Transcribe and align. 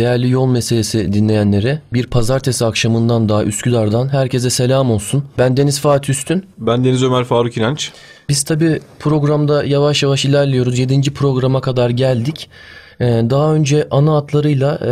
Değerli 0.00 0.30
yol 0.30 0.46
meselesi 0.46 1.12
dinleyenlere 1.12 1.80
bir 1.92 2.06
pazartesi 2.06 2.64
akşamından 2.64 3.28
daha 3.28 3.44
Üsküdar'dan 3.44 4.08
herkese 4.08 4.50
selam 4.50 4.90
olsun. 4.90 5.24
Ben 5.38 5.56
Deniz 5.56 5.80
Fatih 5.80 6.10
Üstün. 6.10 6.46
Ben 6.58 6.84
Deniz 6.84 7.02
Ömer 7.02 7.24
Faruk 7.24 7.56
İnanç. 7.56 7.92
Biz 8.28 8.42
tabi 8.42 8.80
programda 8.98 9.64
yavaş 9.64 10.02
yavaş 10.02 10.24
ilerliyoruz. 10.24 10.78
7. 10.78 11.14
programa 11.14 11.60
kadar 11.60 11.90
geldik. 11.90 12.50
Ee, 13.00 13.04
daha 13.30 13.54
önce 13.54 13.88
ana 13.90 14.14
hatlarıyla 14.14 14.74
e, 14.74 14.90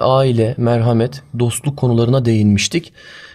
aile, 0.00 0.54
merhamet, 0.58 1.22
dostluk 1.38 1.76
konularına 1.76 2.24
değinmiştik. 2.24 2.92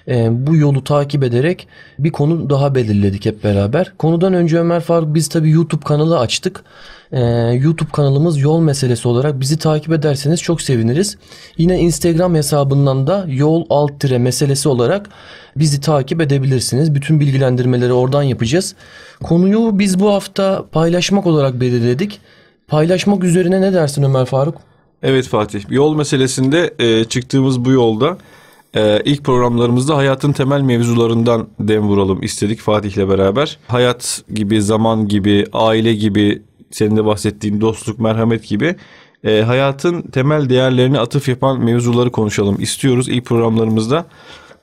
Ee, 0.07 0.27
bu 0.31 0.55
yolu 0.55 0.83
takip 0.83 1.23
ederek 1.23 1.67
bir 1.99 2.11
konu 2.11 2.49
daha 2.49 2.75
belirledik 2.75 3.25
hep 3.25 3.43
beraber. 3.43 3.93
Konudan 3.97 4.33
önce 4.33 4.59
Ömer 4.59 4.81
Faruk 4.81 5.15
biz 5.15 5.29
tabi 5.29 5.49
YouTube 5.49 5.83
kanalı 5.83 6.19
açtık. 6.19 6.63
Ee, 7.11 7.21
YouTube 7.61 7.91
kanalımız 7.91 8.41
yol 8.41 8.59
meselesi 8.59 9.07
olarak 9.07 9.39
bizi 9.39 9.57
takip 9.57 9.93
ederseniz 9.93 10.41
çok 10.41 10.61
seviniriz. 10.61 11.17
Yine 11.57 11.79
Instagram 11.79 12.35
hesabından 12.35 13.07
da 13.07 13.25
yol 13.29 13.65
alt 13.69 13.99
tire 13.99 14.17
meselesi 14.17 14.69
olarak 14.69 15.09
bizi 15.55 15.81
takip 15.81 16.21
edebilirsiniz. 16.21 16.95
Bütün 16.95 17.19
bilgilendirmeleri 17.19 17.93
oradan 17.93 18.23
yapacağız. 18.23 18.75
Konuyu 19.23 19.79
biz 19.79 19.99
bu 19.99 20.13
hafta 20.13 20.65
paylaşmak 20.71 21.25
olarak 21.25 21.61
belirledik. 21.61 22.19
Paylaşmak 22.67 23.23
üzerine 23.23 23.61
ne 23.61 23.73
dersin 23.73 24.03
Ömer 24.03 24.25
Faruk? 24.25 24.55
Evet 25.03 25.27
Fatih. 25.27 25.63
Yol 25.69 25.95
meselesinde 25.95 26.73
e, 26.79 27.03
çıktığımız 27.03 27.65
bu 27.65 27.71
yolda 27.71 28.17
e, 28.73 29.01
ilk 29.05 29.23
programlarımızda 29.23 29.97
hayatın 29.97 30.31
temel 30.31 30.61
mevzularından 30.61 31.47
dem 31.59 31.81
vuralım 31.81 32.23
istedik 32.23 32.59
Fatih'le 32.59 33.09
beraber. 33.09 33.57
Hayat 33.67 34.23
gibi, 34.33 34.61
zaman 34.61 35.07
gibi, 35.07 35.45
aile 35.53 35.93
gibi, 35.93 36.41
senin 36.75 36.97
de 36.97 37.05
bahsettiğin 37.05 37.61
dostluk, 37.61 37.99
merhamet 37.99 38.47
gibi 38.47 38.75
e, 39.23 39.41
hayatın 39.41 40.01
temel 40.01 40.49
değerlerini 40.49 40.99
atıf 40.99 41.27
yapan 41.27 41.63
mevzuları 41.63 42.11
konuşalım 42.11 42.61
istiyoruz 42.61 43.09
ilk 43.09 43.25
programlarımızda. 43.25 44.05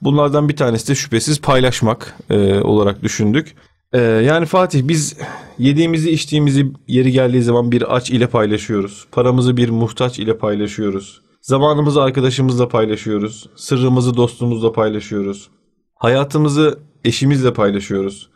Bunlardan 0.02 0.48
bir 0.48 0.56
tanesi 0.56 0.88
de 0.88 0.94
şüphesiz 0.94 1.40
paylaşmak 1.40 2.16
e, 2.30 2.60
olarak 2.60 3.02
düşündük. 3.02 3.54
E, 3.92 4.00
yani 4.00 4.46
Fatih 4.46 4.88
biz 4.88 5.16
yediğimizi 5.58 6.10
içtiğimizi 6.10 6.66
yeri 6.88 7.12
geldiği 7.12 7.42
zaman 7.42 7.72
bir 7.72 7.96
aç 7.96 8.10
ile 8.10 8.26
paylaşıyoruz. 8.26 9.06
Paramızı 9.12 9.56
bir 9.56 9.68
muhtaç 9.68 10.18
ile 10.18 10.38
paylaşıyoruz. 10.38 11.22
Zamanımızı 11.40 12.02
arkadaşımızla 12.02 12.68
paylaşıyoruz. 12.68 13.48
Sırrımızı 13.56 14.16
dostumuzla 14.16 14.72
paylaşıyoruz. 14.72 15.48
Hayatımızı 15.94 16.78
eşimizle 17.04 17.52
paylaşıyoruz. 17.52 18.31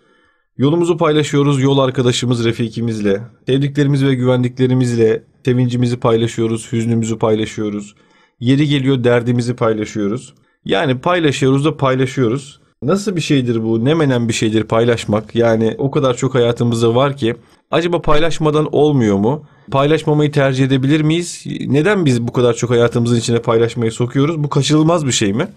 Yolumuzu 0.59 0.97
paylaşıyoruz 0.97 1.63
yol 1.63 1.79
arkadaşımız 1.79 2.45
Refikimizle. 2.45 3.21
Sevdiklerimiz 3.47 4.05
ve 4.05 4.15
güvendiklerimizle 4.15 5.23
sevincimizi 5.45 5.97
paylaşıyoruz, 5.97 6.73
hüznümüzü 6.73 7.19
paylaşıyoruz. 7.19 7.95
Yeri 8.41 8.69
geliyor 8.69 9.05
derdimizi 9.05 9.57
paylaşıyoruz. 9.57 10.35
Yani 10.65 10.99
paylaşıyoruz 10.99 11.65
da 11.65 11.77
paylaşıyoruz. 11.77 12.61
Nasıl 12.83 13.17
bir 13.17 13.21
şeydir 13.21 13.63
bu? 13.63 13.85
Ne 13.85 13.95
menen 13.95 14.29
bir 14.29 14.33
şeydir 14.33 14.65
paylaşmak? 14.65 15.35
Yani 15.35 15.75
o 15.79 15.91
kadar 15.91 16.17
çok 16.17 16.35
hayatımızda 16.35 16.95
var 16.95 17.17
ki 17.17 17.37
acaba 17.71 18.03
paylaşmadan 18.03 18.69
olmuyor 18.75 19.17
mu? 19.17 19.45
Paylaşmamayı 19.71 20.33
tercih 20.33 20.65
edebilir 20.65 21.01
miyiz? 21.01 21.45
Neden 21.67 22.05
biz 22.05 22.23
bu 22.29 22.33
kadar 22.33 22.55
çok 22.55 22.71
hayatımızın 22.71 23.17
içine 23.17 23.43
paylaşmayı 23.43 23.93
sokuyoruz? 23.93 24.45
Bu 24.45 24.49
kaçınılmaz 24.49 25.07
bir 25.07 25.13
şey 25.13 25.33
mi? 25.33 25.49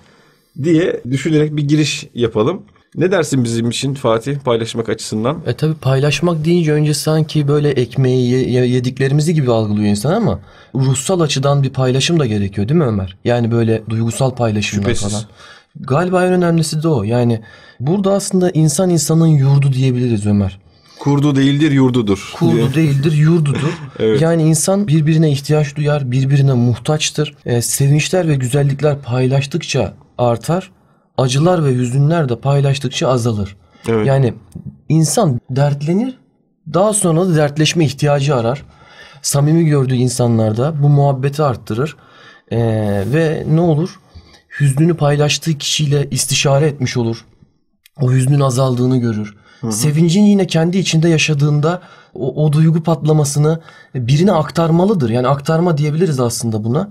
diye 0.63 1.01
düşünerek 1.11 1.55
bir 1.55 1.67
giriş 1.67 2.07
yapalım. 2.13 2.61
Ne 2.95 3.11
dersin 3.11 3.43
bizim 3.43 3.69
için 3.69 3.93
Fatih 3.93 4.39
paylaşmak 4.39 4.89
açısından? 4.89 5.37
E 5.47 5.53
tabi 5.53 5.73
paylaşmak 5.73 6.45
deyince 6.45 6.73
önce 6.73 6.93
sanki 6.93 7.47
böyle 7.47 7.69
ekmeği 7.69 8.31
ye- 8.51 8.65
yediklerimizi 8.67 9.33
gibi 9.33 9.51
algılıyor 9.51 9.87
insan 9.89 10.13
ama 10.13 10.39
ruhsal 10.75 11.19
açıdan 11.19 11.63
bir 11.63 11.69
paylaşım 11.69 12.19
da 12.19 12.25
gerekiyor 12.25 12.69
değil 12.69 12.77
mi 12.77 12.85
Ömer? 12.85 13.17
Yani 13.25 13.51
böyle 13.51 13.81
duygusal 13.89 14.31
paylaşımlar 14.35 14.83
Şüphesiz. 14.83 15.11
falan. 15.11 15.23
Galiba 15.79 16.25
en 16.25 16.33
önemlisi 16.33 16.83
de 16.83 16.87
o. 16.87 17.03
Yani 17.03 17.41
burada 17.79 18.13
aslında 18.13 18.49
insan 18.51 18.89
insanın 18.89 19.27
yurdu 19.27 19.73
diyebiliriz 19.73 20.25
Ömer. 20.25 20.59
Kurdu 20.99 21.35
değildir 21.35 21.71
yurdudur. 21.71 22.31
Kurdu 22.35 22.73
değildir, 22.75 23.11
yurdudur. 23.11 23.79
Evet. 23.99 24.21
Yani 24.21 24.43
insan 24.43 24.87
birbirine 24.87 25.31
ihtiyaç 25.31 25.75
duyar, 25.75 26.11
birbirine 26.11 26.53
muhtaçtır. 26.53 27.35
E, 27.45 27.61
sevinçler 27.61 28.27
ve 28.27 28.35
güzellikler 28.35 28.99
paylaştıkça 29.01 29.93
artar, 30.17 30.71
acılar 31.21 31.65
ve 31.65 31.75
hüzünler 31.75 32.29
de 32.29 32.35
paylaştıkça 32.35 33.07
azalır. 33.07 33.55
Evet. 33.87 34.07
Yani 34.07 34.33
insan 34.89 35.41
dertlenir, 35.49 36.17
daha 36.73 36.93
sonra 36.93 37.27
da 37.27 37.35
dertleşme 37.35 37.85
ihtiyacı 37.85 38.35
arar. 38.35 38.63
Samimi 39.21 39.65
gördüğü 39.65 39.95
insanlarda 39.95 40.83
bu 40.83 40.89
muhabbeti 40.89 41.43
arttırır. 41.43 41.95
E, 42.51 42.59
ve 43.13 43.43
ne 43.49 43.61
olur? 43.61 43.99
Hüznünü 44.59 44.93
paylaştığı 44.93 45.57
kişiyle 45.57 46.09
istişare 46.09 46.67
etmiş 46.67 46.97
olur. 46.97 47.25
O 48.01 48.11
hüznün 48.11 48.39
azaldığını 48.39 48.97
görür. 48.97 49.35
Sevincin 49.69 50.23
yine 50.23 50.47
kendi 50.47 50.77
içinde 50.77 51.09
yaşadığında 51.09 51.81
o, 52.13 52.45
o 52.45 52.53
duygu 52.53 52.83
patlamasını 52.83 53.59
birine 53.95 54.31
aktarmalıdır. 54.31 55.09
Yani 55.09 55.27
aktarma 55.27 55.77
diyebiliriz 55.77 56.19
aslında 56.19 56.63
buna. 56.63 56.89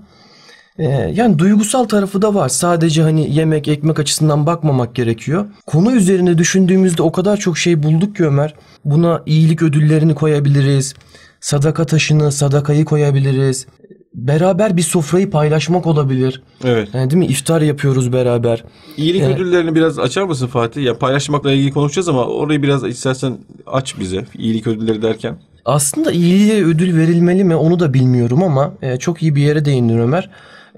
Ee, 0.79 1.11
yani 1.15 1.39
duygusal 1.39 1.83
tarafı 1.83 2.21
da 2.21 2.33
var. 2.33 2.49
Sadece 2.49 3.01
hani 3.01 3.35
yemek, 3.35 3.67
ekmek 3.67 3.99
açısından 3.99 4.45
bakmamak 4.45 4.95
gerekiyor. 4.95 5.45
Konu 5.65 5.91
üzerine 5.95 6.37
düşündüğümüzde 6.37 7.01
o 7.01 7.11
kadar 7.11 7.37
çok 7.37 7.57
şey 7.57 7.83
bulduk 7.83 8.15
ki 8.15 8.25
Ömer. 8.25 8.53
Buna 8.85 9.23
iyilik 9.25 9.61
ödüllerini 9.61 10.15
koyabiliriz. 10.15 10.93
Sadaka 11.41 11.85
taşını, 11.85 12.31
sadakayı 12.31 12.85
koyabiliriz. 12.85 13.67
Beraber 14.13 14.77
bir 14.77 14.81
sofrayı 14.81 15.29
paylaşmak 15.31 15.87
olabilir. 15.87 16.43
Evet. 16.63 16.89
Yani 16.93 17.09
değil 17.09 17.19
mi? 17.19 17.25
İftar 17.25 17.61
yapıyoruz 17.61 18.13
beraber. 18.13 18.63
İyilik 18.97 19.21
Evet. 19.21 19.35
ödüllerini 19.35 19.75
biraz 19.75 19.99
açar 19.99 20.23
mısın 20.23 20.47
Fatih? 20.47 20.83
Ya 20.83 20.97
paylaşmakla 20.97 21.51
ilgili 21.51 21.71
konuşacağız 21.71 22.09
ama 22.09 22.25
orayı 22.25 22.63
biraz 22.63 22.83
istersen 22.83 23.37
aç 23.67 23.99
bize. 23.99 24.25
İyilik 24.37 24.67
ödülleri 24.67 25.01
derken. 25.01 25.37
Aslında 25.65 26.11
iyiliğe 26.11 26.65
ödül 26.65 26.97
verilmeli 26.97 27.43
mi 27.43 27.55
onu 27.55 27.79
da 27.79 27.93
bilmiyorum 27.93 28.43
ama 28.43 28.73
e, 28.81 28.97
çok 28.97 29.21
iyi 29.23 29.35
bir 29.35 29.41
yere 29.41 29.65
değindin 29.65 29.97
Ömer. 29.97 30.29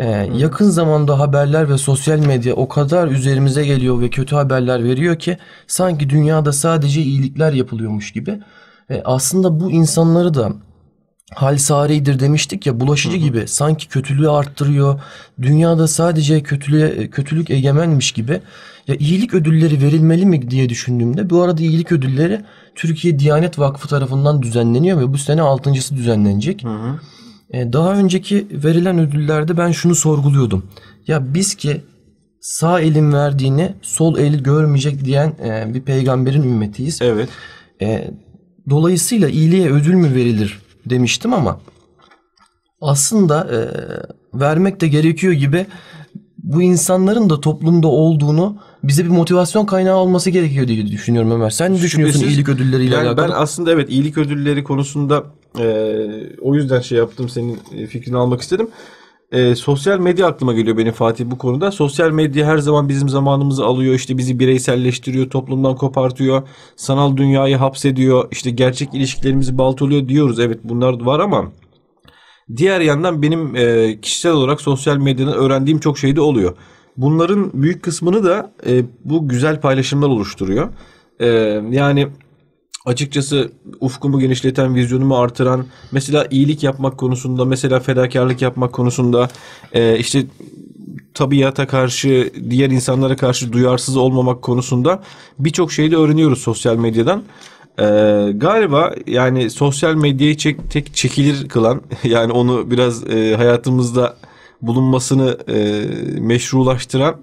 E, 0.01 0.29
yakın 0.35 0.69
zamanda 0.69 1.19
haberler 1.19 1.69
ve 1.69 1.77
sosyal 1.77 2.19
medya 2.19 2.53
o 2.53 2.67
kadar 2.67 3.07
üzerimize 3.07 3.65
geliyor 3.65 4.01
ve 4.01 4.09
kötü 4.09 4.35
haberler 4.35 4.83
veriyor 4.83 5.19
ki 5.19 5.37
sanki 5.67 6.09
dünyada 6.09 6.53
sadece 6.53 7.01
iyilikler 7.01 7.53
yapılıyormuş 7.53 8.11
gibi. 8.11 8.39
E, 8.89 9.01
aslında 9.05 9.59
bu 9.59 9.71
insanları 9.71 10.33
da 10.33 10.53
hal 11.33 11.57
saridir 11.57 12.19
demiştik 12.19 12.65
ya 12.65 12.79
bulaşıcı 12.79 13.17
gibi 13.17 13.47
sanki 13.47 13.87
kötülüğü 13.87 14.29
arttırıyor. 14.29 15.01
Dünyada 15.41 15.87
sadece 15.87 16.43
kötülüğe 16.43 17.09
kötülük 17.09 17.49
egemenmiş 17.49 18.11
gibi. 18.11 18.41
Ya 18.87 18.95
iyilik 18.95 19.33
ödülleri 19.33 19.81
verilmeli 19.81 20.25
mi 20.25 20.51
diye 20.51 20.69
düşündüğümde 20.69 21.29
bu 21.29 21.41
arada 21.41 21.61
iyilik 21.61 21.91
ödülleri 21.91 22.41
Türkiye 22.75 23.19
Diyanet 23.19 23.59
Vakfı 23.59 23.87
tarafından 23.87 24.41
düzenleniyor 24.41 24.99
ve 24.99 25.13
bu 25.13 25.17
sene 25.17 25.41
altıncısı 25.41 25.95
düzenlenecek. 25.95 26.63
E, 26.63 26.67
Daha 27.53 27.93
önceki 27.95 28.47
verilen 28.51 28.99
ödüllerde 28.99 29.57
ben 29.57 29.71
şunu 29.71 29.95
sorguluyordum. 29.95 30.63
Ya 31.07 31.33
biz 31.33 31.55
ki 31.55 31.81
sağ 32.39 32.81
elin 32.81 33.13
verdiğini 33.13 33.73
sol 33.81 34.17
el 34.17 34.35
görmeyecek 34.39 35.05
diyen 35.05 35.33
e, 35.43 35.73
bir 35.73 35.81
peygamberin 35.81 36.43
ümmetiyiz. 36.43 37.01
Evet. 37.01 37.29
E, 37.81 38.11
dolayısıyla 38.69 39.29
iyiliğe 39.29 39.69
ödül 39.71 39.93
mü 39.93 40.15
verilir 40.15 40.59
demiştim 40.85 41.33
ama 41.33 41.59
aslında 42.81 43.47
e, 43.55 43.59
vermek 44.39 44.81
de 44.81 44.87
gerekiyor 44.87 45.33
gibi 45.33 45.65
bu 46.37 46.61
insanların 46.61 47.29
da 47.29 47.41
toplumda 47.41 47.87
olduğunu 47.87 48.57
bize 48.83 49.03
bir 49.03 49.09
motivasyon 49.09 49.65
kaynağı 49.65 49.95
olması 49.95 50.29
gerekiyor 50.29 50.67
diye 50.67 50.87
düşünüyorum 50.87 51.31
Ömer. 51.31 51.49
Sen 51.49 51.73
ne 51.73 51.81
düşünüyorsun 51.81 52.19
Şüphesiz. 52.19 52.37
iyilik 52.37 52.49
ödülleriyle 52.49 52.95
Yani 52.95 53.07
alakalı? 53.07 53.27
ben 53.27 53.33
aslında 53.35 53.71
evet 53.71 53.89
iyilik 53.89 54.17
ödülleri 54.17 54.63
konusunda 54.63 55.23
e, 55.59 55.65
o 56.41 56.55
yüzden 56.55 56.79
şey 56.79 56.97
yaptım 56.97 57.29
senin 57.29 57.59
e, 57.77 57.87
fikrini 57.87 58.17
almak 58.17 58.41
istedim. 58.41 58.69
E, 59.31 59.55
sosyal 59.55 59.99
medya 59.99 60.27
aklıma 60.27 60.53
geliyor 60.53 60.77
benim 60.77 60.93
Fatih 60.93 61.25
bu 61.25 61.37
konuda. 61.37 61.71
Sosyal 61.71 62.11
medya 62.11 62.45
her 62.45 62.57
zaman 62.57 62.89
bizim 62.89 63.09
zamanımızı 63.09 63.65
alıyor. 63.65 63.93
işte 63.93 64.17
bizi 64.17 64.39
bireyselleştiriyor, 64.39 65.29
toplumdan 65.29 65.75
kopartıyor, 65.75 66.47
sanal 66.75 67.17
dünyayı 67.17 67.55
hapsediyor, 67.55 68.27
işte 68.31 68.51
gerçek 68.51 68.93
ilişkilerimizi 68.93 69.57
baltalıyor 69.57 70.07
diyoruz. 70.07 70.39
Evet 70.39 70.59
bunlar 70.63 71.05
var 71.05 71.19
ama 71.19 71.51
diğer 72.57 72.81
yandan 72.81 73.21
benim 73.21 73.55
e, 73.55 73.97
kişisel 74.01 74.31
olarak 74.31 74.61
sosyal 74.61 74.97
medyadan 74.97 75.33
öğrendiğim 75.33 75.79
çok 75.79 75.97
şey 75.97 76.15
de 76.15 76.21
oluyor. 76.21 76.55
Bunların 76.97 77.51
büyük 77.53 77.83
kısmını 77.83 78.23
da 78.23 78.53
e, 78.67 78.83
bu 79.05 79.27
güzel 79.29 79.61
paylaşımlar 79.61 80.07
oluşturuyor. 80.07 80.69
E, 81.19 81.27
yani 81.71 82.07
açıkçası 82.85 83.51
ufkumu 83.79 84.19
genişleten, 84.19 84.75
vizyonumu 84.75 85.17
artıran, 85.17 85.65
mesela 85.91 86.27
iyilik 86.31 86.63
yapmak 86.63 86.97
konusunda, 86.97 87.45
mesela 87.45 87.79
fedakarlık 87.79 88.41
yapmak 88.41 88.73
konusunda, 88.73 89.29
e, 89.73 89.97
işte 89.97 90.25
tabiata 91.13 91.67
karşı, 91.67 92.31
diğer 92.49 92.69
insanlara 92.69 93.15
karşı 93.15 93.53
duyarsız 93.53 93.97
olmamak 93.97 94.41
konusunda 94.41 95.03
birçok 95.39 95.71
şeyi 95.71 95.91
de 95.91 95.95
öğreniyoruz 95.95 96.39
sosyal 96.39 96.75
medyadan. 96.75 97.23
E, 97.79 97.83
galiba 98.35 98.93
yani 99.07 99.49
sosyal 99.49 99.95
medyayı 99.95 100.37
çek, 100.37 100.71
tek 100.71 100.95
çekilir 100.95 101.49
kılan, 101.49 101.81
yani 102.03 102.31
onu 102.31 102.71
biraz 102.71 103.09
e, 103.09 103.35
hayatımızda 103.35 104.17
bulunmasını 104.61 105.37
e, 105.47 105.85
meşrulaştıran 106.19 107.15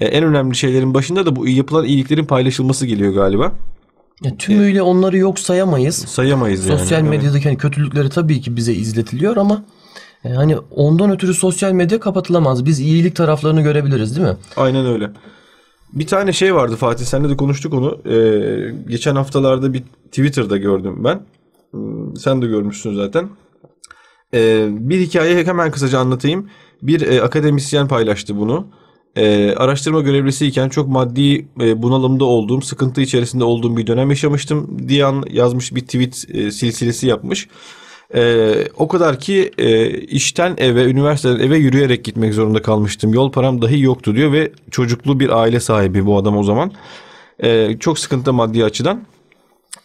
e, 0.00 0.06
en 0.06 0.24
önemli 0.24 0.56
şeylerin 0.56 0.94
başında 0.94 1.26
da 1.26 1.36
bu 1.36 1.48
yapılan 1.48 1.84
iyiliklerin 1.84 2.24
paylaşılması 2.24 2.86
geliyor 2.86 3.14
galiba. 3.14 3.52
Ya 4.22 4.36
tümüyle 4.36 4.82
onları 4.82 5.16
yok 5.18 5.38
sayamayız. 5.38 5.96
Sayamayız 5.96 6.66
yani. 6.66 6.78
Sosyal 6.78 7.02
medyadaki 7.02 7.44
hani 7.44 7.58
kötülükleri 7.58 8.08
tabii 8.08 8.40
ki 8.40 8.56
bize 8.56 8.72
izletiliyor 8.72 9.36
ama 9.36 9.64
e, 10.24 10.28
hani 10.28 10.56
ondan 10.70 11.10
ötürü 11.10 11.34
sosyal 11.34 11.72
medya 11.72 12.00
kapatılamaz. 12.00 12.64
Biz 12.64 12.80
iyilik 12.80 13.16
taraflarını 13.16 13.62
görebiliriz 13.62 14.16
değil 14.16 14.28
mi? 14.28 14.36
Aynen 14.56 14.86
öyle. 14.86 15.10
Bir 15.92 16.06
tane 16.06 16.32
şey 16.32 16.54
vardı 16.54 16.76
Fatih 16.76 17.04
senle 17.04 17.28
de 17.28 17.36
konuştuk 17.36 17.74
onu. 17.74 17.98
Ee, 18.12 18.74
geçen 18.88 19.16
haftalarda 19.16 19.72
bir 19.72 19.82
Twitter'da 20.06 20.56
gördüm 20.56 21.04
ben. 21.04 21.20
Hmm, 21.70 22.16
Sen 22.16 22.42
de 22.42 22.46
görmüşsün 22.46 22.94
zaten. 22.94 23.28
Ee, 24.34 24.68
bir 24.70 25.00
hikaye 25.00 25.44
hemen 25.44 25.70
kısaca 25.70 25.98
anlatayım. 25.98 26.48
Bir 26.82 27.00
e, 27.00 27.22
akademisyen 27.22 27.88
paylaştı 27.88 28.36
bunu. 28.38 28.66
Ee, 29.18 29.54
araştırma 29.56 30.00
görevlisiyken 30.00 30.68
çok 30.68 30.88
maddi 30.88 31.46
e, 31.60 31.82
bunalımda 31.82 32.24
olduğum, 32.24 32.60
sıkıntı 32.60 33.00
içerisinde 33.00 33.44
olduğum 33.44 33.76
bir 33.76 33.86
dönem 33.86 34.10
yaşamıştım 34.10 34.88
diye 34.88 35.04
an- 35.04 35.24
yazmış 35.30 35.74
bir 35.74 35.80
tweet 35.80 36.26
e, 36.34 36.50
silsilesi 36.50 37.06
yapmış. 37.06 37.48
Ee, 38.14 38.54
o 38.76 38.88
kadar 38.88 39.20
ki 39.20 39.50
e, 39.58 39.90
işten 40.00 40.54
eve, 40.58 40.84
üniversiteden 40.84 41.38
eve 41.46 41.56
yürüyerek 41.56 42.04
gitmek 42.04 42.34
zorunda 42.34 42.62
kalmıştım. 42.62 43.14
Yol 43.14 43.32
param 43.32 43.62
dahi 43.62 43.80
yoktu 43.80 44.14
diyor 44.14 44.32
ve 44.32 44.52
çocuklu 44.70 45.20
bir 45.20 45.40
aile 45.40 45.60
sahibi 45.60 46.06
bu 46.06 46.18
adam 46.18 46.36
o 46.36 46.42
zaman. 46.42 46.72
Ee, 47.42 47.76
çok 47.80 47.98
sıkıntı 47.98 48.32
maddi 48.32 48.64
açıdan. 48.64 49.02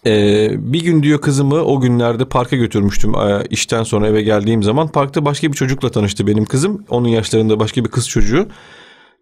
Ee, 0.06 0.50
bir 0.74 0.84
gün 0.84 1.04
diyor 1.04 1.22
kızımı 1.22 1.56
o 1.56 1.82
günlerde 1.82 2.26
parka 2.26 2.56
götürmüştüm 2.56 3.16
e, 3.16 3.44
işten 3.50 3.84
sonra 3.84 4.08
eve 4.08 4.22
geldiğim 4.22 4.64
zaman. 4.64 4.88
Parkta 4.88 5.26
başka 5.26 5.48
bir 5.48 5.58
çocukla 5.58 5.92
tanıştı 5.92 6.28
benim 6.28 6.46
kızım. 6.46 6.86
Onun 6.90 7.08
yaşlarında 7.08 7.60
başka 7.60 7.86
bir 7.86 7.90
kız 7.90 8.10
çocuğu. 8.10 8.48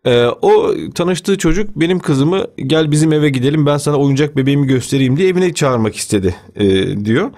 Ee, 0.06 0.25
o 0.25 0.74
tanıştığı 0.95 1.38
çocuk 1.38 1.69
benim 1.75 2.00
kızımı 2.00 2.45
gel 2.57 2.92
bizim 2.92 3.13
eve 3.13 3.30
gidelim 3.30 3.65
ben 3.65 3.77
sana 3.77 3.98
oyuncak 3.98 4.38
bebeğimi 4.38 4.68
göstereyim 4.68 5.18
diye 5.18 5.30
evine 5.30 5.53
çağırmak 5.53 5.95
istedi 5.95 6.36
e, 6.56 6.65
diyor. 7.06 7.31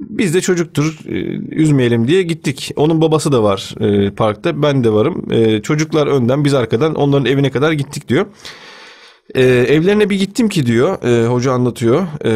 Biz 0.00 0.34
de 0.34 0.40
çocuktur 0.40 0.98
e, 1.08 1.12
üzmeyelim 1.54 2.08
diye 2.08 2.22
gittik. 2.22 2.72
Onun 2.76 3.00
babası 3.00 3.32
da 3.32 3.42
var 3.42 3.74
e, 3.80 4.10
parkta 4.10 4.62
ben 4.62 4.84
de 4.84 4.92
varım. 4.92 5.32
E, 5.32 5.62
çocuklar 5.62 6.06
önden 6.06 6.44
biz 6.44 6.54
arkadan 6.54 6.94
onların 6.94 7.26
evine 7.26 7.50
kadar 7.50 7.72
gittik 7.72 8.08
diyor. 8.08 8.26
E, 9.34 9.42
evlerine 9.44 10.10
bir 10.10 10.18
gittim 10.18 10.48
ki 10.48 10.66
diyor 10.66 11.02
e, 11.02 11.26
hoca 11.26 11.52
anlatıyor. 11.52 12.06
E, 12.24 12.30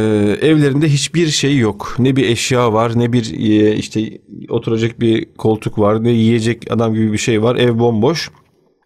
evlerinde 0.48 0.88
hiçbir 0.88 1.26
şey 1.26 1.58
yok. 1.58 1.96
Ne 1.98 2.16
bir 2.16 2.28
eşya 2.28 2.72
var 2.72 2.98
ne 2.98 3.12
bir 3.12 3.32
e, 3.32 3.76
işte 3.76 4.18
oturacak 4.48 5.00
bir 5.00 5.26
koltuk 5.38 5.78
var 5.78 6.04
ne 6.04 6.10
yiyecek 6.10 6.72
adam 6.72 6.94
gibi 6.94 7.12
bir 7.12 7.18
şey 7.18 7.42
var. 7.42 7.56
Ev 7.56 7.78
bomboş. 7.78 8.30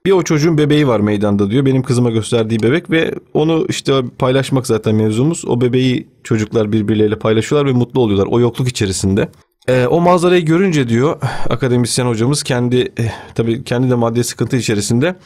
Bir 0.06 0.12
o 0.12 0.22
çocuğun 0.22 0.58
bebeği 0.58 0.88
var 0.88 1.00
meydanda 1.00 1.50
diyor. 1.50 1.64
Benim 1.64 1.82
kızıma 1.82 2.10
gösterdiği 2.10 2.62
bebek 2.62 2.90
ve 2.90 3.14
onu 3.34 3.66
işte 3.68 4.02
paylaşmak 4.18 4.66
zaten 4.66 4.94
mevzumuz. 4.94 5.44
O 5.46 5.60
bebeği 5.60 6.08
çocuklar 6.24 6.72
birbirleriyle 6.72 7.18
paylaşıyorlar 7.18 7.70
ve 7.70 7.78
mutlu 7.78 8.00
oluyorlar 8.00 8.26
o 8.30 8.40
yokluk 8.40 8.68
içerisinde. 8.68 9.28
Ee, 9.68 9.86
o 9.86 10.00
manzarayı 10.00 10.44
görünce 10.44 10.88
diyor 10.88 11.20
akademisyen 11.50 12.06
hocamız 12.06 12.42
kendi 12.42 12.92
eh, 12.98 13.12
tabii 13.34 13.64
kendi 13.64 13.90
de 13.90 13.94
maddi 13.94 14.24
sıkıntı 14.24 14.56
içerisinde 14.56 15.16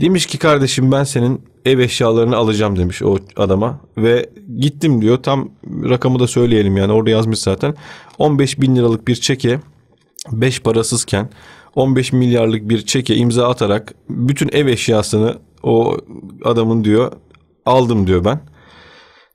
demiş 0.00 0.26
ki 0.26 0.38
kardeşim 0.38 0.92
ben 0.92 1.04
senin 1.04 1.40
ev 1.64 1.78
eşyalarını 1.78 2.36
alacağım 2.36 2.78
demiş 2.78 3.02
o 3.02 3.18
adama 3.36 3.80
ve 3.98 4.30
gittim 4.58 5.02
diyor 5.02 5.22
tam 5.22 5.48
rakamı 5.64 6.18
da 6.18 6.26
söyleyelim 6.26 6.76
yani 6.76 6.92
orada 6.92 7.10
yazmış 7.10 7.38
zaten 7.38 7.74
15 8.18 8.60
bin 8.60 8.76
liralık 8.76 9.08
bir 9.08 9.14
çeke 9.14 9.60
5 10.32 10.60
parasızken 10.60 11.30
15 11.76 12.12
milyarlık 12.12 12.68
bir 12.68 12.86
çeke 12.86 13.16
imza 13.16 13.48
atarak 13.48 13.94
bütün 14.08 14.48
ev 14.52 14.66
eşyasını 14.66 15.38
o 15.62 15.96
adamın 16.44 16.84
diyor 16.84 17.12
aldım 17.66 18.06
diyor 18.06 18.24
ben. 18.24 18.40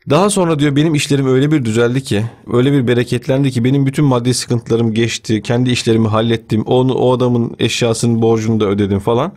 Daha 0.09 0.29
sonra 0.29 0.59
diyor 0.59 0.75
benim 0.75 0.95
işlerim 0.95 1.27
öyle 1.27 1.51
bir 1.51 1.65
düzeldi 1.65 2.03
ki, 2.03 2.23
öyle 2.53 2.71
bir 2.71 2.87
bereketlendi 2.87 3.51
ki 3.51 3.63
benim 3.63 3.85
bütün 3.85 4.05
maddi 4.05 4.33
sıkıntılarım 4.33 4.93
geçti. 4.93 5.41
Kendi 5.41 5.71
işlerimi 5.71 6.07
hallettim. 6.07 6.61
Onu 6.61 6.93
o 6.93 7.13
adamın 7.13 7.55
eşyasının 7.59 8.21
borcunu 8.21 8.59
da 8.59 8.65
ödedim 8.65 8.99
falan. 8.99 9.31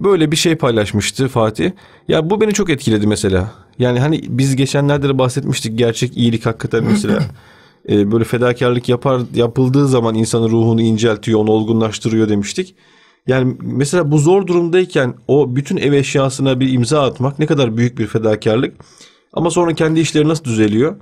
Böyle 0.00 0.30
bir 0.30 0.36
şey 0.36 0.54
paylaşmıştı 0.54 1.28
Fatih. 1.28 1.70
Ya 2.08 2.30
bu 2.30 2.40
beni 2.40 2.52
çok 2.52 2.70
etkiledi 2.70 3.06
mesela. 3.06 3.52
Yani 3.78 4.00
hani 4.00 4.20
biz 4.28 4.56
geçenlerde 4.56 5.08
de 5.08 5.18
bahsetmiştik 5.18 5.78
gerçek 5.78 6.16
iyilik 6.16 6.46
hakikaten 6.46 6.84
mesela 6.84 7.18
e, 7.88 8.12
böyle 8.12 8.24
fedakarlık 8.24 8.88
yapar 8.88 9.22
yapıldığı 9.34 9.88
zaman 9.88 10.14
insanın 10.14 10.50
ruhunu 10.50 10.82
inceltiyor, 10.82 11.40
onu 11.40 11.50
olgunlaştırıyor 11.50 12.28
demiştik. 12.28 12.74
Yani 13.26 13.56
mesela 13.62 14.10
bu 14.10 14.18
zor 14.18 14.46
durumdayken 14.46 15.14
o 15.28 15.56
bütün 15.56 15.76
ev 15.76 15.92
eşyasına 15.92 16.60
bir 16.60 16.72
imza 16.72 17.02
atmak 17.02 17.38
ne 17.38 17.46
kadar 17.46 17.76
büyük 17.76 17.98
bir 17.98 18.06
fedakarlık. 18.06 18.74
Ama 19.32 19.50
sonra 19.50 19.74
kendi 19.74 20.00
işleri 20.00 20.28
nasıl 20.28 20.44
düzeliyor? 20.44 20.96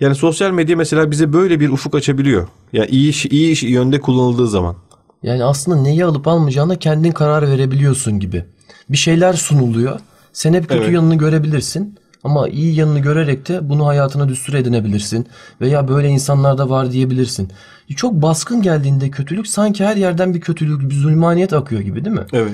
Yani 0.00 0.14
sosyal 0.14 0.50
medya 0.50 0.76
mesela 0.76 1.10
bize 1.10 1.32
böyle 1.32 1.60
bir 1.60 1.68
ufuk 1.68 1.94
açabiliyor. 1.94 2.48
Yani 2.72 2.88
iyi 2.90 3.08
iş, 3.08 3.26
iyi 3.26 3.50
iş 3.50 3.62
yönde 3.62 4.00
kullanıldığı 4.00 4.48
zaman. 4.48 4.76
Yani 5.22 5.44
aslında 5.44 5.82
neyi 5.82 6.04
alıp 6.04 6.28
almayacağına 6.28 6.76
kendin 6.76 7.12
karar 7.12 7.48
verebiliyorsun 7.50 8.20
gibi. 8.20 8.44
Bir 8.88 8.96
şeyler 8.96 9.32
sunuluyor. 9.32 10.00
Sen 10.32 10.54
hep 10.54 10.68
kötü 10.68 10.82
Evet. 10.82 10.94
yanını 10.94 11.14
görebilirsin. 11.14 11.98
Ama 12.24 12.48
iyi 12.48 12.74
yanını 12.74 12.98
görerek 12.98 13.48
de 13.48 13.68
bunu 13.68 13.86
hayatına 13.86 14.28
düstur 14.28 14.54
edinebilirsin. 14.54 15.26
Veya 15.60 15.88
böyle 15.88 16.08
insanlar 16.08 16.58
da 16.58 16.70
var 16.70 16.92
diyebilirsin. 16.92 17.48
Çok 17.96 18.12
baskın 18.12 18.62
geldiğinde 18.62 19.10
kötülük 19.10 19.46
sanki 19.46 19.84
her 19.84 19.96
yerden 19.96 20.34
bir 20.34 20.40
kötülük, 20.40 20.90
bir 20.90 20.94
zulmaniyet 20.94 21.52
akıyor 21.52 21.80
gibi 21.80 22.04
değil 22.04 22.16
mi? 22.16 22.26
Evet. 22.32 22.52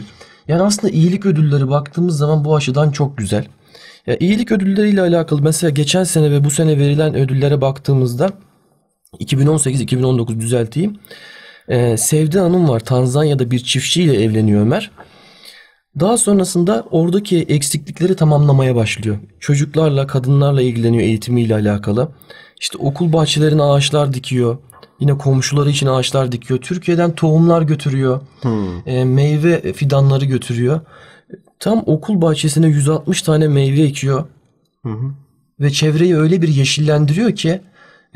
Yani 0.49 0.63
aslında 0.63 0.93
iyilik 0.93 1.27
ödülleri 1.27 1.69
baktığımız 1.71 2.19
zaman 2.19 2.45
bu 2.45 2.57
açıdan 2.57 2.91
çok 2.91 3.19
güzel. 3.19 3.45
Ya 4.07 4.17
iyilik 4.21 4.53
ödülleriyle 4.53 5.01
alakalı 5.01 5.43
mesela 5.43 5.71
geçen 5.71 6.05
sene 6.05 6.31
ve 6.31 6.45
bu 6.45 6.51
sene 6.51 6.79
verilen 6.79 7.15
ödüllere 7.15 7.61
baktığımızda 7.61 8.31
2018-2019 9.21 10.41
düzelteyim. 10.41 10.99
Ee, 11.69 11.97
Sevde 11.97 12.39
Hanım 12.39 12.69
var. 12.69 12.81
Tanzanya'da 12.81 13.51
bir 13.51 13.59
çiftçiyle 13.59 14.23
evleniyor 14.23 14.63
Ömer. 14.63 14.91
Daha 16.01 16.17
sonrasında 16.17 16.85
oradaki 16.91 17.39
eksiklikleri 17.39 18.17
tamamlamaya 18.17 18.77
başlıyor. 18.77 19.17
Çocuklarla, 19.41 20.07
kadınlarla 20.07 20.63
ilgileniyor 20.63 21.03
eğitimiyle 21.03 21.55
alakalı. 21.55 22.09
İşte 22.61 22.79
okul 22.79 23.13
bahçelerine 23.13 23.63
ağaçlar 23.63 24.15
dikiyor. 24.15 24.59
Yine 25.01 25.19
komşuları 25.19 25.71
için 25.71 25.87
ağaçlar 25.87 26.33
dikiyor. 26.33 26.61
Türkiye'den 26.61 27.15
tohumlar 27.15 27.63
götürüyor. 27.63 28.21
E, 28.87 29.05
meyve 29.05 29.73
fidanları 29.73 30.25
götürüyor. 30.25 30.81
Tam 31.61 31.83
okul 31.87 32.23
bahçesine 32.23 32.67
160 32.67 33.23
tane 33.23 33.49
meyve 33.49 33.83
ekiyor. 33.83 34.25
Ve 35.61 35.71
çevreyi 35.71 36.17
öyle 36.17 36.43
bir 36.43 36.49
yeşillendiriyor 36.49 37.37
ki 37.37 37.61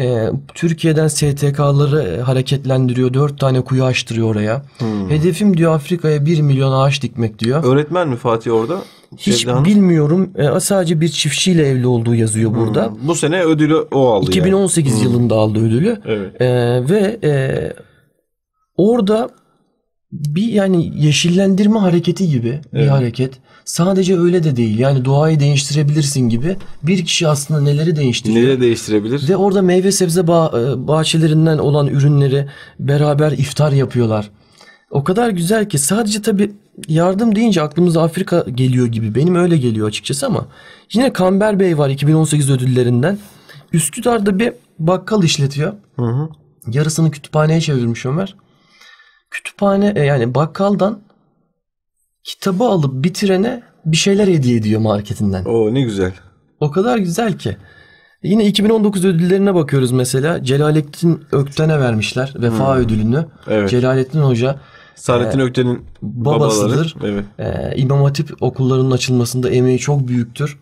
e, 0.00 0.26
Türkiye'den 0.54 1.08
STK'ları 1.08 2.20
hareketlendiriyor. 2.20 3.14
4 3.14 3.40
tane 3.40 3.60
kuyu 3.60 3.84
açtırıyor 3.84 4.30
oraya. 4.30 4.62
Hedefim 5.08 5.56
diyor 5.56 5.74
Afrika'ya 5.74 6.26
1 6.26 6.40
milyon 6.40 6.72
ağaç 6.72 7.02
dikmek 7.02 7.38
diyor. 7.38 7.64
Öğretmen 7.64 8.08
mi 8.08 8.16
Fatih 8.16 8.52
orada? 8.54 8.78
Hiç 9.16 9.34
Sevda 9.34 9.64
bilmiyorum. 9.64 10.30
E, 10.36 10.60
sadece 10.60 11.00
bir 11.00 11.08
çiftçiyle 11.08 11.68
evli 11.68 11.86
olduğu 11.86 12.14
yazıyor 12.14 12.54
burada. 12.54 12.92
Bu 13.02 13.14
sene 13.14 13.42
ödülü 13.42 13.76
o 13.76 14.12
aldı 14.12 14.26
2018 14.26 14.92
yani. 14.92 15.04
yılında 15.04 15.34
aldı 15.34 15.58
ödülü. 15.66 16.00
Evet. 16.06 16.40
E, 16.40 16.48
ve 16.88 17.18
e, 17.24 17.32
orada 18.76 19.30
bir 20.12 20.52
yani 20.52 20.92
yeşillendirme 21.04 21.78
hareketi 21.78 22.28
gibi 22.28 22.60
bir 22.72 22.78
Evet. 22.78 22.90
hareket. 22.90 23.32
Sadece 23.64 24.18
öyle 24.18 24.44
de 24.44 24.56
değil. 24.56 24.78
Yani 24.78 25.04
doğayı 25.04 25.40
değiştirebilirsin 25.40 26.28
gibi. 26.28 26.56
Bir 26.82 27.04
kişi 27.04 27.28
aslında 27.28 27.60
neleri 27.60 27.96
değiştiriyor. 27.96 28.42
Neleri 28.46 28.60
değiştirebilir? 28.60 29.28
Ve 29.28 29.36
orada 29.36 29.62
meyve 29.62 29.92
sebze 29.92 30.20
ba- 30.20 30.74
e, 30.84 30.88
bahçelerinden 30.88 31.58
olan 31.58 31.86
ürünleri 31.86 32.46
beraber 32.80 33.32
iftar 33.32 33.72
yapıyorlar. 33.72 34.30
O 34.90 35.04
kadar 35.04 35.30
güzel 35.30 35.68
ki 35.68 35.78
sadece 35.78 36.22
tabii 36.22 36.52
yardım 36.88 37.34
deyince 37.36 37.62
aklımıza 37.62 38.02
Afrika 38.02 38.44
geliyor 38.54 38.86
gibi. 38.86 39.14
Benim 39.14 39.34
öyle 39.34 39.56
geliyor 39.56 39.88
açıkçası 39.88 40.26
ama 40.26 40.46
yine 40.92 41.12
Kamber 41.12 41.60
Bey 41.60 41.78
var 41.78 41.90
2018 41.90 42.50
ödüllerinden. 42.50 43.18
Üsküdar'da 43.72 44.38
bir 44.38 44.52
bakkal 44.78 45.22
işletiyor. 45.22 45.72
Hı 45.96 46.02
hı. 46.06 46.28
Yarısını 46.72 47.10
kütüphaneye 47.10 47.60
çevirmiş 47.60 48.06
Ömer. 48.06 48.34
Kütüphane 49.32 49.92
e, 49.96 50.00
yani 50.00 50.34
bakkaldan 50.34 51.00
kitabı 52.24 52.64
alıp 52.64 53.04
bitirene 53.04 53.62
bir 53.84 53.96
şeyler 53.96 54.28
hediye 54.28 54.56
ediyor 54.56 54.80
marketinden. 54.80 55.44
O 55.44 55.74
ne 55.74 55.80
güzel. 55.80 56.12
O 56.60 56.70
kadar 56.70 56.98
güzel 56.98 57.38
ki. 57.38 57.56
Yine 58.22 58.46
2019 58.46 59.04
ödüllerine 59.04 59.54
bakıyoruz 59.54 59.92
mesela. 59.92 60.44
Celalettin 60.44 61.24
Ökten'e 61.32 61.80
vermişler 61.80 62.34
vefa 62.36 62.76
ödülünü. 62.76 63.26
Evet. 63.48 63.70
Celalettin 63.70 64.20
Hoca 64.20 64.60
Saadettin 64.94 65.38
Ökten'in 65.38 65.84
babasıdır. 66.02 66.94
babaları. 66.98 67.24
Evet. 67.38 67.72
e, 67.72 67.76
İmam 67.76 68.02
Hatip 68.02 68.42
okullarının 68.42 68.90
açılmasında 68.90 69.50
emeği 69.50 69.78
çok 69.78 70.08
büyüktür. 70.08 70.58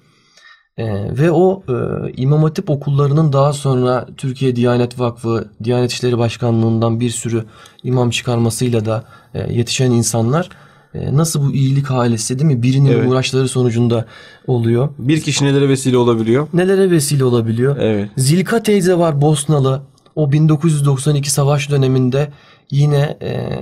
E, 0.81 1.19
ve 1.19 1.31
o 1.31 1.63
e, 1.69 1.73
İmam 2.17 2.43
Hatip 2.43 2.71
okullarının 2.71 3.33
daha 3.33 3.53
sonra 3.53 4.07
Türkiye 4.17 4.57
Diyanet 4.57 4.99
Vakfı, 5.01 5.49
Diyanet 5.65 5.93
İşleri 5.93 6.19
Başkanlığı'ndan 6.19 7.01
bir 7.01 7.11
sürü 7.11 7.45
imam 7.85 8.11
çıkarmasıyla 8.11 8.85
da 8.85 9.05
e, 9.35 9.53
yetişen 9.53 9.91
insanlar 9.91 10.49
e, 10.95 11.17
nasıl 11.17 11.43
bu 11.47 11.53
iyilik 11.53 11.91
ailesi 11.91 12.39
değil 12.39 12.51
mi? 12.51 12.63
Birinin 12.63 12.91
Evet. 12.93 13.11
uğraşları 13.11 13.49
sonucunda 13.49 14.05
oluyor. 14.47 14.89
Bir 14.99 15.21
kişi 15.21 15.45
nelere 15.45 15.69
vesile 15.69 15.97
olabiliyor? 15.97 16.49
Nelere 16.55 16.91
vesile 16.91 17.25
olabiliyor? 17.25 17.77
Evet. 17.81 18.11
Zilka 18.17 18.63
teyze 18.63 18.99
var 18.99 19.21
Bosnalı. 19.21 19.83
O 20.17 20.33
1992 20.33 21.31
savaş 21.31 21.71
döneminde 21.71 22.29
yine 22.71 23.17
e, 23.23 23.59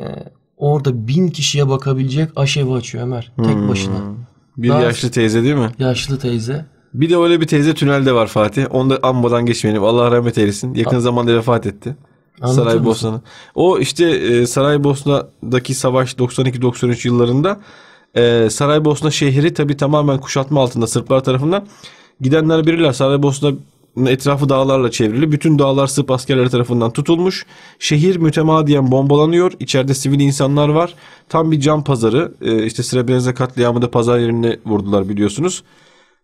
orada 0.57 1.09
bin 1.09 1.29
kişiye 1.29 1.69
bakabilecek 1.69 2.31
aşevi 2.37 2.73
açıyor 2.73 3.05
Ömer. 3.05 3.33
Tek 3.37 3.55
Hmm. 3.55 3.69
başına. 3.69 3.97
Bir 4.57 4.69
Daha- 4.69 4.81
yaşlı 4.83 5.11
teyze 5.11 5.43
değil 5.43 5.55
mi? 5.55 5.69
Yaşlı 5.79 6.19
teyze. 6.19 6.65
Bir 6.95 7.11
de 7.11 7.17
öyle 7.17 7.41
bir 7.41 7.47
teyze 7.47 7.75
tünelde 7.75 8.13
var 8.13 8.27
Fatih. 8.27 8.67
Onu 8.71 8.91
da 8.91 8.99
anmadan 9.03 9.47
geçmeyelim. 9.47 9.85
Allah 9.85 10.11
rahmet 10.11 10.39
eylesin. 10.39 10.75
Yakın 10.75 10.99
zamanda 10.99 11.35
vefat 11.35 11.67
etti. 11.67 11.97
Saraybosna'nın. 12.47 13.23
O 13.55 13.79
işte 13.79 14.05
e, 14.05 14.47
Saraybosna'daki 14.47 15.75
savaş 15.75 16.15
92-93 16.15 17.09
yıllarında 17.09 17.61
e, 18.15 18.51
Saraybosna 18.51 19.11
şehri 19.11 19.55
tabi 19.55 19.77
tamamen 19.77 20.21
kuşatma 20.21 20.63
altında 20.63 20.87
Sırplar 20.87 21.25
tarafından. 21.25 21.67
Gidenler 22.21 22.67
bilirler 22.67 22.93
Saraybosna'nın 22.93 24.07
etrafı 24.07 24.49
dağlarla 24.49 24.91
çevrili. 24.91 25.33
Bütün 25.33 25.59
dağlar 25.59 25.87
Sırp 25.87 26.11
askerleri 26.11 26.51
tarafından 26.51 26.91
tutulmuş. 26.91 27.47
Şehir 27.79 28.17
mütemadiyen 28.17 28.91
bombalanıyor. 28.91 29.53
İçeride 29.61 29.95
sivil 29.95 30.21
insanlar 30.21 30.69
var. 30.69 30.95
Tam 31.29 31.53
bir 31.53 31.61
can 31.61 31.85
pazarı. 31.85 32.33
E, 32.41 32.65
işte 32.65 32.83
Srebrenica 32.83 33.35
katliamında 33.35 33.91
pazar 33.91 34.19
yerine 34.19 34.57
vurdular 34.67 35.09
biliyorsunuz. 35.09 35.63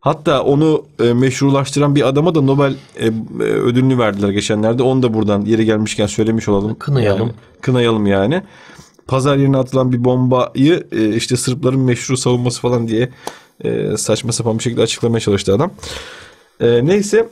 Hatta 0.05 0.43
onu 0.43 0.85
e, 1.01 1.13
meşrulaştıran 1.13 1.95
bir 1.95 2.09
adama 2.09 2.35
da 2.35 2.41
Nobel 2.41 2.75
e, 2.97 3.07
e, 3.07 3.11
ödülünü 3.43 3.99
verdiler 3.99 4.29
geçenlerde. 4.29 4.83
Onu 4.83 5.03
da 5.03 5.15
buradan 5.15 5.41
yeri 5.41 5.65
gelmişken 5.65 6.07
söylemiş 6.07 6.49
olalım. 6.49 6.79
Kınayalım. 6.79 7.21
Yani, 7.21 7.33
kınayalım 7.61 8.07
yani. 8.07 8.43
Pazar 9.07 9.37
yerine 9.37 9.57
atılan 9.57 9.93
bir 9.93 10.05
bombayı 10.05 10.87
e, 10.93 11.17
işte 11.17 11.37
Sırpların 11.37 11.81
meşru 11.81 12.17
savunması 12.17 12.61
falan 12.61 12.89
diye 12.89 13.09
e, 13.65 13.97
saçma 13.97 14.33
sapan 14.33 14.59
bir 14.59 14.63
şekilde 14.63 14.83
açıklamaya 14.83 15.21
çalıştı 15.21 15.55
adam. 15.55 15.71
E, 16.61 16.87
neyse 16.87 17.29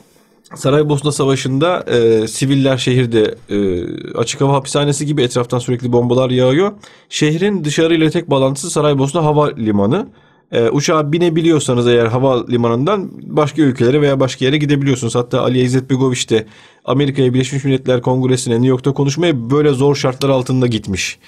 Saraybosna 0.54 1.12
Savaşı'nda 1.12 1.80
e, 1.80 2.28
siviller 2.28 2.76
şehirde 2.76 3.34
e, 3.50 3.86
açık 4.18 4.40
hava 4.40 4.52
hapishanesi 4.52 5.06
gibi 5.06 5.22
etraftan 5.22 5.58
sürekli 5.58 5.92
bombalar 5.92 6.30
yağıyor. 6.30 6.72
Şehrin 7.08 7.64
dışarıyla 7.64 8.10
tek 8.10 8.30
bağlantısı 8.30 8.70
Saraybosna 8.70 9.24
Havalimanı. 9.24 10.06
E, 10.52 10.70
uçağa 10.70 11.12
binebiliyorsanız 11.12 11.88
eğer 11.88 12.06
havalimanından 12.06 13.10
başka 13.22 13.62
ülkelere 13.62 14.00
veya 14.00 14.20
başka 14.20 14.44
yere 14.44 14.56
gidebiliyorsunuz. 14.56 15.14
Hatta 15.14 15.42
Ali 15.42 15.60
İzzet 15.60 15.90
Begoviç 15.90 16.30
de 16.30 16.46
Amerika'ya 16.84 17.34
Birleşmiş 17.34 17.64
Milletler 17.64 18.02
Kongresi'ne 18.02 18.54
New 18.54 18.68
York'ta 18.68 18.92
konuşmaya 18.92 19.50
böyle 19.50 19.70
zor 19.70 19.94
şartlar 19.94 20.28
altında 20.28 20.66
gitmiş. 20.66 21.18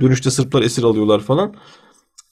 Dönüşte 0.00 0.30
Sırplar 0.30 0.62
esir 0.62 0.82
alıyorlar 0.82 1.20
falan. 1.20 1.54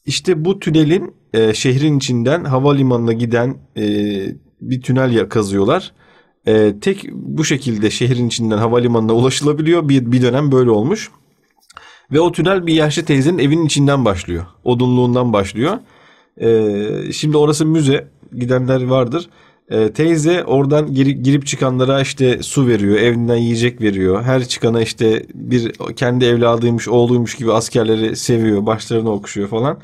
İşte 0.07 0.45
bu 0.45 0.59
tünelin 0.59 1.15
e, 1.35 1.55
şehrin 1.55 1.99
içinden 1.99 2.45
havalimanına 2.45 3.13
giden 3.13 3.57
e, 3.77 3.85
bir 4.61 4.83
tünel 4.83 5.29
kazıyorlar. 5.29 5.93
E, 6.47 6.75
tek 6.81 7.05
bu 7.13 7.45
şekilde 7.45 7.91
şehrin 7.91 8.29
içinden 8.29 8.59
havalimanına 8.59 9.13
ulaşılabiliyor. 9.13 9.89
Bir, 9.89 10.13
bir 10.13 10.23
dönem 10.23 10.53
böyle 10.53 10.71
olmuş. 10.71 11.11
Ve 12.13 12.21
o 12.21 12.33
tünel 12.33 12.67
bir 12.67 12.75
yaşlı 12.75 13.05
teyzenin 13.05 13.39
evinin 13.39 13.67
içinden 13.67 14.05
başlıyor. 14.05 14.47
Odunluğundan 14.65 15.33
başlıyor. 15.33 15.79
E, 16.41 17.13
şimdi 17.13 17.37
orası 17.37 17.67
müze. 17.67 18.09
Gidenler 18.39 18.85
vardır. 18.87 19.29
E, 19.71 19.93
teyze 19.93 20.45
oradan 20.45 20.95
giri- 20.95 21.23
girip 21.23 21.47
çıkanlara 21.47 22.01
işte 22.01 22.43
su 22.43 22.67
veriyor. 22.67 22.97
Evinden 22.97 23.37
yiyecek 23.37 23.81
veriyor. 23.81 24.23
Her 24.23 24.45
çıkana 24.49 24.83
işte 24.83 25.27
bir 25.35 25.73
kendi 25.97 26.25
evladıymış, 26.25 26.89
oğluymuş 26.89 27.35
gibi 27.35 27.53
askerleri 27.53 28.17
seviyor. 28.17 28.67
Başlarını 28.67 29.11
okşuyor 29.11 29.49
falan. 29.49 29.79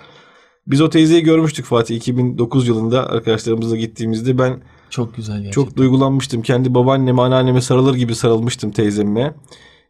Biz 0.66 0.80
o 0.80 0.90
teyzeyi 0.90 1.22
görmüştük 1.22 1.64
Fatih 1.66 1.96
2009 1.96 2.68
yılında 2.68 3.10
arkadaşlarımızla 3.10 3.76
gittiğimizde 3.76 4.38
ben 4.38 4.60
Çok 4.90 5.16
güzel 5.16 5.36
gerçekten. 5.36 5.50
çok 5.62 5.76
duygulanmıştım. 5.76 6.42
Kendi 6.42 6.74
babaanneme, 6.74 7.22
anneanneme 7.22 7.60
sarılır 7.60 7.94
gibi 7.94 8.14
sarılmıştım 8.14 8.70
teyzeme. 8.70 9.34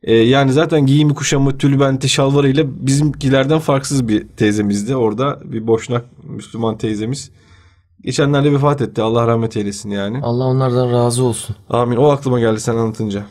Ee, 0.05 0.15
yani 0.15 0.53
zaten 0.53 0.87
giyimi, 0.87 1.15
kuşamı, 1.15 1.59
tülbenti, 1.59 2.09
şalvarıyla 2.09 2.65
bizimkilerden 2.67 3.59
farksız 3.59 4.09
bir 4.09 4.29
teyzemizdi. 4.29 4.97
Orada 4.97 5.39
bir 5.45 5.67
boşnak 5.67 6.05
Müslüman 6.25 6.79
teyzemiz. 6.79 7.31
Geçenlerde 8.03 8.53
vefat 8.53 8.81
etti. 8.81 9.03
Allah 9.03 9.27
rahmet 9.27 9.57
eylesin 9.57 9.91
yani. 9.91 10.21
Allah 10.23 10.45
onlardan 10.45 10.93
razı 10.93 11.25
olsun. 11.25 11.57
Amin. 11.71 11.97
O 11.97 12.09
aklıma 12.09 12.41
geldi 12.41 12.61
sen 12.61 12.77
anlatınca. 12.77 13.23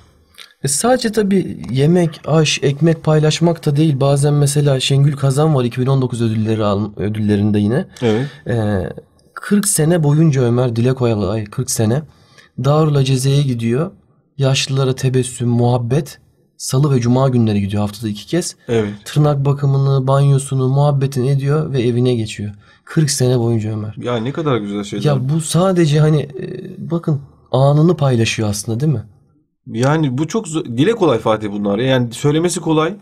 E 0.63 0.67
sadece 0.67 1.11
tabii 1.11 1.57
yemek, 1.71 2.21
aş, 2.25 2.59
ekmek 2.63 3.03
paylaşmak 3.03 3.65
da 3.65 3.75
değil. 3.75 3.99
Bazen 3.99 4.33
mesela 4.33 4.79
Şengül 4.79 5.13
Kazan 5.15 5.55
var 5.55 5.63
2019 5.63 6.21
ödülleri 6.21 6.63
al, 6.63 6.89
ödüllerinde 6.97 7.59
yine. 7.59 7.87
Evet. 8.01 8.27
Ee, 8.47 8.89
40 9.33 9.67
sene 9.67 10.03
boyunca 10.03 10.41
Ömer 10.41 10.75
Dilek 10.75 11.01
Oyalay 11.01 11.45
40 11.45 11.71
sene 11.71 12.01
Darül 12.63 12.95
Aceze'ye 12.95 13.43
gidiyor. 13.43 13.91
Yaşlılara 14.37 14.95
tebessüm, 14.95 15.49
muhabbet. 15.49 16.19
Salı 16.63 16.95
ve 16.95 17.01
cuma 17.01 17.29
günleri 17.29 17.61
gidiyor 17.61 17.81
haftada 17.81 18.09
iki 18.09 18.27
kez. 18.27 18.55
Evet. 18.67 18.93
Tırnak 19.05 19.45
bakımını, 19.45 20.07
banyosunu, 20.07 20.69
muhabbetini 20.69 21.29
ediyor 21.29 21.73
ve 21.73 21.81
evine 21.81 22.15
geçiyor. 22.15 22.51
40 22.85 23.11
sene 23.11 23.39
boyunca 23.39 23.71
Ömer. 23.71 23.95
Ya 23.97 24.15
ne 24.17 24.31
kadar 24.31 24.57
güzel 24.57 24.83
şeyler. 24.83 25.05
Ya 25.05 25.29
bu 25.29 25.41
sadece 25.41 25.99
hani 25.99 26.21
e, 26.21 26.91
bakın 26.91 27.21
anını 27.51 27.97
paylaşıyor 27.97 28.49
aslında 28.49 28.79
değil 28.79 28.93
mi? 28.93 29.03
Yani 29.67 30.17
bu 30.17 30.27
çok 30.27 30.47
zor. 30.47 30.65
Dile 30.65 30.91
kolay 30.91 31.19
Fatih 31.19 31.51
bunlar. 31.51 31.79
ya. 31.79 31.85
Yani 31.85 32.13
söylemesi 32.13 32.59
kolay 32.59 32.95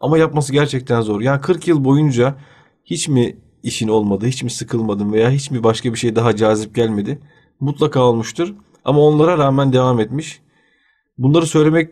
ama 0.00 0.18
yapması 0.18 0.52
gerçekten 0.52 1.00
zor. 1.00 1.20
Yani 1.20 1.40
40 1.40 1.68
yıl 1.68 1.84
boyunca 1.84 2.34
hiç 2.84 3.08
mi 3.08 3.36
işin 3.62 3.88
olmadı, 3.88 4.26
hiç 4.26 4.42
mi 4.42 4.50
sıkılmadın 4.50 5.12
veya 5.12 5.30
hiç 5.30 5.50
mi 5.50 5.64
başka 5.64 5.92
bir 5.92 5.98
şey 5.98 6.16
daha 6.16 6.36
cazip 6.36 6.74
gelmedi? 6.74 7.18
Mutlaka 7.60 8.00
olmuştur. 8.00 8.54
Ama 8.84 9.00
onlara 9.00 9.38
rağmen 9.38 9.72
devam 9.72 10.00
etmiş. 10.00 10.40
Bunları 11.18 11.46
söylemek 11.46 11.90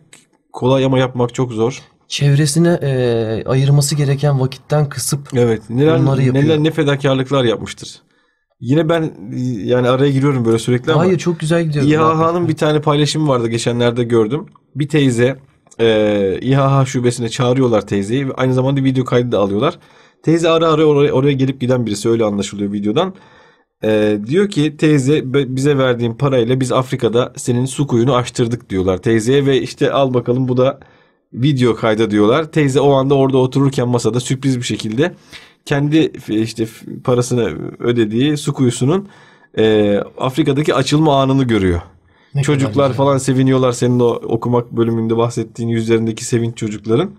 kolay 0.53 0.85
ama 0.85 0.99
yapmak 0.99 1.33
çok 1.33 1.51
zor. 1.51 1.81
Çevresine 2.07 2.79
e, 2.81 3.43
ayırması 3.45 3.95
gereken 3.95 4.39
vakitten 4.39 4.89
kısıp 4.89 5.19
Evet. 5.33 5.61
Neler, 5.69 5.99
Bunları 5.99 6.23
yapıyor. 6.23 6.45
neler 6.45 6.63
ne 6.63 6.71
fedakarlıklar 6.71 7.43
yapmıştır. 7.43 8.01
Yine 8.59 8.89
ben 8.89 9.11
yani 9.63 9.89
araya 9.89 10.11
giriyorum 10.11 10.45
böyle 10.45 10.59
sürekli 10.59 10.91
ama 10.91 11.01
hayır 11.01 11.17
çok 11.17 11.39
güzel 11.39 11.63
gidiyor. 11.63 11.85
İHH'nın 11.85 12.47
bir 12.47 12.55
tane 12.57 12.81
paylaşımı 12.81 13.27
vardı 13.27 13.47
geçenlerde 13.47 14.03
gördüm. 14.03 14.45
Bir 14.75 14.89
teyze 14.89 15.37
e, 15.79 16.39
İHH 16.41 16.85
şubesine 16.85 17.29
çağırıyorlar 17.29 17.87
teyzeyi 17.87 18.29
ve 18.29 18.33
aynı 18.33 18.53
zamanda 18.53 18.83
video 18.83 19.05
kaydı 19.05 19.31
da 19.31 19.39
alıyorlar. 19.39 19.79
Teyze 20.23 20.49
ara 20.49 20.67
ara 20.67 20.85
oraya, 20.85 21.11
oraya 21.11 21.33
gelip 21.33 21.61
giden 21.61 21.85
birisi 21.85 22.09
öyle 22.09 22.23
anlaşılıyor 22.23 22.71
videodan. 22.73 23.13
E, 23.83 24.19
diyor 24.25 24.49
ki 24.49 24.77
teyze 24.77 25.21
bize 25.55 25.77
verdiğin 25.77 26.13
parayla 26.13 26.59
biz 26.59 26.71
Afrika'da 26.71 27.33
senin 27.35 27.65
su 27.65 27.87
kuyunu 27.87 28.15
açtırdık 28.15 28.69
diyorlar 28.69 28.97
teyzeye 28.97 29.45
ve 29.45 29.61
işte 29.61 29.91
al 29.91 30.13
bakalım 30.13 30.47
bu 30.47 30.57
da 30.57 30.79
video 31.33 31.75
kayda 31.75 32.11
diyorlar. 32.11 32.51
Teyze 32.51 32.79
o 32.79 32.91
anda 32.91 33.15
orada 33.15 33.37
otururken 33.37 33.87
masada 33.87 34.19
sürpriz 34.19 34.57
bir 34.57 34.63
şekilde 34.63 35.13
kendi 35.65 36.11
işte 36.27 36.67
parasını 37.03 37.57
ödediği 37.79 38.37
su 38.37 38.53
kuyusunun 38.53 39.07
e, 39.57 39.97
Afrika'daki 40.17 40.75
açılma 40.75 41.21
anını 41.21 41.43
görüyor. 41.43 41.81
Ne 42.35 42.43
Çocuklar 42.43 42.93
falan 42.93 43.17
seviniyorlar 43.17 43.71
senin 43.71 43.99
o 43.99 44.07
okumak 44.07 44.71
bölümünde 44.71 45.17
bahsettiğin 45.17 45.69
yüzlerindeki 45.69 46.25
sevinç 46.25 46.57
çocukların. 46.57 47.11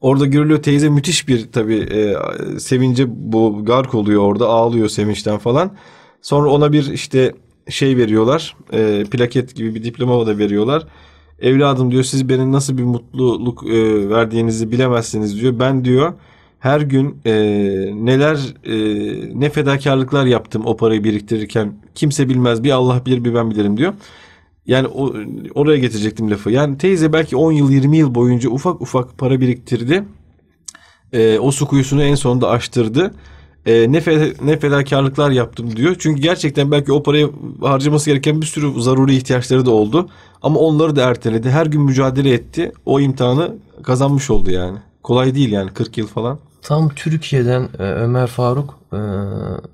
Orada 0.00 0.26
görülüyor 0.26 0.62
teyze 0.62 0.88
müthiş 0.88 1.28
bir 1.28 1.52
tabii 1.52 1.78
e, 1.78 2.16
sevince 2.58 3.04
bu 3.08 3.64
gark 3.64 3.94
oluyor 3.94 4.22
orada 4.22 4.48
ağlıyor 4.48 4.88
sevinçten 4.88 5.38
falan. 5.38 5.70
Sonra 6.22 6.50
ona 6.50 6.72
bir 6.72 6.92
işte 6.92 7.34
şey 7.68 7.96
veriyorlar 7.96 8.56
e, 8.72 9.04
plaket 9.10 9.54
gibi 9.54 9.74
bir 9.74 9.84
diploma 9.84 10.26
da 10.26 10.38
veriyorlar. 10.38 10.86
Evladım 11.40 11.90
diyor 11.90 12.02
siz 12.02 12.28
benim 12.28 12.52
nasıl 12.52 12.78
bir 12.78 12.82
mutluluk 12.82 13.66
e, 13.66 14.08
verdiğinizi 14.10 14.72
bilemezsiniz 14.72 15.40
diyor. 15.40 15.58
Ben 15.58 15.84
diyor 15.84 16.12
her 16.60 16.80
gün 16.80 17.20
e, 17.24 17.32
neler 17.94 18.38
e, 18.64 19.40
ne 19.40 19.50
fedakarlıklar 19.50 20.26
yaptım 20.26 20.62
o 20.66 20.76
parayı 20.76 21.04
biriktirirken 21.04 21.72
kimse 21.94 22.28
bilmez 22.28 22.64
bir 22.64 22.70
Allah 22.70 23.02
bilir 23.06 23.24
bir 23.24 23.34
ben 23.34 23.50
bilirim 23.50 23.76
diyor. 23.76 23.92
Yani 24.70 24.86
o, 24.88 25.12
oraya 25.54 25.78
getirecektim 25.78 26.30
lafı. 26.30 26.50
Yani 26.50 26.78
teyze 26.78 27.12
belki 27.12 27.36
10 27.36 27.52
yıl 27.52 27.70
20 27.70 27.96
yıl 27.96 28.14
boyunca 28.14 28.50
ufak 28.50 28.80
ufak 28.80 29.18
para 29.18 29.40
biriktirdi. 29.40 30.04
E, 31.12 31.38
o 31.38 31.50
su 31.50 31.66
kuyusunu 31.68 32.02
en 32.02 32.14
sonunda 32.14 32.48
açtırdı. 32.48 33.14
E, 33.66 33.92
ne, 33.92 33.98
fe- 33.98 34.34
ne 34.46 34.58
fedakarlıklar 34.58 35.30
yaptım 35.30 35.76
diyor. 35.76 35.96
Çünkü 35.98 36.22
gerçekten 36.22 36.70
belki 36.70 36.92
o 36.92 37.02
parayı 37.02 37.30
harcaması 37.60 38.10
gereken 38.10 38.40
bir 38.40 38.46
sürü 38.46 38.82
zaruri 38.82 39.16
ihtiyaçları 39.16 39.66
da 39.66 39.70
oldu. 39.70 40.08
Ama 40.42 40.60
onları 40.60 40.96
da 40.96 41.02
erteledi. 41.02 41.50
Her 41.50 41.66
gün 41.66 41.82
mücadele 41.82 42.32
etti. 42.32 42.72
O 42.86 43.00
imtihanı 43.00 43.54
kazanmış 43.82 44.30
oldu 44.30 44.50
yani. 44.50 44.78
Kolay 45.02 45.34
değil 45.34 45.52
yani 45.52 45.70
40 45.70 45.98
yıl 45.98 46.06
falan. 46.06 46.38
Tam 46.62 46.88
Türkiye'den 46.88 47.68
e, 47.78 47.82
Ömer 47.82 48.26
Faruk 48.26 48.78
e, 48.92 48.98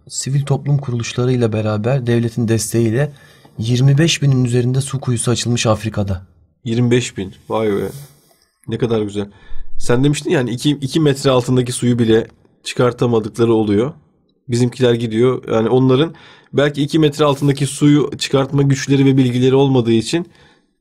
sivil 0.09 0.43
toplum 0.45 0.79
kuruluşlarıyla 0.79 1.53
beraber 1.53 2.07
devletin 2.07 2.49
desteğiyle 2.49 3.13
25 3.59 4.23
binin 4.23 4.45
üzerinde 4.45 4.81
su 4.81 5.01
kuyusu 5.01 5.31
açılmış 5.31 5.67
Afrika'da. 5.67 6.27
25 6.65 7.17
bin. 7.17 7.35
Vay 7.49 7.69
be. 7.69 7.89
Ne 8.69 8.79
kadar 8.79 9.03
güzel. 9.03 9.31
Sen 9.79 10.05
demiştin 10.05 10.31
yani 10.31 10.51
2 10.51 11.01
metre 11.01 11.31
altındaki 11.31 11.73
suyu 11.73 11.99
bile 11.99 12.27
çıkartamadıkları 12.65 13.53
oluyor. 13.53 13.93
Bizimkiler 14.49 14.95
gidiyor. 14.95 15.45
Yani 15.53 15.69
onların 15.69 16.15
belki 16.53 16.83
2 16.83 16.99
metre 16.99 17.25
altındaki 17.25 17.67
suyu 17.67 18.11
çıkartma 18.19 18.63
güçleri 18.63 19.05
ve 19.05 19.17
bilgileri 19.17 19.55
olmadığı 19.55 19.93
için 19.93 20.27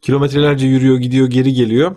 kilometrelerce 0.01 0.67
yürüyor, 0.67 0.97
gidiyor, 0.97 1.27
geri 1.27 1.53
geliyor. 1.53 1.95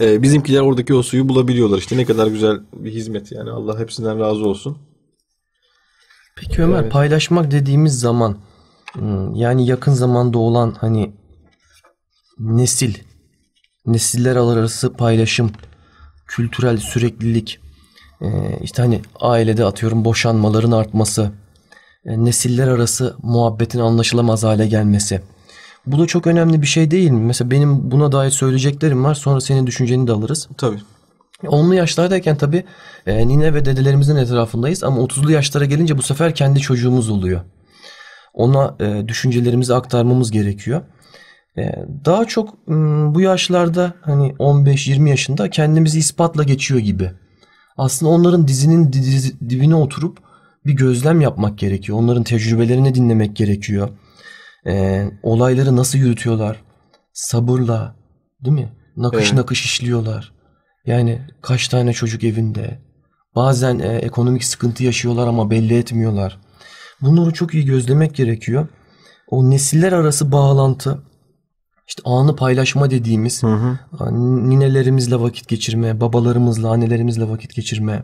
Ee, 0.00 0.22
bizimkiler 0.22 0.60
oradaki 0.60 0.94
o 0.94 1.02
suyu 1.02 1.28
bulabiliyorlar. 1.28 1.78
İşte 1.78 1.96
ne 1.96 2.04
kadar 2.04 2.26
güzel 2.26 2.60
bir 2.76 2.92
hizmet 2.92 3.32
yani. 3.32 3.50
Allah 3.50 3.78
hepsinden 3.78 4.20
razı 4.20 4.48
olsun. 4.48 4.78
Peki 6.36 6.62
Ömer 6.62 6.82
Evet. 6.82 6.92
paylaşmak 6.92 7.50
dediğimiz 7.50 8.00
zaman 8.00 8.36
yani 9.34 9.66
yakın 9.66 9.92
zamanda 9.92 10.38
olan 10.38 10.76
hani 10.80 11.12
nesil, 12.38 12.94
nesiller 13.86 14.36
arası 14.36 14.92
paylaşım, 14.92 15.50
kültürel 16.26 16.76
süreklilik, 16.76 17.60
e, 18.20 18.58
işte 18.62 18.82
hani 18.82 19.00
ailede 19.20 19.64
atıyorum 19.64 20.04
boşanmaların 20.04 20.72
artması, 20.72 21.32
e, 22.04 22.24
nesiller 22.24 22.68
arası 22.68 23.16
muhabbetin 23.22 23.78
anlaşılamaz 23.78 24.44
hale 24.44 24.66
gelmesi. 24.66 25.20
Bu 25.86 25.98
da 25.98 26.06
çok 26.06 26.26
önemli 26.26 26.62
bir 26.62 26.66
şey 26.66 26.90
değil 26.90 27.10
mi? 27.10 27.22
Mesela 27.24 27.50
benim 27.50 27.90
buna 27.90 28.12
dair 28.12 28.30
söyleyeceklerim 28.30 29.04
var. 29.04 29.14
Sonra 29.14 29.40
senin 29.40 29.66
düşünceni 29.66 30.06
de 30.06 30.12
alırız. 30.12 30.48
Tabii. 30.58 30.80
Onlu 31.48 31.74
yaşlardayken 31.74 32.36
tabii 32.36 32.64
e, 33.06 33.28
nine 33.28 33.54
ve 33.54 33.64
dedelerimizin 33.64 34.16
etrafındayız 34.16 34.84
ama 34.84 35.00
30'lu 35.00 35.32
yaşlara 35.32 35.64
gelince 35.64 35.98
bu 35.98 36.02
sefer 36.02 36.34
kendi 36.34 36.60
çocuğumuz 36.60 37.10
oluyor. 37.10 37.40
Ona 38.34 38.76
e, 38.80 39.08
düşüncelerimizi 39.08 39.74
aktarmamız 39.74 40.30
gerekiyor. 40.30 40.82
E, 41.58 41.62
daha 42.04 42.24
çok 42.24 42.66
bu 43.14 43.20
yaşlarda 43.20 43.94
hani 44.00 44.34
15-20 44.38 45.08
yaşında 45.08 45.50
kendimizi 45.50 45.98
ispatla 45.98 46.42
geçiyor 46.42 46.80
gibi. 46.80 47.10
Aslında 47.76 48.12
onların 48.12 48.48
dizinin 48.48 48.92
dizi- 48.92 49.50
dibine 49.50 49.74
oturup 49.74 50.18
bir 50.66 50.72
gözlem 50.72 51.20
yapmak 51.20 51.58
gerekiyor. 51.58 51.98
Onların 51.98 52.22
tecrübelerini 52.22 52.94
dinlemek 52.94 53.36
gerekiyor. 53.36 53.88
E, 54.66 55.04
olayları 55.22 55.76
nasıl 55.76 55.98
yürütüyorlar? 55.98 56.62
Sabırla, 57.12 57.94
değil 58.44 58.54
mi? 58.56 58.72
Nakış 58.96 59.24
Evet. 59.26 59.34
nakış 59.34 59.64
işliyorlar. 59.64 60.32
Yani 60.86 61.20
kaç 61.42 61.68
tane 61.68 61.92
çocuk 61.92 62.24
evinde. 62.24 62.78
Bazen 63.34 63.78
e, 63.78 63.86
ekonomik 63.96 64.44
sıkıntı 64.44 64.84
yaşıyorlar 64.84 65.26
ama 65.26 65.50
belli 65.50 65.78
etmiyorlar. 65.78 66.38
Bunları 67.02 67.32
çok 67.32 67.54
iyi 67.54 67.64
gözlemek 67.64 68.14
gerekiyor. 68.14 68.66
O 69.28 69.50
nesiller 69.50 69.92
arası 69.92 70.32
bağlantı, 70.32 71.02
işte 71.88 72.02
anı 72.04 72.36
paylaşma 72.36 72.90
dediğimiz, 72.90 73.42
Hı 73.42 73.46
hı. 73.46 73.78
ninelerimizle 74.50 75.20
vakit 75.20 75.48
geçirme, 75.48 76.00
babalarımızla, 76.00 76.70
annelerimizle 76.70 77.28
vakit 77.28 77.54
geçirme. 77.54 78.02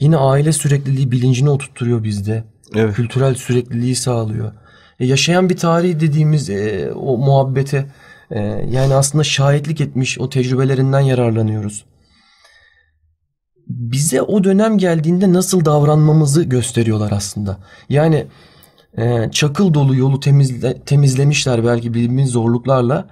Yine 0.00 0.16
aile 0.16 0.52
sürekliliği 0.52 1.10
bilincini 1.10 1.50
oturtturuyor 1.50 2.04
bizde. 2.04 2.44
Evet. 2.74 2.94
Kültürel 2.94 3.34
sürekliliği 3.34 3.96
sağlıyor. 3.96 4.52
E, 5.00 5.06
yaşayan 5.06 5.48
bir 5.48 5.56
tarih 5.56 6.00
dediğimiz 6.00 6.50
e, 6.50 6.92
o 6.94 7.18
muhabbete 7.18 7.86
e, 8.30 8.40
yani 8.70 8.94
aslında 8.94 9.24
şahitlik 9.24 9.80
etmiş 9.80 10.18
o 10.18 10.30
tecrübelerinden 10.30 11.00
yararlanıyoruz. 11.00 11.84
Bize 13.80 14.22
o 14.22 14.44
dönem 14.44 14.78
geldiğinde 14.78 15.32
nasıl 15.32 15.64
davranmamızı 15.64 16.42
gösteriyorlar 16.42 17.12
aslında. 17.12 17.58
Yani 17.88 18.26
e, 18.98 19.30
çakıl 19.32 19.74
dolu 19.74 19.96
yolu 19.96 20.20
temizle, 20.20 20.80
temizlemişler 20.80 21.64
belki 21.64 21.94
bildiğimiz 21.94 22.30
zorluklarla. 22.30 23.08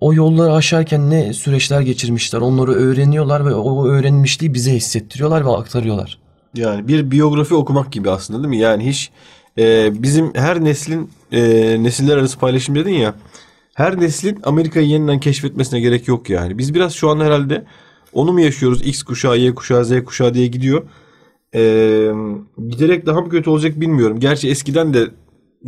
O 0.00 0.14
yolları 0.14 0.52
aşarken 0.52 1.10
ne 1.10 1.32
süreçler 1.32 1.80
geçirmişler. 1.80 2.40
Onları 2.40 2.72
öğreniyorlar 2.72 3.46
ve 3.46 3.54
o 3.54 3.86
öğrenmişliği 3.86 4.54
bize 4.54 4.72
hissettiriyorlar 4.72 5.46
ve 5.46 5.50
aktarıyorlar. 5.50 6.18
Yani 6.54 6.88
bir 6.88 7.10
biyografi 7.10 7.54
okumak 7.54 7.92
gibi 7.92 8.10
aslında 8.10 8.38
değil 8.38 8.48
mi? 8.48 8.58
Yani 8.58 8.86
hiç 8.86 9.10
e, 9.58 9.92
bizim 10.02 10.34
her 10.34 10.64
neslin 10.64 11.10
e, 11.32 11.42
nesiller 11.82 12.16
arası 12.16 12.38
paylaşım 12.38 12.74
dedin 12.74 12.94
ya. 12.94 13.14
Her 13.74 14.00
neslin 14.00 14.40
Amerika'yı 14.42 14.86
yeniden 14.86 15.20
keşfetmesine 15.20 15.80
gerek 15.80 16.08
yok 16.08 16.30
yani. 16.30 16.58
Biz 16.58 16.74
biraz 16.74 16.92
şu 16.92 17.10
an 17.10 17.20
herhalde 17.20 17.64
onu 18.16 18.32
mu 18.32 18.40
yaşıyoruz? 18.40 18.82
X 18.86 19.02
kuşağı, 19.02 19.38
Y 19.38 19.54
kuşağı, 19.54 19.84
Z 19.84 20.04
kuşağı 20.04 20.34
diye 20.34 20.46
gidiyor. 20.46 20.82
E, 21.54 21.60
giderek 22.68 23.06
daha 23.06 23.20
mı 23.20 23.28
kötü 23.30 23.50
olacak 23.50 23.80
bilmiyorum. 23.80 24.20
Gerçi 24.20 24.48
eskiden 24.48 24.94
de 24.94 25.10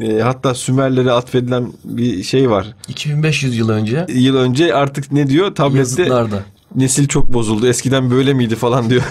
e, 0.01 0.21
hatta 0.21 0.55
Sümerlere 0.55 1.11
atfedilen 1.13 1.73
bir 1.85 2.23
şey 2.23 2.51
var. 2.51 2.75
2500 2.89 3.57
yıl 3.59 3.69
önce 3.69 4.07
Yıl 4.09 4.37
önce 4.37 4.75
artık 4.75 5.13
ne 5.13 5.27
diyor? 5.31 5.55
Tablette 5.55 5.79
yazıtlarda. 5.79 6.43
nesil 6.75 7.09
çok 7.09 7.33
bozuldu. 7.33 7.67
Eskiden 7.67 8.11
böyle 8.11 8.35
miydi 8.35 8.57
falan 8.57 8.91
diyor. 8.91 9.03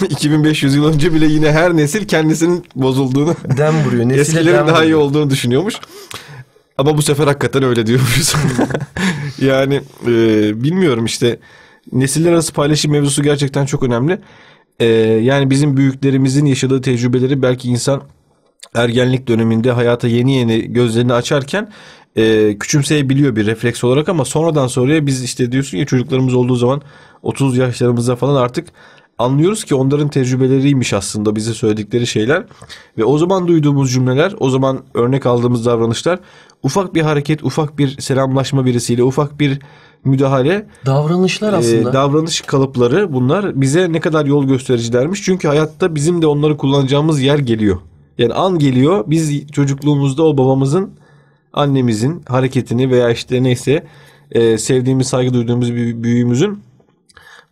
2500 0.10 0.74
yıl 0.74 0.84
önce 0.84 1.14
bile 1.14 1.26
yine 1.26 1.52
her 1.52 1.76
nesil 1.76 2.06
kendisinin 2.08 2.64
bozulduğunu, 2.76 3.34
Dem 3.56 3.84
vuruyor. 3.84 4.04
Nesile 4.08 4.20
eskilerin 4.20 4.56
dem 4.58 4.66
daha 4.66 4.78
iyi 4.84 4.84
vuruyor. 4.84 4.98
olduğunu 5.00 5.30
düşünüyormuş. 5.30 5.74
Ama 6.78 6.96
bu 6.96 7.02
sefer 7.02 7.26
hakikaten 7.26 7.62
öyle 7.62 7.86
diyormuşuz. 7.86 8.34
yani 9.42 9.80
e, 10.06 10.12
bilmiyorum 10.64 11.04
işte 11.04 11.38
nesiller 11.92 12.32
arası 12.32 12.52
paylaşım 12.52 12.92
mevzusu 12.92 13.22
gerçekten 13.22 13.66
çok 13.66 13.82
önemli. 13.82 14.18
E, 14.80 14.86
yani 15.22 15.50
bizim 15.50 15.76
büyüklerimizin 15.76 16.46
yaşadığı 16.46 16.80
tecrübeleri 16.80 17.42
belki 17.42 17.68
insan 17.68 18.02
ergenlik 18.74 19.28
döneminde 19.28 19.72
hayata 19.72 20.08
yeni 20.08 20.34
yeni 20.34 20.72
gözlerini 20.72 21.12
açarken 21.12 21.72
e, 22.16 22.56
küçümseyebiliyor 22.58 23.36
bir 23.36 23.46
refleks 23.46 23.84
olarak 23.84 24.08
ama 24.08 24.24
sonradan 24.24 24.66
sonraya 24.66 25.06
biz 25.06 25.24
işte 25.24 25.52
diyorsun 25.52 25.78
ya 25.78 25.86
çocuklarımız 25.86 26.34
olduğu 26.34 26.56
zaman 26.56 26.82
30 27.22 27.56
yaşlarımızda 27.56 28.16
falan 28.16 28.42
artık 28.42 28.68
anlıyoruz 29.18 29.64
ki 29.64 29.74
onların 29.74 30.08
tecrübeleriymiş 30.08 30.92
aslında 30.92 31.36
bize 31.36 31.54
söyledikleri 31.54 32.06
şeyler 32.06 32.44
ve 32.98 33.04
o 33.04 33.18
zaman 33.18 33.48
duyduğumuz 33.48 33.92
cümleler, 33.92 34.34
o 34.40 34.50
zaman 34.50 34.84
örnek 34.94 35.26
aldığımız 35.26 35.66
davranışlar 35.66 36.18
ufak 36.62 36.94
bir 36.94 37.02
hareket, 37.02 37.44
ufak 37.44 37.78
bir 37.78 38.00
selamlaşma 38.00 38.66
birisiyle, 38.66 39.02
ufak 39.02 39.40
bir 39.40 39.58
müdahale 40.04 40.66
Davranışlar 40.86 41.52
e, 41.52 41.56
aslında. 41.56 41.92
davranış 41.92 42.40
kalıpları 42.40 43.12
bunlar 43.12 43.60
bize 43.60 43.92
ne 43.92 44.00
kadar 44.00 44.26
yol 44.26 44.44
göstericilermiş. 44.44 45.22
Çünkü 45.22 45.48
hayatta 45.48 45.94
bizim 45.94 46.22
de 46.22 46.26
onları 46.26 46.56
kullanacağımız 46.56 47.22
yer 47.22 47.38
geliyor. 47.38 47.78
Yani 48.18 48.34
an 48.34 48.58
geliyor 48.58 49.04
biz 49.06 49.46
çocukluğumuzda 49.46 50.22
o 50.22 50.38
babamızın 50.38 50.90
annemizin 51.52 52.22
hareketini 52.28 52.90
veya 52.90 53.10
işte 53.10 53.42
neyse 53.42 53.86
e, 54.30 54.58
sevdiğimiz 54.58 55.06
saygı 55.06 55.34
duyduğumuz 55.34 55.74
bir 55.74 56.02
büyüğümüzün 56.02 56.62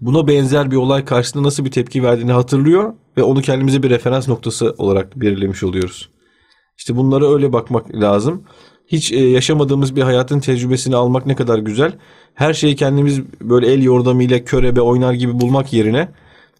buna 0.00 0.26
benzer 0.26 0.70
bir 0.70 0.76
olay 0.76 1.04
karşısında 1.04 1.42
nasıl 1.42 1.64
bir 1.64 1.70
tepki 1.70 2.02
verdiğini 2.02 2.32
hatırlıyor 2.32 2.92
ve 3.16 3.22
onu 3.22 3.42
kendimize 3.42 3.82
bir 3.82 3.90
referans 3.90 4.28
noktası 4.28 4.74
olarak 4.78 5.20
belirlemiş 5.20 5.62
oluyoruz. 5.62 6.08
İşte 6.78 6.96
bunlara 6.96 7.34
öyle 7.34 7.52
bakmak 7.52 7.94
lazım. 7.94 8.42
Hiç 8.88 9.12
e, 9.12 9.28
yaşamadığımız 9.28 9.96
bir 9.96 10.02
hayatın 10.02 10.40
tecrübesini 10.40 10.96
almak 10.96 11.26
ne 11.26 11.36
kadar 11.36 11.58
güzel. 11.58 11.92
Her 12.34 12.54
şeyi 12.54 12.76
kendimiz 12.76 13.20
böyle 13.40 13.72
el 13.72 13.82
yordamıyla 13.82 14.44
körebe 14.44 14.80
oynar 14.80 15.12
gibi 15.12 15.40
bulmak 15.40 15.72
yerine 15.72 16.08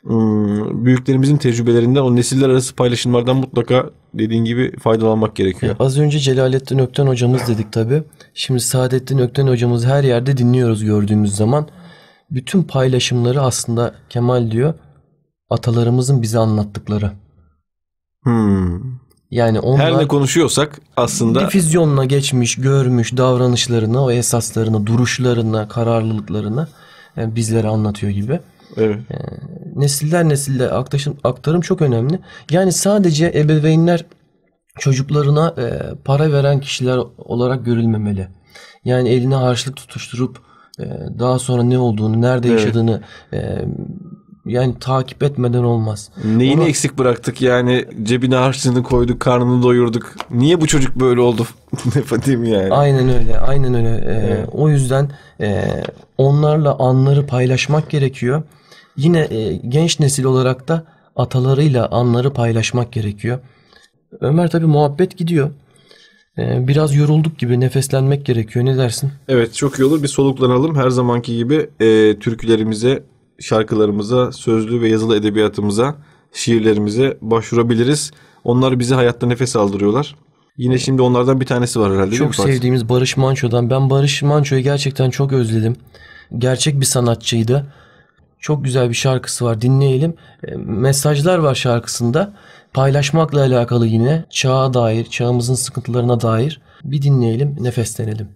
hmm, 0.02 0.84
büyüklerimizin 0.84 1.36
tecrübelerinden 1.36 2.00
o 2.00 2.16
nesiller 2.16 2.48
arası 2.48 2.74
paylaşımlardan 2.74 3.36
mutlaka 3.36 3.90
dediğin 4.14 4.44
gibi 4.44 4.76
faydalanmak 4.76 5.36
gerekiyor. 5.36 5.76
Az 5.78 5.98
önce 5.98 6.18
Celalettin 6.18 6.78
Ökten 6.78 7.06
hocamız 7.06 7.48
dedik 7.48 7.72
tabi. 7.72 8.02
Şimdi 8.34 8.60
Saadettin 8.60 9.18
Ökten 9.18 9.46
hocamız 9.46 9.86
her 9.86 10.04
yerde 10.04 10.36
dinliyoruz 10.36 10.84
gördüğümüz 10.84 11.36
zaman. 11.36 11.68
Bütün 12.30 12.62
paylaşımları 12.62 13.40
aslında 13.42 13.94
Kemal 14.08 14.50
diyor 14.50 14.74
atalarımızın 15.50 16.22
bize 16.22 16.38
anlattıkları. 16.38 17.10
Hmm. 18.22 19.07
Yani 19.30 19.60
onlar 19.60 19.84
Her 19.84 19.98
ne 19.98 20.08
konuşuyorsak 20.08 20.80
aslında 20.96 21.40
difüzyonla 21.40 22.04
geçmiş, 22.04 22.56
görmüş 22.56 23.16
davranışlarını, 23.16 24.04
o 24.04 24.10
esaslarını, 24.10 24.86
duruşlarını, 24.86 25.68
kararlılıklarını 25.68 26.68
yani 27.16 27.36
bizlere 27.36 27.68
anlatıyor 27.68 28.12
gibi. 28.12 28.40
evet. 28.76 29.00
Nesiller 29.76 30.28
nesille 30.28 30.70
aktaşım, 30.70 31.16
aktarım 31.24 31.60
çok 31.60 31.82
önemli. 31.82 32.20
Yani 32.50 32.72
sadece 32.72 33.32
ebeveynler 33.34 34.04
çocuklarına 34.78 35.54
e, 35.58 35.94
para 36.04 36.32
veren 36.32 36.60
kişiler 36.60 36.98
olarak 37.18 37.64
görülmemeli. 37.64 38.28
Yani 38.84 39.08
eline 39.08 39.34
harçlık 39.34 39.76
tutuşturup 39.76 40.38
e, 40.80 40.84
daha 41.18 41.38
sonra 41.38 41.62
ne 41.62 41.78
olduğunu, 41.78 42.22
nerede 42.22 42.48
Evet. 42.48 42.60
yaşadığını 42.60 43.02
e, 43.32 43.64
yani 44.48 44.74
takip 44.80 45.22
etmeden 45.22 45.62
olmaz. 45.62 46.10
Neyini 46.24 46.60
Ona- 46.60 46.68
eksik 46.68 46.98
bıraktık 46.98 47.42
yani 47.42 47.84
cebine 48.02 48.36
harçlığını 48.36 48.82
koyduk 48.82 49.20
karnını 49.20 49.62
doyurduk. 49.62 50.14
Niye 50.30 50.60
bu 50.60 50.66
çocuk 50.66 50.96
böyle 50.96 51.20
oldu? 51.20 51.46
ne 52.12 52.22
diyeyim 52.22 52.44
yani. 52.44 52.74
Aynen 52.74 53.08
öyle, 53.08 53.38
aynen 53.38 53.74
öyle. 53.74 53.88
E, 53.88 54.26
Evet. 54.26 54.48
O 54.52 54.68
yüzden 54.68 55.10
e, 55.40 55.64
onlarla 56.18 56.76
anları 56.78 57.26
paylaşmak 57.26 57.90
gerekiyor. 57.90 58.42
Yine 58.96 59.20
e, 59.20 59.56
genç 59.56 60.00
nesil 60.00 60.24
olarak 60.24 60.68
da 60.68 60.84
atalarıyla 61.16 61.88
anları 61.88 62.32
paylaşmak 62.32 62.92
gerekiyor. 62.92 63.38
Ömer 64.20 64.50
tabi 64.50 64.66
muhabbet 64.66 65.16
gidiyor. 65.18 65.50
E, 66.38 66.68
biraz 66.68 66.94
yorulduk 66.94 67.38
gibi 67.38 67.60
nefeslenmek 67.60 68.26
gerekiyor. 68.26 68.64
Ne 68.64 68.76
dersin? 68.78 69.10
Evet 69.28 69.54
çok 69.54 69.78
iyi 69.78 69.84
olur 69.84 70.02
bir 70.02 70.08
soluklanalım. 70.08 70.76
Her 70.76 70.90
zamanki 70.90 71.36
gibi 71.36 71.70
e, 71.80 72.18
türkülerimize 72.18 73.02
şarkılarımıza, 73.40 74.32
sözlü 74.32 74.80
ve 74.80 74.88
yazılı 74.88 75.16
edebiyatımıza, 75.16 75.96
şiirlerimize 76.32 77.18
başvurabiliriz. 77.20 78.10
Onlar 78.44 78.78
bize 78.78 78.94
hayatta 78.94 79.26
nefes 79.26 79.56
aldırıyorlar. 79.56 80.16
Yine 80.56 80.78
şimdi 80.78 81.02
onlardan 81.02 81.40
bir 81.40 81.46
tanesi 81.46 81.80
var 81.80 81.92
herhalde. 81.92 82.14
Çok 82.14 82.34
sevdiğimiz 82.34 82.88
Barış 82.88 83.16
Manço'dan. 83.16 83.70
Ben 83.70 83.90
Barış 83.90 84.22
Manço'yu 84.22 84.62
gerçekten 84.62 85.10
çok 85.10 85.32
özledim. 85.32 85.76
Gerçek 86.38 86.80
bir 86.80 86.86
sanatçıydı. 86.86 87.66
Çok 88.40 88.64
güzel 88.64 88.88
bir 88.88 88.94
şarkısı 88.94 89.44
var 89.44 89.60
dinleyelim. 89.60 90.14
E, 90.48 90.54
mesajlar 90.56 91.38
var 91.38 91.54
şarkısında. 91.54 92.34
Paylaşmakla 92.72 93.40
alakalı 93.40 93.86
yine 93.86 94.24
çağa 94.30 94.74
dair, 94.74 95.04
çağımızın 95.04 95.54
sıkıntılarına 95.54 96.20
dair 96.20 96.60
bir 96.84 97.02
dinleyelim, 97.02 97.56
nefeslenelim. 97.60 98.28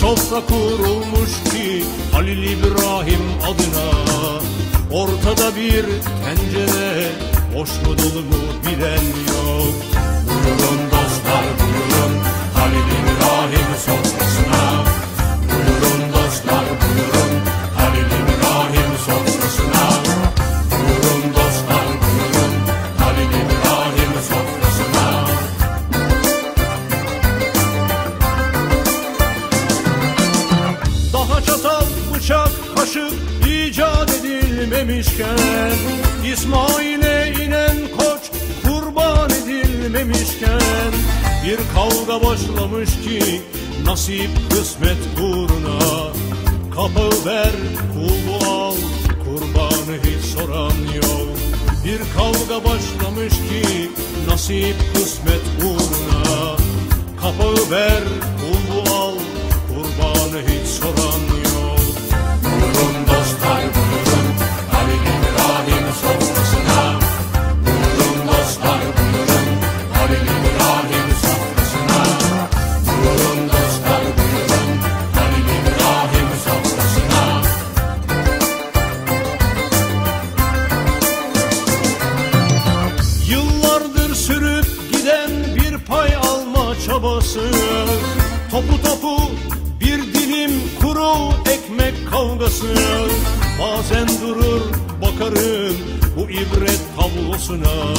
Sofra 0.00 0.46
kurulmuş 0.46 1.32
ki 1.52 1.84
Halil 2.12 2.42
İbrahim 2.42 3.24
adına. 3.44 3.90
Ortada 4.92 5.56
bir 5.56 5.84
tencere 6.24 7.08
boş 7.54 7.70
mu 7.70 7.98
dolu 7.98 8.22
mu 8.22 8.42
bilen 8.66 9.04
yok. 9.32 9.74
Buyurun 10.28 10.80
dostlar 10.90 11.44
buyurun. 11.60 12.14
Halil 12.54 12.90
İbrahim 13.00 13.70
sofrasına 13.86 14.09
kavga 42.10 42.26
başlamış 42.26 42.90
ki 42.90 43.40
nasip 43.84 44.30
kısmet 44.50 44.98
uğruna. 45.20 46.12
Kapı 46.74 47.26
ver, 47.26 47.52
kulu 47.94 48.50
al, 48.50 48.74
kurbanı 49.24 49.96
hiç 50.04 50.24
soran 50.24 50.72
yok. 50.94 51.28
Bir 51.84 51.98
kavga 52.16 52.64
başlamış 52.64 53.32
ki 53.32 53.90
nasip 54.28 54.76
kısmet 54.94 55.42
uğruna. 55.64 56.56
Kapı 57.20 57.70
ver, 57.70 58.02
kulu 58.40 58.94
al, 58.94 59.14
kurbanı 59.68 60.42
hiç 60.42 60.68
soran 60.68 61.29
ekmek 92.40 92.50
kavgası 92.50 92.66
Bazen 93.60 94.08
durur 94.20 94.60
bakarım 95.02 95.76
bu 96.16 96.30
ibret 96.30 96.80
tablosuna. 96.96 97.94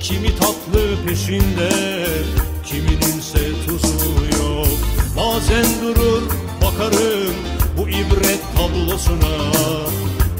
Kimi 0.00 0.28
tatlı 0.36 1.06
peşinde 1.06 1.70
kimininse 2.64 3.66
tuzu 3.66 4.14
yok. 4.42 4.66
Bazen 5.16 5.66
durur 5.82 6.22
bakarım 6.64 7.34
bu 7.78 7.88
ibret 7.88 8.40
tablosuna. 8.56 9.52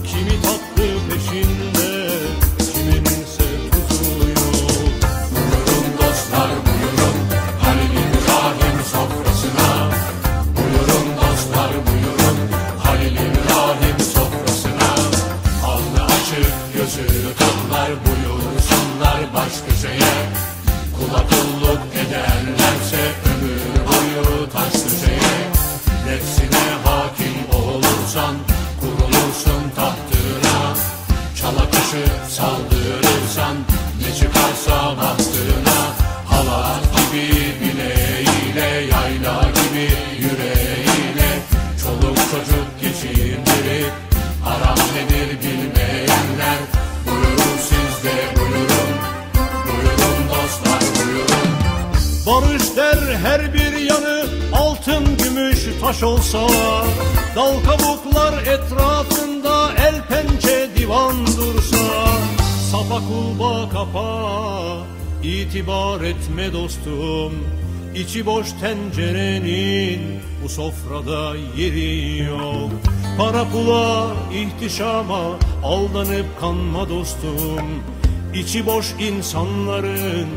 Kimi 0.06 0.42
tatlı 0.42 0.84
peşinde 1.10 1.93
olsa 56.34 56.86
Dal 57.36 57.54
kabuklar 57.66 58.42
etrafında 58.42 59.72
el 59.88 60.02
pençe 60.02 60.70
divan 60.76 61.26
dursa 61.26 62.06
Sapa 62.70 63.00
kulba 63.08 63.68
kapa 63.68 64.86
itibar 65.22 66.00
etme 66.00 66.52
dostum 66.52 67.32
İçi 67.94 68.26
boş 68.26 68.52
tencerenin 68.60 70.00
bu 70.44 70.48
sofrada 70.48 71.36
yeri 71.56 72.22
yok. 72.22 72.70
Para 73.18 73.44
pula 73.44 74.06
ihtişama 74.32 75.22
aldanıp 75.64 76.40
kanma 76.40 76.88
dostum 76.88 77.82
İçi 78.34 78.66
boş 78.66 78.86
insanların 79.00 80.28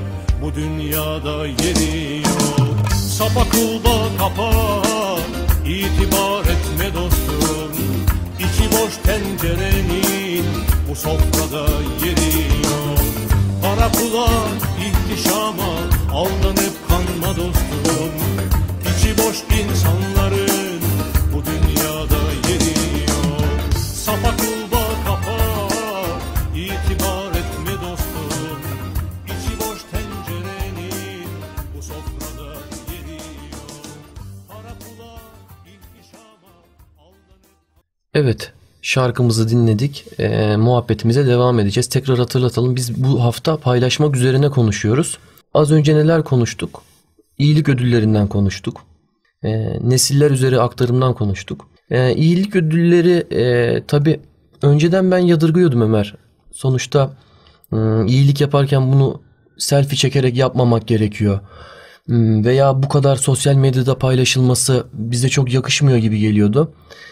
bu 0.42 0.56
dünyada 0.56 1.48
yeri 1.48 2.18
yok. 2.18 2.68
Sapa 3.18 3.44
kulba 3.50 3.98
kapa 4.20 4.52
itibar 5.67 6.41
etme 6.41 6.93
dostum. 6.93 7.71
İçi 8.39 8.71
boş 8.71 8.93
tencerenin 9.03 10.45
bu 10.89 10.95
sofrada 10.95 11.71
yeri 12.06 12.47
yok 12.63 12.99
Para 13.62 13.91
pula 13.91 14.27
ihtişama 14.80 15.71
aldanıp 16.13 16.88
kanma 16.89 17.36
dostum. 17.36 18.12
İçi 18.82 19.17
boş 19.17 19.38
insanların 19.60 20.82
bu 21.34 21.43
dünyada 21.45 22.21
yeri 22.49 22.99
yok 23.01 23.84
Sapa 23.95 24.57
Evet 38.28 38.54
şarkımızı 38.82 39.50
dinledik. 39.50 40.06
Ee, 40.20 40.58
muhabbetimize 40.58 41.28
devam 41.28 41.60
edeceğiz. 41.60 41.88
Tekrar 41.88 42.18
hatırlatalım. 42.18 42.76
Biz 42.76 43.04
bu 43.04 43.24
hafta 43.24 43.58
paylaşmak 43.58 44.16
üzerine 44.16 44.50
konuşuyoruz. 44.50 45.18
Az 45.54 45.72
önce 45.72 45.96
neler 45.96 46.24
konuştuk? 46.24 46.84
İyilik 47.38 47.70
ödüllerinden 47.70 48.28
konuştuk. 48.28 48.82
Ee, 49.44 49.80
nesiller 49.90 50.32
üzeri 50.32 50.62
aktarımdan 50.62 51.13
konuştuk. 51.13 51.68
Ee, 51.90 52.16
iyilik 52.16 52.56
ödülleri 52.56 53.36
e, 53.36 53.84
tabi 53.88 54.20
önceden 54.62 55.12
ben 55.12 55.18
yadırgıyordum 55.20 55.82
Ömer. 55.82 56.16
Sonuçta 56.52 57.13
e, 57.74 57.78
iyilik 58.08 58.42
yaparken 58.42 58.92
bunu 58.94 59.22
selfie 59.58 59.98
çekerek 59.98 60.38
yapmamak 60.38 60.88
gerekiyor. 60.88 61.40
Hmm, 62.08 62.46
veya 62.46 62.84
bu 62.84 62.89
kadar 62.89 63.15
sosyal 63.15 63.56
medyada 63.56 63.98
paylaşılması 63.98 64.86
bize 64.93 65.30
çok 65.30 65.54
yakışmıyor 65.54 65.98
gibi 65.98 66.20
geliyordu. 66.20 66.72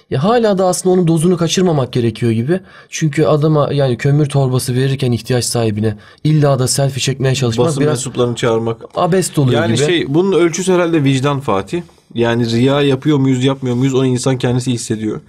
Ya 0.09 0.23
hala 0.23 0.57
da 0.57 0.65
aslında 0.65 0.93
onun 0.95 1.07
dozunu 1.07 1.37
kaçırmamak 1.37 1.93
gerekiyor 1.93 2.31
gibi. 2.31 2.59
Çünkü 2.89 3.25
adama 3.25 3.69
yani 3.73 3.97
kömür 3.97 4.25
torbası 4.25 4.75
verirken 4.75 5.11
ihtiyaç 5.11 5.45
sahibine 5.45 5.97
illa 6.23 6.59
da 6.59 6.67
selfie 6.67 6.99
çekmeye 6.99 7.35
çalışmak 7.35 7.67
Basın 7.67 7.81
biraz 7.81 7.89
mensuplarını 7.91 8.35
çağırmak. 8.35 8.81
abest 8.95 9.39
oluyor 9.39 9.61
Yani 9.61 9.75
gibi. 9.75 9.85
şey 9.85 10.13
bunun 10.13 10.31
ölçüsü 10.39 10.73
herhalde 10.73 11.03
vicdan 11.03 11.39
Fatih. 11.39 11.81
Yani 12.13 12.51
riya 12.51 12.81
yapıyor 12.81 13.17
muyuz 13.17 13.43
yapmıyor 13.43 13.75
muyuz 13.75 13.93
onu 13.93 14.05
insan 14.05 14.37
kendisi 14.37 14.71
hissediyor. 14.71 15.21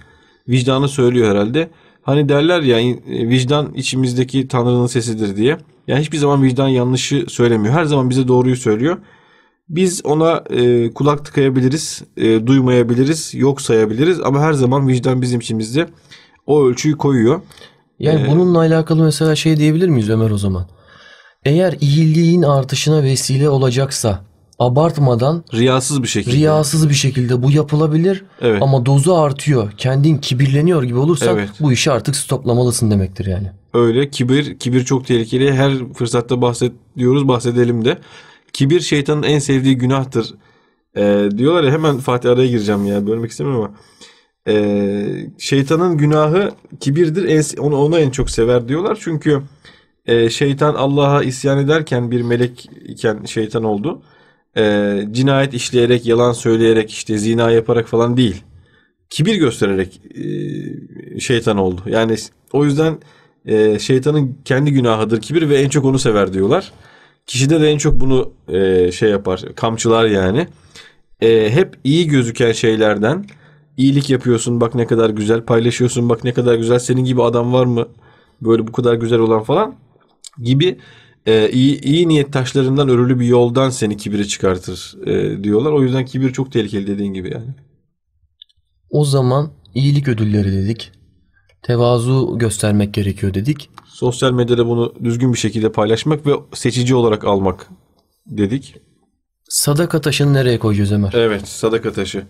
Vicdanı 0.49 0.87
söylüyor 0.89 1.31
herhalde. 1.31 1.69
Hani 2.03 2.29
derler 2.29 2.61
ya 2.61 2.79
in- 2.79 3.01
vicdan 3.07 3.73
içimizdeki 3.73 4.47
Tanrı'nın 4.47 4.87
sesidir 4.87 5.35
diye. 5.35 5.57
Yani 5.87 6.01
hiçbir 6.01 6.17
zaman 6.17 6.43
vicdan 6.43 6.67
yanlışı 6.67 7.25
söylemiyor. 7.29 7.73
Her 7.73 7.85
zaman 7.85 8.09
bize 8.09 8.27
doğruyu 8.27 8.55
söylüyor. 8.55 8.97
Biz 9.69 10.01
ona 10.05 10.43
e, 10.49 10.93
kulak 10.93 11.25
tıkayabiliriz, 11.25 12.01
e, 12.17 12.47
duymayabiliriz, 12.47 13.33
yok 13.33 13.61
sayabiliriz 13.61 14.19
ama 14.19 14.41
her 14.41 14.53
zaman 14.53 14.87
vicdan 14.87 15.21
bizim 15.21 15.39
içimizde 15.39 15.87
o 16.45 16.63
ölçüyü 16.65 16.97
koyuyor. 16.97 17.41
Yani 17.99 18.21
Ee, 18.21 18.31
bununla 18.31 18.59
alakalı 18.59 19.03
mesela 19.03 19.35
şey 19.35 19.57
diyebilir 19.57 19.87
miyiz 19.89 20.09
Ömer 20.09 20.31
o 20.31 20.37
zaman? 20.37 20.67
Eğer 21.45 21.75
iyiliğin 21.81 22.41
artışına 22.41 23.03
vesile 23.03 23.49
olacaksa 23.49 24.25
abartmadan 24.59 25.43
Riyasız 25.53 26.03
bir 26.03 26.07
şekilde. 26.07 26.35
riyasız 26.35 26.89
bir 26.89 26.93
şekilde 26.93 27.43
bu 27.43 27.51
yapılabilir 27.51 28.23
Evet. 28.41 28.61
ama 28.61 28.85
dozu 28.85 29.13
artıyor. 29.13 29.71
Kendin 29.77 30.17
kibirleniyor 30.17 30.83
gibi 30.83 30.97
olursan 30.97 31.37
Evet. 31.37 31.49
bu 31.59 31.71
işi 31.71 31.91
artık 31.91 32.15
stoplamalısın 32.15 32.91
demektir 32.91 33.25
yani. 33.25 33.51
Öyle 33.73 34.09
kibir 34.09 34.59
kibir 34.59 34.85
çok 34.85 35.07
tehlikeli. 35.07 35.53
Her 35.53 35.73
fırsatta 35.93 36.41
bahsediyoruz 36.41 37.27
bahsedelim 37.27 37.85
de. 37.85 37.97
Kibir 38.53 38.79
şeytanın 38.79 39.23
en 39.23 39.39
sevdiği 39.39 39.77
günahtır. 39.77 40.33
Ee, 40.97 41.29
diyorlar 41.37 41.63
ya 41.63 41.71
hemen 41.71 41.97
Fatih 41.97 42.31
araya 42.31 42.47
gireceğim 42.47 42.85
ya 42.85 43.07
bölmek 43.07 43.31
istemiyorum 43.31 43.63
ama. 43.63 43.77
Ee, 44.47 45.29
şeytanın 45.37 45.97
günahı 45.97 46.51
kibirdir. 46.79 47.25
En, 47.25 47.61
onu, 47.61 47.77
onu 47.77 47.99
en 47.99 48.09
çok 48.09 48.29
sever 48.29 48.67
diyorlar. 48.67 48.97
Çünkü 49.01 49.41
e, 50.05 50.29
şeytan 50.29 50.75
Allah'a 50.75 51.23
isyan 51.23 51.57
ederken 51.57 52.11
bir 52.11 52.21
melek 52.21 52.69
iken 52.87 53.25
şeytan 53.25 53.63
oldu. 53.63 54.01
Ee, 54.57 55.07
cinayet 55.11 55.53
işleyerek, 55.53 56.05
yalan 56.05 56.31
söyleyerek, 56.31 56.91
işte 56.91 57.17
zina 57.17 57.51
yaparak 57.51 57.87
falan 57.87 58.17
değil. 58.17 58.43
Kibir 59.09 59.35
göstererek 59.35 60.01
e, 60.15 61.19
şeytan 61.19 61.57
oldu. 61.57 61.81
Yani 61.85 62.15
o 62.53 62.65
yüzden 62.65 62.97
e, 63.45 63.79
şeytanın 63.79 64.37
kendi 64.45 64.73
günahıdır 64.73 65.21
kibir 65.21 65.49
ve 65.49 65.57
en 65.57 65.69
çok 65.69 65.85
onu 65.85 65.99
sever 65.99 66.33
diyorlar. 66.33 66.71
Kişide 67.27 67.61
de 67.61 67.71
en 67.71 67.77
çok 67.77 67.99
bunu 67.99 68.33
e, 68.47 68.91
şey 68.91 69.09
yapar, 69.09 69.41
kamçılar 69.55 70.05
yani. 70.05 70.47
E, 71.21 71.49
hep 71.51 71.75
iyi 71.83 72.07
gözüken 72.07 72.51
şeylerden 72.51 73.25
iyilik 73.77 74.09
yapıyorsun 74.09 74.61
bak 74.61 74.75
ne 74.75 74.87
kadar 74.87 75.09
güzel 75.09 75.41
paylaşıyorsun 75.41 76.09
bak 76.09 76.23
ne 76.23 76.33
kadar 76.33 76.55
güzel 76.55 76.79
senin 76.79 77.05
gibi 77.05 77.23
adam 77.23 77.53
var 77.53 77.65
mı 77.65 77.87
böyle 78.41 78.67
bu 78.67 78.71
kadar 78.71 78.93
güzel 78.93 79.19
olan 79.19 79.43
falan 79.43 79.75
gibi 80.43 80.77
e, 81.25 81.49
iyi, 81.49 81.81
iyi 81.81 82.07
niyet 82.07 82.33
taşlarından 82.33 82.89
örülü 82.89 83.19
bir 83.19 83.25
yoldan 83.25 83.69
seni 83.69 83.97
kibire 83.97 84.25
çıkartır 84.25 84.95
e, 85.05 85.43
diyorlar. 85.43 85.71
O 85.71 85.83
yüzden 85.83 86.05
kibir 86.05 86.33
çok 86.33 86.51
tehlikeli 86.51 86.87
dediğin 86.87 87.13
gibi 87.13 87.33
yani. 87.33 87.49
O 88.89 89.05
zaman 89.05 89.51
iyilik 89.75 90.07
ödülleri 90.07 90.51
dedik. 90.51 90.91
Tevazu 91.61 92.37
göstermek 92.37 92.93
gerekiyor 92.93 93.33
dedik. 93.33 93.69
Sosyal 93.97 94.31
medyada 94.31 94.67
bunu 94.67 94.93
düzgün 95.03 95.33
bir 95.33 95.37
şekilde 95.37 95.71
paylaşmak 95.71 96.25
ve 96.27 96.31
seçici 96.53 96.95
olarak 96.95 97.23
almak 97.23 97.69
dedik. 98.25 98.75
Sadaka 99.49 100.01
taşını 100.01 100.33
nereye 100.33 100.59
koyacağız 100.59 100.91
Ömer? 100.91 101.11
Evet 101.13 101.47
sadaka 101.47 101.91
taşı. 101.91 102.23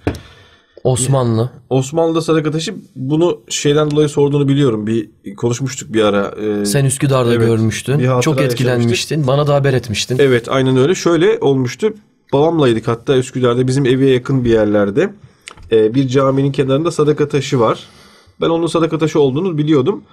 Osmanlı. 0.84 1.49
Osmanlı'da 1.69 2.21
sadaka 2.21 2.51
taşı 2.51 2.75
bunu 2.95 3.41
şeyden 3.49 3.91
dolayı 3.91 4.10
sorduğunu 4.10 4.47
biliyorum. 4.47 4.88
Bir 4.88 5.10
konuşmuştuk 5.36 5.93
bir 5.93 6.03
ara. 6.03 6.36
Ee, 6.41 6.65
Sen 6.65 6.86
Üsküdar'da 6.86 7.34
evet, 7.34 7.47
görmüştün. 7.47 8.21
Çok 8.21 8.41
etkilenmiştin. 8.41 9.27
Bana 9.27 9.47
da 9.47 9.56
haber 9.56 9.73
etmiştin. 9.73 10.17
Evet 10.19 10.49
aynen 10.49 10.77
öyle. 10.77 10.95
Şöyle 10.95 11.39
olmuştu. 11.39 11.93
Babamlaydık 12.34 12.88
hatta 12.88 13.17
Üsküdar'da 13.17 13.67
bizim 13.67 13.86
eve 13.86 14.10
yakın 14.10 14.45
bir 14.45 14.49
yerlerde. 14.49 15.13
Ee, 15.71 15.95
bir 15.95 16.08
caminin 16.08 16.51
kenarında 16.51 16.91
sadaka 16.91 17.27
taşı 17.27 17.60
var. 17.60 17.84
Ben 18.41 18.49
onun 18.49 18.67
sadaka 18.67 18.97
taşı 18.97 19.19
olduğunu 19.19 19.58
biliyordum. 19.58 20.03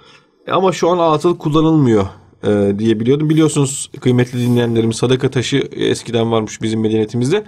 E, 0.47 0.51
Ama 0.51 0.71
şu 0.71 0.89
an 0.89 1.13
atıl 1.13 1.37
kullanılmıyor 1.37 2.05
e, 2.43 2.79
diye 2.79 2.99
biliyordum. 2.99 3.29
Biliyorsunuz 3.29 3.91
kıymetli 4.01 4.39
dinleyenlerimiz 4.39 4.95
sadaka 4.95 5.31
taşı 5.31 5.57
eskiden 5.71 6.31
varmış 6.31 6.61
bizim 6.61 6.81
medeniyetimizde. 6.81 7.43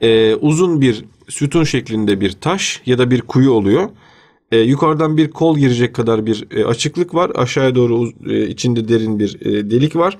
E, 0.00 0.34
uzun 0.34 0.80
bir 0.80 1.04
sütun 1.28 1.64
şeklinde 1.64 2.20
bir 2.20 2.32
taş 2.32 2.82
ya 2.86 2.98
da 2.98 3.10
bir 3.10 3.22
kuyu 3.22 3.50
oluyor. 3.52 3.88
E, 4.52 4.58
yukarıdan 4.58 5.16
bir 5.16 5.30
kol 5.30 5.58
girecek 5.58 5.94
kadar 5.94 6.26
bir 6.26 6.46
e, 6.50 6.64
açıklık 6.64 7.14
var. 7.14 7.32
Aşağıya 7.34 7.74
doğru 7.74 8.08
e, 8.26 8.46
içinde 8.46 8.88
derin 8.88 9.18
bir 9.18 9.40
e, 9.40 9.70
delik 9.70 9.96
var. 9.96 10.18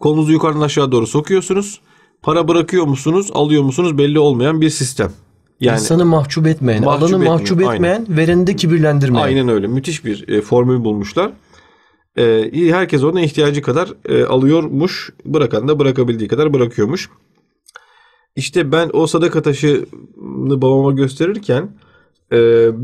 Kolunuzu 0.00 0.32
yukarıdan 0.32 0.60
aşağı 0.60 0.92
doğru 0.92 1.06
sokuyorsunuz. 1.06 1.80
Para 2.22 2.48
bırakıyor 2.48 2.86
musunuz, 2.86 3.30
alıyor 3.34 3.62
musunuz 3.62 3.98
belli 3.98 4.18
olmayan 4.18 4.60
bir 4.60 4.70
sistem. 4.70 5.12
Yani 5.60 5.78
İnsanı 5.78 6.04
mahcup 6.04 6.46
etmeyen, 6.46 6.84
Mahcup 6.84 7.02
alanı 7.02 7.14
etmiyor, 7.14 7.32
mahcup 7.32 7.58
aynen. 7.60 7.74
etmeyen, 7.74 8.06
vereni 8.08 8.46
de 8.46 8.56
kibirlendirmeyen. 8.56 9.24
aynen 9.24 9.48
öyle 9.48 9.66
müthiş 9.66 10.04
bir 10.04 10.28
e, 10.28 10.40
formül 10.40 10.84
bulmuşlar. 10.84 11.32
E, 12.16 12.50
herkes 12.52 13.04
ona 13.04 13.20
ihtiyacı 13.20 13.62
kadar 13.62 13.88
e, 14.08 14.24
alıyormuş, 14.24 15.10
bırakan 15.24 15.68
da 15.68 15.78
bırakabildiği 15.78 16.28
kadar 16.28 16.52
bırakıyormuş. 16.52 17.10
İşte 18.36 18.72
ben 18.72 18.90
o 18.92 19.06
sadaka 19.06 19.42
taşını 19.42 20.62
babama 20.62 20.92
gösterirken 20.92 21.70
e, 22.32 22.36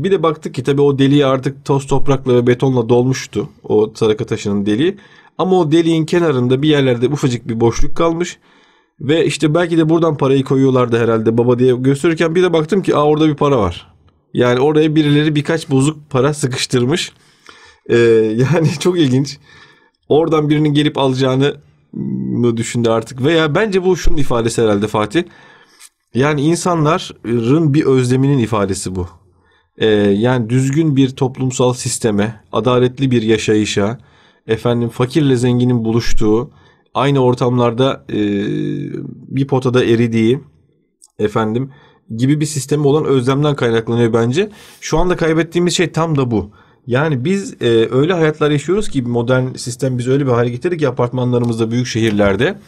bir 0.03 0.11
de 0.11 0.23
baktık 0.23 0.53
ki 0.53 0.63
tabii 0.63 0.81
o 0.81 0.99
deliği 0.99 1.25
artık 1.25 1.65
toz 1.65 1.87
toprakla 1.87 2.35
ve 2.35 2.47
betonla 2.47 2.89
dolmuştu. 2.89 3.49
O 3.63 3.91
sadaka 3.95 4.25
taşının 4.25 4.65
deliği. 4.65 4.97
Ama 5.37 5.59
o 5.59 5.71
deliğin 5.71 6.05
kenarında 6.05 6.61
bir 6.61 6.69
yerlerde 6.69 7.07
ufacık 7.07 7.47
bir 7.47 7.59
boşluk 7.59 7.97
kalmış. 7.97 8.39
Ve 9.01 9.25
işte 9.25 9.53
belki 9.53 9.77
de 9.77 9.89
buradan 9.89 10.17
parayı 10.17 10.43
koyuyorlardı 10.43 10.99
herhalde 10.99 11.37
baba 11.37 11.59
diye 11.59 11.75
gösterirken 11.75 12.35
bir 12.35 12.43
de 12.43 12.53
baktım 12.53 12.81
ki 12.81 12.95
Aa, 12.95 13.05
orada 13.05 13.27
bir 13.27 13.35
para 13.35 13.59
var. 13.59 13.87
Yani 14.33 14.59
oraya 14.59 14.95
birileri 14.95 15.35
birkaç 15.35 15.69
bozuk 15.69 16.09
para 16.09 16.33
sıkıştırmış. 16.33 17.11
Ee, 17.89 17.95
yani 18.53 18.69
çok 18.79 18.99
ilginç. 18.99 19.37
Oradan 20.09 20.49
birinin 20.49 20.73
gelip 20.73 20.97
alacağını 20.97 21.55
mı 21.93 22.57
düşündü 22.57 22.89
artık? 22.89 23.23
Veya 23.23 23.55
bence 23.55 23.85
bu 23.85 23.97
şunun 23.97 24.17
ifadesi 24.17 24.61
herhalde 24.61 24.87
Fatih. 24.87 25.23
Yani 26.13 26.41
insanların 26.41 27.73
bir 27.73 27.85
özleminin 27.85 28.37
ifadesi 28.37 28.95
bu. 28.95 29.07
Ee, 29.77 29.85
yani 29.95 30.49
düzgün 30.49 30.95
bir 30.95 31.09
toplumsal 31.09 31.73
sisteme, 31.73 32.43
adaletli 32.51 33.11
bir 33.11 33.21
yaşayışa, 33.21 33.97
efendim 34.47 34.89
fakirle 34.89 35.35
zenginin 35.35 35.85
buluştuğu, 35.85 36.51
aynı 36.97 37.19
ortamlarda 37.19 38.05
e, 38.09 38.17
bir 39.27 39.47
potada 39.47 39.85
eridiği, 39.85 40.39
efendim 41.19 41.71
gibi 42.15 42.39
bir 42.39 42.45
sistemi 42.45 42.87
olan 42.87 43.05
özlemden 43.05 43.55
kaynaklanıyor 43.55 44.13
bence. 44.13 44.49
Şu 44.81 44.97
anda 44.97 45.15
kaybettiğimiz 45.15 45.75
şey 45.75 45.91
tam 45.91 46.17
da 46.17 46.31
bu. 46.31 46.51
Yani 46.87 47.25
biz 47.25 47.61
e, 47.61 47.67
öyle 47.91 48.13
hayatlar 48.13 48.51
yaşıyoruz 48.51 48.89
ki 48.89 49.01
modern 49.01 49.53
sistem 49.53 49.97
bizi 49.97 50.11
öyle 50.11 50.25
bir 50.25 50.31
hale 50.31 50.49
getirdi 50.49 50.77
ki 50.77 50.87
apartmanlarımızda, 50.87 51.71
büyük 51.71 51.87
şehirlerde. 51.87 52.59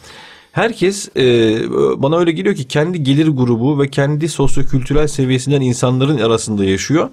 Herkes 0.52 1.16
e, 1.16 1.22
bana 2.02 2.18
öyle 2.18 2.32
geliyor 2.32 2.54
ki 2.54 2.68
kendi 2.68 3.02
gelir 3.02 3.28
grubu 3.28 3.80
ve 3.80 3.88
kendi 3.88 4.28
sosyokültürel 4.28 5.06
seviyesinden 5.06 5.60
insanların 5.60 6.18
arasında 6.18 6.64
yaşıyor. 6.64 7.08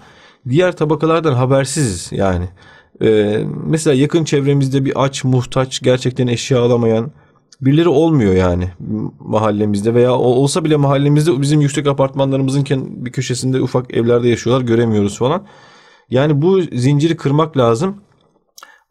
Diğer 0.49 0.77
tabakalardan 0.77 1.33
habersiziz 1.33 2.11
yani. 2.11 2.49
E, 3.01 3.39
mesela 3.65 3.93
yakın 3.93 4.23
çevremizde 4.23 4.85
bir 4.85 5.03
aç, 5.03 5.23
muhtaç, 5.23 5.81
gerçekten 5.81 6.27
eşya 6.27 6.61
alamayan 6.61 7.11
birileri 7.61 7.89
olmuyor 7.89 8.33
yani 8.33 8.69
mahallemizde 9.19 9.93
veya 9.93 10.11
olsa 10.13 10.63
bile 10.65 10.75
mahallemizde 10.75 11.41
bizim 11.41 11.61
yüksek 11.61 11.87
apartmanlarımızın 11.87 12.65
bir 13.05 13.11
köşesinde 13.11 13.61
ufak 13.61 13.93
evlerde 13.93 14.29
yaşıyorlar 14.29 14.65
göremiyoruz 14.65 15.17
falan. 15.17 15.45
Yani 16.09 16.41
bu 16.41 16.61
zinciri 16.61 17.17
kırmak 17.17 17.57
lazım. 17.57 17.95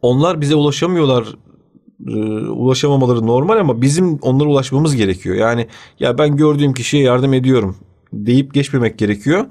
Onlar 0.01 0.41
bize 0.41 0.55
ulaşamıyorlar 0.55 1.35
e, 2.07 2.19
ulaşamamaları 2.49 3.27
normal 3.27 3.57
ama 3.57 3.81
bizim 3.81 4.19
onlara 4.21 4.49
ulaşmamız 4.49 4.95
gerekiyor. 4.95 5.35
Yani 5.35 5.67
ya 5.99 6.17
ben 6.17 6.35
gördüğüm 6.35 6.73
kişiye 6.73 7.03
yardım 7.03 7.33
ediyorum 7.33 7.77
deyip 8.13 8.53
geçmemek 8.53 8.97
gerekiyor. 8.97 9.45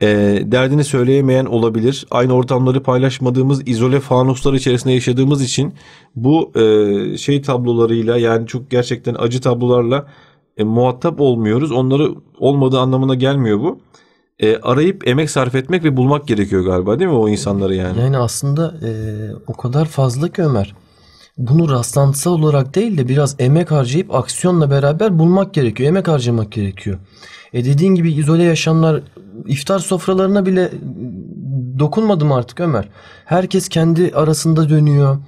E, 0.00 0.06
derdini 0.44 0.84
söyleyemeyen 0.84 1.44
olabilir. 1.44 2.06
Aynı 2.10 2.32
ortamları 2.32 2.82
paylaşmadığımız 2.82 3.68
izole 3.68 4.00
fanuslar 4.00 4.54
içerisinde 4.54 4.92
yaşadığımız 4.92 5.42
için 5.42 5.74
bu 6.16 6.52
e, 6.54 7.16
şey 7.16 7.42
tablolarıyla 7.42 8.16
yani 8.16 8.46
çok 8.46 8.70
gerçekten 8.70 9.16
acı 9.18 9.40
tablolarla 9.40 10.06
e, 10.56 10.64
muhatap 10.64 11.20
olmuyoruz. 11.20 11.72
Onları 11.72 12.14
olmadığı 12.38 12.78
anlamına 12.78 13.14
gelmiyor 13.14 13.60
bu. 13.60 13.80
E, 14.38 14.56
arayıp 14.56 15.08
emek 15.08 15.30
sarf 15.30 15.54
etmek 15.54 15.84
ve 15.84 15.96
bulmak 15.96 16.28
gerekiyor 16.28 16.64
galiba 16.64 16.98
değil 16.98 17.10
mi 17.10 17.16
o 17.16 17.28
insanları 17.28 17.74
yani? 17.74 18.00
Yani 18.00 18.18
aslında 18.18 18.74
e, 18.82 18.90
o 19.46 19.52
kadar 19.52 19.84
fazla 19.84 20.28
ki 20.28 20.42
Ömer. 20.42 20.74
Bunu 21.38 21.70
rastlantısal 21.70 22.32
olarak 22.32 22.74
değil 22.74 22.98
de 22.98 23.08
biraz 23.08 23.36
emek 23.38 23.70
harcayıp 23.70 24.14
aksiyonla 24.14 24.70
beraber 24.70 25.18
bulmak 25.18 25.54
gerekiyor. 25.54 25.88
Emek 25.88 26.08
harcamak 26.08 26.52
gerekiyor. 26.52 26.98
E 27.52 27.64
dediğin 27.64 27.94
gibi 27.94 28.12
izole 28.12 28.42
yaşayanlar 28.42 29.02
iftar 29.46 29.78
sofralarına 29.78 30.46
bile 30.46 30.70
dokunmadım 31.78 32.32
artık 32.32 32.60
Ömer. 32.60 32.88
Herkes 33.24 33.68
kendi 33.68 34.12
arasında 34.14 34.68
dönüyor. 34.68 35.18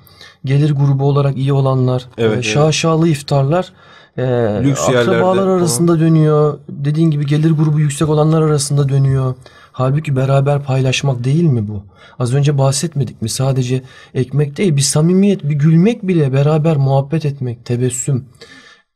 Gelir 0.44 0.70
grubu 0.70 1.04
olarak 1.04 1.36
iyi 1.36 1.52
olanlar, 1.52 2.06
Evet, 2.18 2.30
e, 2.30 2.34
evet. 2.34 2.44
şaşalı 2.44 3.08
iftarlar 3.08 3.72
e, 4.16 4.22
Lüks 4.62 4.88
akrabalar 4.88 5.36
yerlerde 5.36 5.50
arasında 5.50 6.00
dönüyor. 6.00 6.58
Dediğin 6.68 7.10
gibi 7.10 7.26
gelir 7.26 7.50
grubu 7.50 7.80
yüksek 7.80 8.08
olanlar 8.08 8.42
arasında 8.42 8.88
dönüyor. 8.88 9.34
Halbuki 9.80 10.16
beraber 10.16 10.62
paylaşmak 10.62 11.24
değil 11.24 11.44
mi 11.44 11.68
bu? 11.68 11.84
Az 12.18 12.34
önce 12.34 12.58
bahsetmedik 12.58 13.22
mi? 13.22 13.28
Sadece 13.28 13.82
ekmek 14.14 14.56
değil, 14.56 14.76
bir 14.76 14.80
samimiyet, 14.80 15.44
bir 15.44 15.54
gülmek 15.54 16.08
bile, 16.08 16.32
beraber 16.32 16.76
muhabbet 16.76 17.24
etmek, 17.26 17.64
tebessüm, 17.66 18.24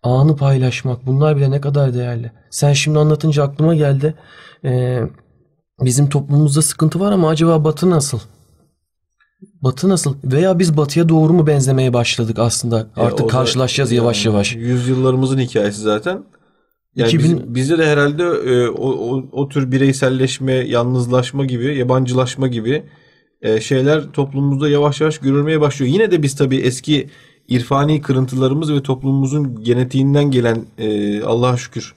anı 0.03 0.37
paylaşmak 0.37 1.07
bunlar 1.07 1.37
bile 1.37 1.51
ne 1.51 1.61
kadar 1.61 1.95
değerli. 1.95 2.33
Sen 2.51 2.73
şimdi 2.73 2.99
anlatınca 2.99 3.45
aklıma 3.45 3.75
geldi. 3.75 4.15
Ee, 4.65 5.01
bizim 5.81 6.09
toplumumuzda 6.09 6.63
sıkıntı 6.63 7.01
var 7.01 7.13
ama 7.13 7.29
acaba 7.29 7.65
Batı 7.65 7.91
nasıl? 7.91 8.19
Batı 9.63 9.89
nasıl? 9.89 10.15
Veya 10.25 10.59
biz 10.59 10.77
Batı'ya 10.77 11.09
doğru 11.09 11.33
mu 11.33 11.47
benzemeye 11.47 11.93
başladık 11.93 12.39
aslında? 12.39 12.87
Artık 12.97 13.27
da- 13.27 13.27
karşılaşacağız 13.27 13.93
yavaş 13.93 14.25
yani 14.25 14.33
yavaş. 14.35 14.55
Yüzyıllarımızın 14.55 15.39
hikayesi 15.39 15.81
zaten. 15.81 16.25
Yani 16.97 17.09
2000 17.09 17.39
biz- 17.39 17.55
bizde 17.55 17.79
de 17.79 17.87
herhalde 17.87 18.23
e, 18.23 18.69
o, 18.69 18.91
o, 18.91 19.25
o 19.33 19.49
tür 19.49 19.73
bireyselleşme, 19.73 20.53
yalnızlaşma 20.53 21.45
gibi, 21.45 21.77
yabancılaşma 21.79 22.49
gibi 22.49 22.83
e, 23.43 23.61
şeyler 23.61 24.13
toplumumuzda 24.13 24.69
yavaş 24.69 25.01
yavaş 25.01 25.19
görülmeye 25.19 25.61
başlıyor. 25.61 25.93
Yine 25.93 26.11
de 26.11 26.23
biz 26.23 26.37
tabii 26.37 26.57
eski 26.57 27.09
irfani 27.49 28.01
kırıntılarımız 28.01 28.73
ve 28.73 28.83
toplumumuzun 28.83 29.65
genetiğinden 29.65 30.31
gelen 30.31 30.65
e, 30.79 31.23
Allah'a 31.23 31.57
şükür 31.57 31.95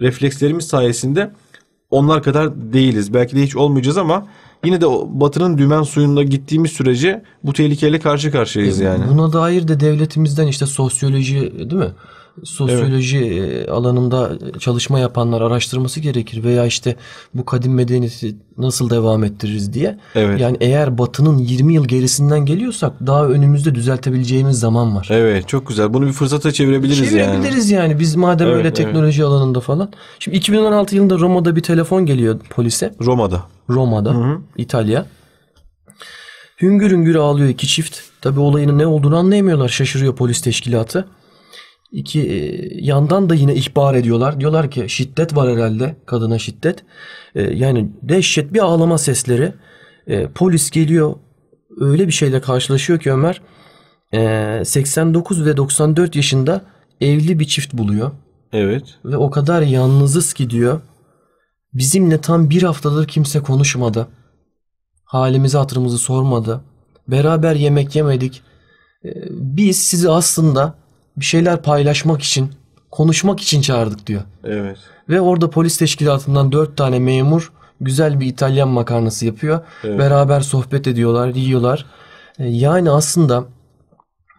reflekslerimiz 0.00 0.64
sayesinde 0.66 1.30
onlar 1.90 2.22
kadar 2.22 2.72
değiliz. 2.72 3.14
Belki 3.14 3.36
de 3.36 3.42
hiç 3.42 3.56
olmayacağız 3.56 3.98
ama 3.98 4.26
yine 4.64 4.80
de 4.80 4.86
batının 5.20 5.58
dümen 5.58 5.82
suyunda 5.82 6.22
gittiğimiz 6.22 6.70
sürece 6.70 7.22
bu 7.44 7.52
tehlikeyle 7.52 7.98
karşı 7.98 8.32
karşıyayız 8.32 8.80
yani. 8.80 9.04
Buna 9.10 9.32
dair 9.32 9.68
de 9.68 9.80
devletimizden 9.80 10.46
işte 10.46 10.66
sosyoloji 10.66 11.40
değil 11.58 11.72
mi? 11.72 11.92
Sosyoloji 12.44 13.18
e, 13.18 13.70
alanında 13.70 14.30
çalışma 14.58 14.98
yapanlar 14.98 15.40
araştırması 15.40 16.00
gerekir 16.00 16.44
veya 16.44 16.66
işte 16.66 16.96
bu 17.34 17.44
kadim 17.44 17.74
medeniyeti 17.74 18.36
nasıl 18.58 18.90
devam 18.90 19.24
ettiririz 19.24 19.72
diye. 19.72 19.98
Evet. 20.14 20.40
Yani 20.40 20.56
eğer 20.60 20.98
Batı'nın 20.98 21.38
20 21.38 21.74
yıl 21.74 21.84
gerisinden 21.84 22.46
geliyorsak 22.46 22.92
daha 23.06 23.26
önümüzde 23.26 23.74
düzeltebileceğimiz 23.74 24.58
zaman 24.58 24.96
var. 24.96 25.08
Evet 25.10 25.48
çok 25.48 25.66
güzel. 25.66 25.94
Bunu 25.94 26.06
bir 26.06 26.12
fırsata 26.12 26.52
çevirebiliriz, 26.52 27.12
yani. 27.12 27.32
Çevirebiliriz 27.32 27.70
yani. 27.70 28.00
Biz 28.00 28.16
madem 28.16 28.46
Evet, 28.46 28.56
öyle 28.56 28.68
evet. 28.68 28.76
teknoloji 28.76 29.24
alanında 29.24 29.60
falan. 29.60 29.92
Şimdi 30.18 30.36
2016 30.36 30.96
yılında 30.96 31.18
Roma'da 31.18 31.56
bir 31.56 31.62
telefon 31.62 32.06
geliyor 32.06 32.38
polise. 32.50 32.94
Roma'da. 33.00 33.42
Roma'da, 33.70 34.38
İtalya. 34.56 35.06
Hüngür 36.62 36.90
hüngür 36.90 37.14
ağlıyor 37.14 37.48
iki 37.48 37.66
çift. 37.66 37.98
Tabi 38.20 38.40
olayın 38.40 38.78
ne 38.78 38.86
olduğunu 38.86 39.16
anlayamıyorlar. 39.16 39.68
Şaşırıyor 39.68 40.16
polis 40.16 40.40
teşkilatı. 40.40 41.08
İki 41.92 42.20
e, 42.20 42.68
yandan 42.84 43.30
da 43.30 43.34
yine 43.34 43.54
ihbar 43.54 43.94
ediyorlar. 43.94 44.40
Diyorlar 44.40 44.70
ki 44.70 44.84
şiddet 44.88 45.36
var 45.36 45.56
herhalde. 45.56 45.96
Kadına 46.06 46.38
şiddet. 46.38 46.84
E, 47.34 47.42
yani 47.42 47.90
dehşet 48.02 48.52
bir 48.52 48.58
ağlama 48.58 48.98
sesleri. 48.98 49.54
E, 50.06 50.28
polis 50.28 50.70
geliyor. 50.70 51.14
Öyle 51.80 52.06
bir 52.06 52.12
şeyle 52.12 52.40
karşılaşıyor 52.40 53.00
ki 53.00 53.12
Ömer. 53.12 53.40
e, 54.12 54.64
89 54.64 55.46
ve 55.46 55.56
94 55.56 56.16
yaşında 56.16 56.62
evli 57.00 57.38
bir 57.38 57.44
çift 57.44 57.74
buluyor. 57.74 58.10
Evet. 58.52 58.84
Ve 59.04 59.16
o 59.16 59.30
kadar 59.30 59.62
yalnızız 59.62 60.32
ki 60.32 60.50
diyor. 60.50 60.80
Bizimle 61.74 62.20
tam 62.20 62.50
bir 62.50 62.62
haftadır 62.62 63.08
kimse 63.08 63.40
konuşmadı. 63.40 64.08
Halimizi 65.04 65.58
hatırımızı 65.58 65.98
sormadı. 65.98 66.60
Beraber 67.08 67.54
yemek 67.54 67.96
yemedik. 67.96 68.42
Biz 69.30 69.82
sizi 69.82 70.10
aslında 70.10 70.74
bir 71.20 71.24
şeyler 71.24 71.62
paylaşmak 71.62 72.22
için, 72.22 72.50
konuşmak 72.90 73.40
için 73.40 73.60
çağırdık 73.60 74.06
diyor. 74.06 74.22
Evet. 74.44 74.78
Ve 75.08 75.20
orada 75.20 75.50
polis 75.50 75.76
teşkilatından 75.78 76.52
dört 76.52 76.76
tane 76.76 76.98
memur 76.98 77.52
güzel 77.80 78.20
bir 78.20 78.26
İtalyan 78.26 78.68
makarnası 78.68 79.26
yapıyor. 79.26 79.60
Evet. 79.84 79.98
Beraber 79.98 80.40
sohbet 80.40 80.86
ediyorlar, 80.86 81.28
yiyorlar. 81.28 81.86
Ee, 82.38 82.46
Yani 82.48 82.90
aslında 82.90 83.44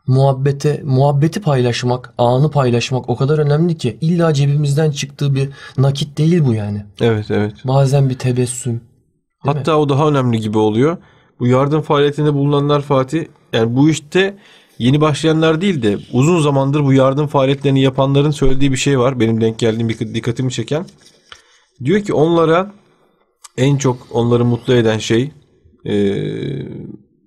muhabbete, 0.07 0.81
muhabbeti 0.83 1.41
paylaşmak, 1.41 2.13
anı 2.17 2.51
paylaşmak 2.51 3.09
o 3.09 3.15
kadar 3.15 3.39
önemli 3.39 3.77
ki 3.77 3.97
illa 4.01 4.33
cebimizden 4.33 4.91
çıktığı 4.91 5.35
bir 5.35 5.49
nakit 5.77 6.17
değil 6.17 6.45
bu 6.45 6.53
yani. 6.53 6.85
Evet 7.01 7.31
evet. 7.31 7.53
Bazen 7.63 8.09
bir 8.09 8.17
tebessüm. 8.17 8.71
Değil 8.71 9.55
mi? 9.55 9.59
Hatta 9.59 9.77
o 9.77 9.89
daha 9.89 10.09
önemli 10.09 10.39
gibi 10.39 10.57
oluyor. 10.57 10.97
Bu 11.39 11.47
yardım 11.47 11.81
faaliyetinde 11.81 12.33
bulunanlar 12.33 12.81
Fatih 12.81 13.25
yani 13.53 13.75
bu 13.75 13.89
işte 13.89 14.37
yeni 14.81 15.01
başlayanlar 15.01 15.61
değil 15.61 15.81
de 15.83 15.97
uzun 16.13 16.39
zamandır 16.39 16.83
bu 16.83 16.93
yardım 16.93 17.27
faaliyetlerini 17.27 17.81
yapanların 17.81 18.31
söylediği 18.31 18.71
bir 18.71 18.77
şey 18.77 18.99
var. 18.99 19.19
Benim 19.19 19.41
denk 19.41 19.59
geldiğim 19.59 19.89
bir 19.89 19.99
dikkatimi 19.99 20.51
çeken. 20.51 20.85
Diyor 21.83 22.01
ki 22.01 22.13
onlara 22.13 22.71
en 23.57 23.77
çok 23.77 23.97
onları 24.11 24.45
mutlu 24.45 24.73
eden 24.73 24.97
şey 24.97 25.31
eee, 25.85 26.67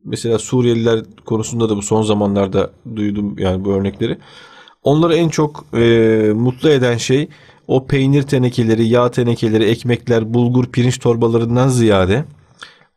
mesela 0.05 0.39
Suriyeliler 0.39 1.01
konusunda 1.25 1.69
da 1.69 1.77
bu 1.77 1.83
son 1.83 2.03
zamanlarda 2.03 2.71
duydum 2.97 3.39
yani 3.39 3.65
bu 3.65 3.73
örnekleri. 3.73 4.19
Onları 4.83 5.15
en 5.15 5.29
çok 5.29 5.65
eee, 5.75 6.33
mutlu 6.33 6.69
eden 6.71 6.97
şey 6.97 7.29
o 7.69 7.87
peynir 7.87 8.23
tenekeleri, 8.23 8.87
yağ 8.87 9.11
tenekeleri, 9.11 9.65
ekmekler, 9.65 10.35
bulgur, 10.35 10.67
pirinç 10.67 10.99
torbalarından 10.99 11.69
ziyade 11.69 12.25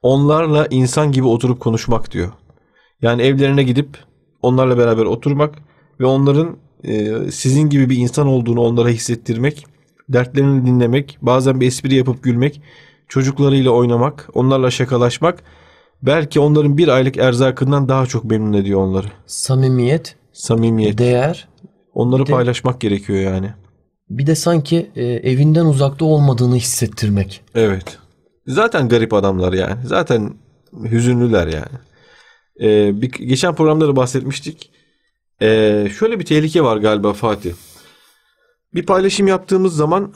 onlarla 0.01 0.67
insan 0.69 1.11
gibi 1.11 1.27
oturup 1.27 1.59
konuşmak 1.59 2.11
diyor. 2.11 2.31
Yani 3.01 3.21
evlerine 3.21 3.63
gidip 3.63 4.07
onlarla 4.41 4.77
beraber 4.77 5.05
oturmak 5.05 5.55
ve 5.99 6.05
onların 6.05 6.57
e, 6.83 7.15
sizin 7.31 7.69
gibi 7.69 7.89
bir 7.89 7.97
insan 7.97 8.27
olduğunu 8.27 8.61
onlara 8.61 8.89
hissettirmek, 8.89 9.65
dertlerini 10.09 10.65
dinlemek, 10.65 11.17
bazen 11.21 11.61
bir 11.61 11.67
espri 11.67 11.95
yapıp 11.95 12.23
gülmek, 12.23 12.61
çocuklarıyla 13.07 13.71
oynamak, 13.71 14.29
onlarla 14.33 14.71
şakalaşmak 14.71 15.43
belki 16.01 16.39
onların 16.39 16.77
bir 16.77 16.87
aylık 16.87 17.17
erzakından 17.17 17.89
daha 17.89 18.05
çok 18.05 18.23
memnun 18.23 18.53
ediyor 18.53 18.79
onları. 18.79 19.07
Samimiyet, 19.25 20.15
Samimiyet. 20.33 20.97
değer. 20.97 21.47
Onları 21.93 22.25
de- 22.25 22.31
paylaşmak 22.31 22.81
gerekiyor 22.81 23.19
yani. 23.19 23.53
Bir 24.09 24.27
de 24.27 24.35
sanki 24.35 24.91
e, 24.95 25.03
evinden 25.05 25.65
uzakta 25.65 26.05
olmadığını 26.05 26.55
hissettirmek. 26.55 27.41
Evet. 27.55 27.97
Zaten 28.47 28.89
garip 28.89 29.13
adamlar 29.13 29.53
yani. 29.53 29.75
Zaten 29.85 30.33
hüzünlüler 30.83 31.47
yani. 31.47 31.77
Ee, 32.61 33.01
bir, 33.01 33.11
geçen 33.11 33.55
programda 33.55 33.87
da 33.87 33.95
bahsetmiştik. 33.95 34.71
Ee, 35.41 35.87
şöyle 35.99 36.19
bir 36.19 36.25
tehlike 36.25 36.63
var 36.63 36.77
galiba 36.77 37.13
Fatih. 37.13 37.53
Bir 38.73 38.85
paylaşım 38.85 39.27
yaptığımız 39.27 39.75
zaman 39.75 40.13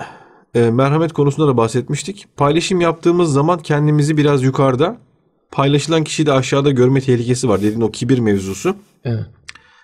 e, 0.55 0.71
merhamet 0.71 1.13
konusunda 1.13 1.47
da 1.47 1.57
bahsetmiştik. 1.57 2.27
Paylaşım 2.37 2.81
yaptığımız 2.81 3.33
zaman 3.33 3.59
kendimizi 3.59 4.17
biraz 4.17 4.43
yukarıda, 4.43 4.97
paylaşılan 5.51 6.03
kişiyi 6.03 6.25
de 6.25 6.31
aşağıda 6.31 6.71
görme 6.71 7.01
tehlikesi 7.01 7.49
var. 7.49 7.61
Dediğin 7.61 7.81
o 7.81 7.91
kibir 7.91 8.19
mevzusu. 8.19 8.75
Evet. 9.03 9.25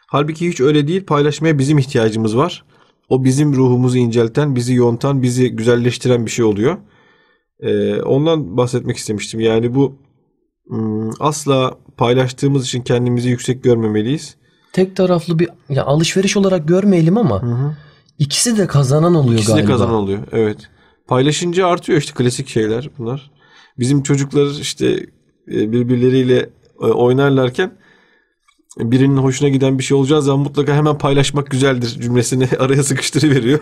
Halbuki 0.07 0.49
hiç 0.49 0.61
öyle 0.61 0.87
değil. 0.87 1.05
Paylaşmaya 1.05 1.59
bizim 1.59 1.77
ihtiyacımız 1.77 2.37
var. 2.37 2.63
O 3.09 3.23
bizim 3.23 3.55
ruhumuzu 3.55 3.97
incelten, 3.97 4.55
bizi 4.55 4.73
yontan, 4.73 5.23
bizi 5.23 5.49
güzelleştiren 5.49 6.25
bir 6.25 6.31
şey 6.31 6.45
oluyor. 6.45 6.77
Ee, 7.59 8.01
ondan 8.01 8.57
bahsetmek 8.57 8.97
istemiştim. 8.97 9.39
Yani 9.39 9.75
bu 9.75 9.95
asla 11.19 11.77
paylaştığımız 11.97 12.65
için 12.65 12.81
kendimizi 12.81 13.29
yüksek 13.29 13.63
görmemeliyiz. 13.63 14.35
Tek 14.73 14.95
taraflı 14.95 15.39
bir 15.39 15.49
ya 15.69 15.85
alışveriş 15.85 16.37
olarak 16.37 16.67
görmeyelim 16.67 17.17
ama 17.17 17.41
ikisi 18.19 18.57
de 18.57 18.67
kazanan 18.67 19.15
oluyor 19.15 19.33
İkisi 19.33 19.51
de 19.51 19.55
galiba. 19.55 19.71
kazanan 19.71 19.93
oluyor. 19.93 20.19
Evet. 20.31 20.57
Paylaşınca 21.07 21.67
artıyor 21.67 21.99
işte 21.99 22.13
klasik 22.13 22.47
şeyler 22.47 22.89
bunlar. 22.97 23.31
Bizim 23.79 24.03
çocuklar 24.03 24.59
işte 24.61 24.87
e, 25.51 25.71
birbirleriyle 25.71 26.49
e, 26.81 26.85
oynarlarken 26.85 27.71
birinin 28.79 29.17
hoşuna 29.17 29.49
giden 29.49 29.79
bir 29.79 29.83
şey 29.83 29.97
olacağı 29.97 30.21
zaman 30.21 30.39
mutlaka 30.39 30.75
hemen 30.75 30.97
paylaşmak 30.97 31.51
güzeldir 31.51 31.87
cümlesini 32.01 32.47
araya 32.59 32.83
sıkıştırıveriyor. 32.83 33.59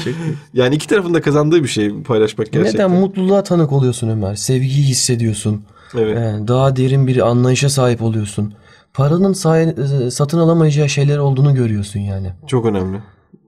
yani 0.54 0.74
iki 0.74 0.88
tarafın 0.88 1.14
da 1.14 1.20
kazandığı 1.20 1.62
bir 1.62 1.68
şey 1.68 2.02
paylaşmak 2.02 2.52
gerçekten. 2.52 2.90
Neden 2.90 3.00
mutluluğa 3.00 3.42
tanık 3.42 3.72
oluyorsun 3.72 4.08
Ömer? 4.08 4.34
Sevgiyi 4.34 4.84
hissediyorsun. 4.86 5.62
Evet. 5.98 6.16
Ee, 6.16 6.48
daha 6.48 6.76
derin 6.76 7.06
bir 7.06 7.26
anlayışa 7.28 7.68
sahip 7.68 8.02
oluyorsun. 8.02 8.54
Paranın 8.94 9.32
say- 9.32 9.74
e, 10.06 10.10
satın 10.10 10.38
alamayacağı 10.38 10.88
şeyler 10.88 11.18
olduğunu 11.18 11.54
görüyorsun 11.54 12.00
yani. 12.00 12.32
Çok 12.46 12.66
önemli. 12.66 12.98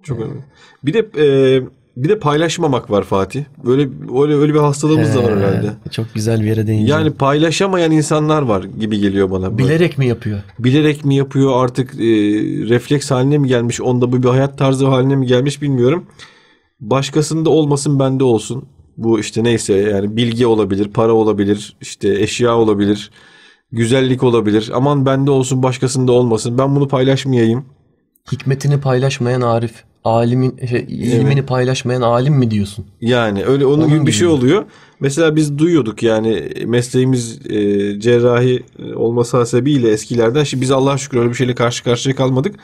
Çok 0.02 0.20
önemli. 0.20 0.40
Bir 0.84 0.92
de 0.94 0.98
e, 0.98 1.62
bir 1.96 2.08
de 2.08 2.18
paylaşmamak 2.18 2.90
var 2.90 3.02
Fatih. 3.02 3.44
Böyle 3.64 3.88
öyle 4.22 4.34
öyle 4.34 4.54
bir 4.54 4.58
hastalığımız 4.58 5.14
da 5.14 5.22
var 5.24 5.36
herhalde. 5.38 5.70
Ee, 5.86 5.90
Çok 5.90 6.14
güzel 6.14 6.40
bir 6.40 6.46
yere 6.46 6.66
değindin. 6.66 6.86
Yani 6.86 7.10
paylaşamayan 7.10 7.90
insanlar 7.90 8.42
var 8.42 8.64
gibi 8.64 8.98
geliyor 9.00 9.30
bana. 9.30 9.58
Böyle. 9.58 9.58
bilerek 9.68 9.98
mi 9.98 10.06
yapıyor? 10.06 10.38
bilerek 10.58 11.04
mi 11.04 11.14
yapıyor 11.16 11.64
artık 11.64 11.94
e, 11.94 11.98
refleks 12.68 13.10
haline 13.10 13.38
mi 13.38 13.48
gelmiş 13.48 13.80
onda 13.80 14.12
bu 14.12 14.22
bir 14.22 14.28
hayat 14.28 14.58
tarzı 14.58 14.86
haline 14.86 15.16
mi 15.16 15.26
gelmiş 15.26 15.62
bilmiyorum. 15.62 16.06
Başkasında 16.80 17.50
olmasın 17.50 17.98
bende 17.98 18.24
olsun. 18.24 18.64
Bu 18.96 19.20
işte 19.20 19.44
neyse 19.44 19.74
yani 19.74 20.16
bilgi 20.16 20.46
olabilir, 20.46 20.88
para 20.88 21.12
olabilir, 21.12 21.76
işte 21.80 22.20
eşya 22.20 22.56
olabilir, 22.56 23.10
güzellik 23.72 24.22
olabilir. 24.22 24.70
Aman 24.74 25.06
bende 25.06 25.30
olsun 25.30 25.62
başkasında 25.62 26.12
olmasın. 26.12 26.58
Ben 26.58 26.76
bunu 26.76 26.88
paylaşmayayım. 26.88 27.64
Hikmetini 28.32 28.80
paylaşmayan 28.80 29.40
arif, 29.40 29.72
alimin 30.04 30.56
şey, 30.70 30.86
ilmini 30.88 31.46
paylaşmayan 31.46 32.02
alim 32.02 32.34
mi 32.34 32.50
diyorsun? 32.50 32.86
Yani 33.00 33.44
öyle 33.44 33.66
onun, 33.66 33.82
Onun 33.82 33.88
gibi 33.88 34.06
bir 34.06 34.12
şey 34.12 34.26
oluyor. 34.26 34.64
Mesela 35.00 35.36
biz 35.36 35.58
duyuyorduk 35.58 36.02
yani 36.02 36.48
mesleğimiz 36.66 37.46
e, 37.46 37.60
cerrahi 38.00 38.64
e, 38.78 38.94
olması 38.94 39.36
hasebiyle 39.36 39.90
eskilerden. 39.90 40.44
Şimdi 40.44 40.60
biz 40.60 40.70
Allah'a 40.70 40.98
şükür 40.98 41.18
öyle 41.18 41.30
bir 41.30 41.34
şeyle 41.34 41.54
karşı 41.54 41.84
karşıya 41.84 42.16
kalmadık. 42.16 42.56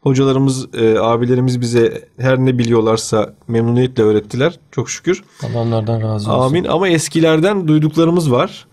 Hocalarımız, 0.00 0.74
e, 0.74 0.98
abilerimiz 0.98 1.60
bize 1.60 2.04
her 2.18 2.38
ne 2.38 2.58
biliyorlarsa 2.58 3.34
memnuniyetle 3.48 4.02
öğrettiler. 4.02 4.58
Çok 4.72 4.90
şükür. 4.90 5.24
Allah 5.42 5.58
onlardan 5.58 6.02
razı 6.02 6.32
olsun. 6.32 6.46
Amin. 6.46 6.64
Ama 6.64 6.88
eskilerden 6.88 7.68
duyduklarımız 7.68 8.32
var. 8.32 8.66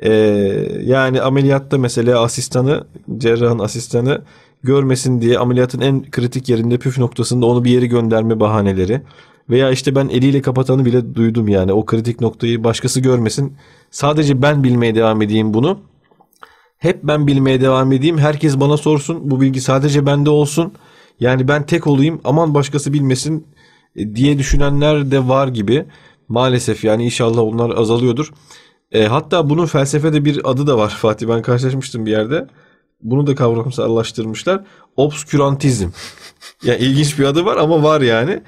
E, 0.00 0.10
yani 0.84 1.22
ameliyatta 1.22 1.78
mesela 1.78 2.22
asistanı, 2.22 2.84
cerrahın 3.18 3.58
asistanı 3.58 4.22
görmesin 4.62 5.20
diye 5.20 5.38
ameliyatın 5.38 5.80
en 5.80 6.10
kritik 6.10 6.48
yerinde 6.48 6.78
püf 6.78 6.98
noktasında 6.98 7.46
onu 7.46 7.64
bir 7.64 7.70
yere 7.70 7.86
gönderme 7.86 8.40
bahaneleri. 8.40 9.02
Veya 9.50 9.70
işte 9.70 9.94
ben 9.94 10.08
eliyle 10.08 10.42
kapatanı 10.42 10.84
bile 10.84 11.14
duydum 11.14 11.48
yani 11.48 11.72
o 11.72 11.86
kritik 11.86 12.20
noktayı 12.20 12.64
başkası 12.64 13.00
görmesin. 13.00 13.56
Sadece 13.90 14.42
ben 14.42 14.64
bilmeye 14.64 14.94
devam 14.94 15.22
edeyim 15.22 15.54
bunu. 15.54 15.78
Hep 16.82 17.02
ben 17.02 17.26
bilmeye 17.26 17.60
devam 17.60 17.92
edeyim. 17.92 18.18
Herkes 18.18 18.60
bana 18.60 18.76
sorsun. 18.76 19.30
Bu 19.30 19.40
bilgi 19.40 19.60
sadece 19.60 20.06
bende 20.06 20.30
olsun. 20.30 20.72
Yani 21.20 21.48
ben 21.48 21.66
tek 21.66 21.86
olayım. 21.86 22.20
Aman 22.24 22.54
başkası 22.54 22.92
bilmesin 22.92 23.46
e, 23.96 24.14
diye 24.16 24.38
düşünenler 24.38 25.10
de 25.10 25.28
var 25.28 25.48
gibi. 25.48 25.84
Maalesef 26.28 26.84
yani 26.84 27.04
inşallah 27.04 27.42
onlar 27.42 27.76
azalıyordur. 27.76 28.30
E, 28.92 29.06
hatta 29.06 29.50
bunun 29.50 29.66
felsefede 29.66 30.24
bir 30.24 30.50
adı 30.50 30.66
da 30.66 30.78
var 30.78 30.90
Fatih. 31.00 31.28
Ben 31.28 31.42
karşılaşmıştım 31.42 32.06
bir 32.06 32.10
yerde. 32.10 32.46
Bunu 33.02 33.26
da 33.26 33.34
kavramsallaştırmışlar. 33.34 34.64
Obskürantizm. 34.96 35.88
Yani 36.64 36.78
ilginç 36.78 37.18
bir 37.18 37.24
adı 37.24 37.44
var 37.44 37.56
ama 37.56 37.82
var 37.82 38.00
yani. 38.00 38.42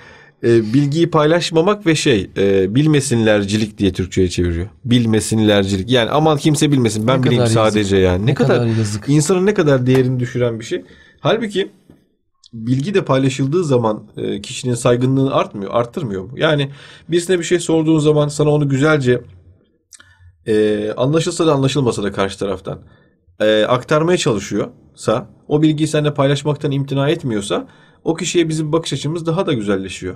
E, 0.45 0.75
bilgiyi 0.75 1.11
paylaşmamak 1.11 1.87
ve 1.87 1.95
şey 1.95 2.31
e, 2.37 2.75
bilmesinlercilik 2.75 3.79
diye 3.79 3.93
Türkçe'ye 3.93 4.29
çeviriyor. 4.29 4.69
Bilmesinlercilik. 4.85 5.91
Yani 5.91 6.11
aman 6.11 6.39
kimse 6.39 6.73
bilmesin 6.73 7.07
ben 7.07 7.19
Ne 7.19 7.23
bileyim 7.25 7.45
kadar 7.45 7.57
yazık. 7.57 7.73
sadece 7.75 7.97
yani. 7.97 8.23
Ne, 8.23 8.31
Ne 8.31 8.35
kadar, 8.35 8.57
kadar 8.57 8.67
yazık. 8.67 9.05
insanın 9.09 9.47
ne 9.47 9.55
kadar 9.55 9.87
değerini 9.87 10.21
düşüren 10.21 10.61
bir 10.61 10.65
şey. 10.65 10.85
Halbuki 11.21 11.71
bilgi 12.53 12.95
de 12.95 13.05
paylaşıldığı 13.05 13.65
zaman 13.65 14.05
e, 14.17 14.41
kişinin 14.41 14.75
saygınlığını 14.75 15.35
artmıyor, 15.35 15.71
arttırmıyor 15.75 16.23
mu? 16.25 16.31
Yani 16.37 16.71
birisine 17.09 17.39
bir 17.39 17.45
şey 17.45 17.59
sorduğun 17.61 17.99
zaman 17.99 18.29
sana 18.29 18.51
onu 18.51 18.69
güzelce 18.69 19.23
e, 20.47 20.91
anlaşılsa 20.97 21.47
da 21.47 21.53
anlaşılmasa 21.53 22.03
da 22.03 22.13
karşı 22.13 22.39
taraftan 22.39 22.79
e, 23.41 23.65
aktarmaya 23.65 24.19
çalışıyorsa, 24.19 25.31
o 25.49 25.63
bilgiyi 25.63 25.87
seninle 25.89 26.15
paylaşmaktan 26.15 26.71
imtina 26.71 27.09
etmiyorsa 27.09 27.69
o 28.05 28.15
kişiye 28.15 28.49
bizim 28.49 28.73
bakış 28.73 28.93
açımız 28.93 29.27
daha 29.27 29.47
da 29.47 29.53
güzelleşiyor. 29.53 30.15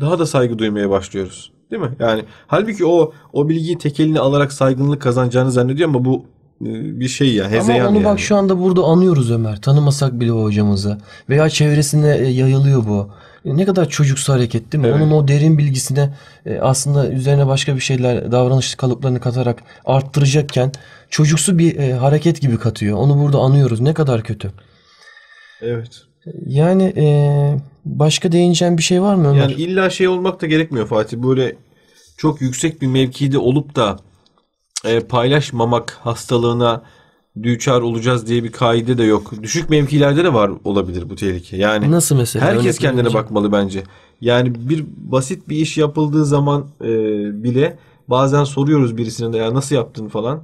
Daha 0.00 0.18
da 0.18 0.26
saygı 0.26 0.58
duymaya 0.58 0.90
başlıyoruz. 0.90 1.52
Değil 1.70 1.82
mi? 1.82 1.90
Yani 2.00 2.24
halbuki 2.46 2.86
o 2.86 3.12
o 3.32 3.48
bilgiyi 3.48 3.78
tek 3.78 4.00
eline 4.00 4.18
alarak 4.20 4.52
saygınlık 4.52 5.02
kazanacağını 5.02 5.50
zannediyor 5.52 5.88
ama 5.88 6.04
bu 6.04 6.24
e, 6.60 6.66
bir 7.00 7.08
şey 7.08 7.34
ya 7.34 7.50
hezeyan 7.50 7.80
Ama 7.80 7.88
onu 7.88 7.96
yani. 7.96 8.04
bak 8.04 8.20
şu 8.20 8.36
anda 8.36 8.60
burada 8.60 8.82
anıyoruz 8.82 9.30
Ömer. 9.30 9.60
Tanımasak 9.62 10.20
bile 10.20 10.32
o 10.32 10.42
hocamızı. 10.42 10.98
Veya 11.28 11.48
çevresine 11.48 12.16
e, 12.16 12.26
yayılıyor 12.28 12.86
bu. 12.86 13.10
E, 13.44 13.56
Ne 13.56 13.64
kadar 13.64 13.88
çocuksu 13.88 14.32
hareket 14.32 14.72
değil 14.72 14.84
mi? 14.84 14.88
Evet. 14.90 15.02
Onun 15.02 15.10
o 15.10 15.28
derin 15.28 15.58
bilgisine 15.58 16.14
aslında 16.60 17.10
üzerine 17.10 17.46
başka 17.46 17.74
bir 17.76 17.80
şeyler 17.80 18.32
davranış 18.32 18.74
kalıplarını 18.74 19.20
katarak 19.20 19.62
arttıracakken 19.84 20.72
çocuksu 21.10 21.58
bir 21.58 21.90
hareket 21.92 22.40
gibi 22.40 22.58
katıyor. 22.58 22.98
Onu 22.98 23.22
burada 23.22 23.38
anıyoruz. 23.38 23.80
Ne 23.80 23.94
kadar 23.94 24.22
kötü. 24.22 24.50
Evet. 25.62 26.07
Yani 26.46 26.82
e, 26.96 27.06
başka 27.84 28.32
değineceğim 28.32 28.78
bir 28.78 28.82
şey 28.82 29.02
var 29.02 29.14
mı 29.14 29.28
Ömer? 29.28 29.40
Yani 29.40 29.52
illa 29.52 29.90
şey 29.90 30.08
olmak 30.08 30.42
da 30.42 30.46
gerekmiyor 30.46 30.86
Fatih. 30.86 31.16
Böyle 31.16 31.56
çok 32.16 32.40
yüksek 32.40 32.82
bir 32.82 32.86
mevkide 32.86 33.38
olup 33.38 33.76
da 33.76 33.96
e, 34.84 35.00
paylaşmamak 35.00 35.98
hastalığına 36.00 36.82
düçar 37.42 37.80
olacağız 37.80 38.26
diye 38.26 38.44
bir 38.44 38.52
kaide 38.52 38.98
de 38.98 39.04
yok. 39.04 39.42
Düşük 39.42 39.70
mevkilerde 39.70 40.24
de 40.24 40.34
var 40.34 40.50
olabilir 40.64 41.10
bu 41.10 41.16
tehlike. 41.16 41.56
Yani 41.56 41.90
Nasıl 41.90 42.16
mesela? 42.16 42.46
herkes 42.46 42.78
kendine 42.78 43.14
bakmalı 43.14 43.52
bence. 43.52 43.82
Yani 44.20 44.68
bir 44.68 44.84
basit 44.96 45.48
bir 45.48 45.56
iş 45.56 45.78
yapıldığı 45.78 46.26
zaman 46.26 46.66
e, 46.80 46.88
bile 47.42 47.78
bazen 48.08 48.44
soruyoruz 48.44 48.96
birisine 48.96 49.32
de 49.32 49.36
ya 49.36 49.54
nasıl 49.54 49.74
yaptın 49.76 50.08
falan. 50.08 50.42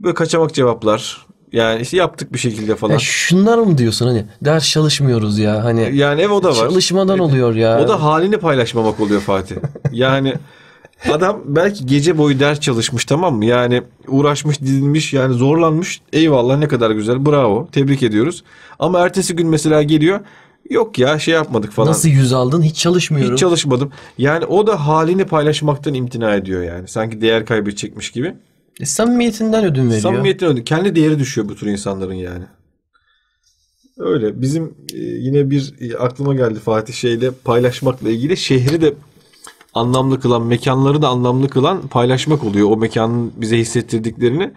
Böyle 0.00 0.14
kaçamak 0.14 0.54
cevaplar. 0.54 1.25
Yani 1.52 1.82
işte 1.82 1.96
yaptık 1.96 2.32
bir 2.32 2.38
şekilde 2.38 2.76
falan. 2.76 2.92
Ya 2.92 2.98
şunlar 2.98 3.58
mı 3.58 3.78
diyorsun 3.78 4.06
hani 4.06 4.24
ders 4.42 4.70
çalışmıyoruz 4.70 5.38
ya 5.38 5.64
hani 5.64 5.96
Yani 5.96 6.20
ev 6.20 6.30
o 6.30 6.42
da 6.42 6.48
var. 6.48 6.54
çalışmadan 6.54 7.18
oluyor 7.18 7.54
ya. 7.54 7.80
O 7.84 7.88
da 7.88 8.02
halini 8.02 8.38
paylaşmamak 8.38 9.00
oluyor 9.00 9.20
Fatih. 9.20 9.56
Yani 9.92 10.34
adam 11.12 11.40
belki 11.44 11.86
gece 11.86 12.18
boyu 12.18 12.40
ders 12.40 12.60
çalışmış 12.60 13.04
tamam 13.04 13.36
mı? 13.36 13.44
Yani 13.44 13.82
uğraşmış, 14.08 14.60
didinmiş, 14.60 15.12
yani 15.12 15.34
zorlanmış. 15.34 16.00
Eyvallah 16.12 16.58
ne 16.58 16.68
kadar 16.68 16.90
güzel. 16.90 17.26
Bravo. 17.26 17.68
Tebrik 17.72 18.02
ediyoruz. 18.02 18.44
Ama 18.78 18.98
ertesi 19.00 19.36
gün 19.36 19.48
mesela 19.48 19.82
geliyor. 19.82 20.20
Yok 20.70 20.98
ya 20.98 21.18
şey 21.18 21.34
yapmadık 21.34 21.72
falan. 21.72 21.88
Nasıl 21.88 22.08
yüz 22.08 22.32
aldın? 22.32 22.62
Hiç 22.62 22.76
çalışmıyorum. 22.76 23.32
Hiç 23.32 23.40
çalışmadım. 23.40 23.92
Yani 24.18 24.44
o 24.44 24.66
da 24.66 24.86
halini 24.86 25.24
paylaşmaktan 25.24 25.94
imtina 25.94 26.34
ediyor 26.34 26.62
yani. 26.62 26.88
Sanki 26.88 27.20
değer 27.20 27.46
kaybı 27.46 27.76
çekmiş 27.76 28.10
gibi. 28.10 28.34
E, 28.80 28.86
samimiyetinden 28.86 29.64
ödün 29.64 29.86
veriyor. 29.86 30.02
Samimiyetin 30.02 30.46
ödü. 30.46 30.64
Kendi 30.64 30.96
değeri 30.96 31.18
düşüyor 31.18 31.48
bu 31.48 31.56
tür 31.56 31.66
insanların 31.66 32.14
yani. 32.14 32.44
Öyle. 33.98 34.40
Bizim 34.40 34.74
e, 34.94 34.98
yine 34.98 35.50
bir 35.50 35.74
e, 35.80 35.96
aklıma 35.96 36.34
geldi 36.34 36.58
Fatih 36.58 36.94
şeyle 36.94 37.30
paylaşmakla 37.30 38.10
ilgili 38.10 38.36
şehri 38.36 38.80
de 38.80 38.94
anlamlı 39.74 40.20
kılan, 40.20 40.42
mekanları 40.42 41.02
da 41.02 41.08
anlamlı 41.08 41.48
kılan 41.48 41.88
paylaşmak 41.88 42.44
oluyor. 42.44 42.70
O 42.70 42.76
mekanın 42.76 43.32
bize 43.36 43.58
hissettirdiklerini. 43.58 44.52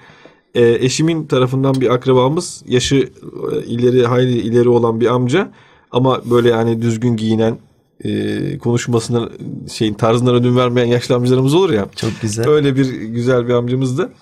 E, 0.56 0.70
eşimin 0.70 1.28
tarafından 1.28 1.82
bir 1.82 1.90
akrabamız 1.90 2.64
yaşı 2.68 2.96
e, 2.96 3.66
ileri 3.66 4.08
hayli 4.08 4.38
ileri 4.38 4.70
olan 4.70 5.02
bir 5.02 5.06
amca 5.06 5.52
ama 5.92 6.22
böyle 6.30 6.50
yani 6.50 6.82
düzgün 6.82 7.18
giyinen 7.18 7.58
e, 8.04 8.58
konuşmasına 8.58 9.30
şeyin 9.72 9.94
tarzından 9.94 10.36
ödün 10.36 10.58
vermeyen 10.58 10.88
yaşlı 10.88 11.16
amcalarımız 11.16 11.54
olur 11.54 11.70
ya. 11.70 11.88
Çok 11.96 12.12
güzel. 12.22 12.48
Öyle 12.50 12.76
bir 12.76 12.92
güzel 12.92 13.48
bir 13.48 13.54
amcamızdı. 13.54 14.14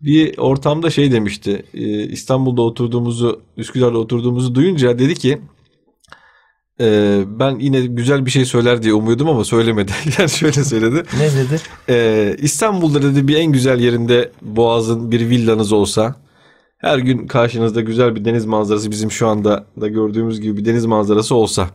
Bir 0.00 0.38
ortamda 0.38 0.90
şey 0.90 1.12
demişti. 1.12 1.62
e, 1.74 2.02
İstanbul'da 2.02 2.62
oturduğumuzu, 2.62 3.40
Üsküdar'da 3.56 3.98
oturduğumuzu 3.98 4.54
duyunca 4.54 4.98
dedi 4.98 5.14
ki 5.14 5.38
e, 6.80 7.20
ben 7.26 7.58
yine 7.58 7.86
güzel 7.86 8.26
bir 8.26 8.30
şey 8.30 8.44
söyler 8.44 8.82
diye 8.82 8.94
umuyordum 8.94 9.28
ama 9.28 9.44
söylemedi. 9.44 9.92
Yani 10.18 10.30
şöyle 10.30 10.64
söyledi. 10.64 11.02
Ne 11.18 11.30
dedi? 11.30 11.60
E, 11.88 12.36
İstanbul'da 12.38 13.02
dedi 13.02 13.28
bir 13.28 13.36
en 13.36 13.52
güzel 13.52 13.80
yerinde 13.80 14.30
Boğaz'ın 14.42 15.10
bir 15.10 15.30
villanız 15.30 15.72
olsa 15.72 16.14
her 16.78 16.98
gün 16.98 17.26
karşınızda 17.26 17.80
güzel 17.80 18.16
bir 18.16 18.24
deniz 18.24 18.46
manzarası 18.46 18.90
bizim 18.90 19.10
şu 19.10 19.28
anda 19.28 19.66
da 19.80 19.88
gördüğümüz 19.88 20.40
gibi 20.40 20.56
bir 20.56 20.64
deniz 20.64 20.86
manzarası 20.86 21.34
olsa. 21.34 21.70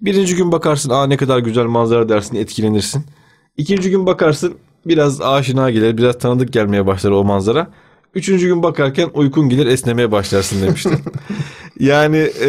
Birinci 0.00 0.36
gün 0.36 0.52
bakarsın 0.52 0.90
aa 0.90 1.06
ne 1.06 1.16
kadar 1.16 1.38
güzel 1.38 1.64
manzara 1.64 2.08
dersin 2.08 2.36
etkilenirsin. 2.36 3.04
İkinci 3.56 3.90
gün 3.90 4.06
bakarsın 4.06 4.54
biraz 4.86 5.20
aşina 5.20 5.70
gelir 5.70 5.96
biraz 5.96 6.18
tanıdık 6.18 6.52
gelmeye 6.52 6.86
başlar 6.86 7.10
o 7.10 7.24
manzara. 7.24 7.70
Üçüncü 8.14 8.46
gün 8.46 8.62
bakarken 8.62 9.10
uykun 9.14 9.48
gelir 9.48 9.66
esnemeye 9.66 10.12
başlarsın 10.12 10.62
demişti. 10.62 10.90
yani 11.80 12.16
e, 12.16 12.48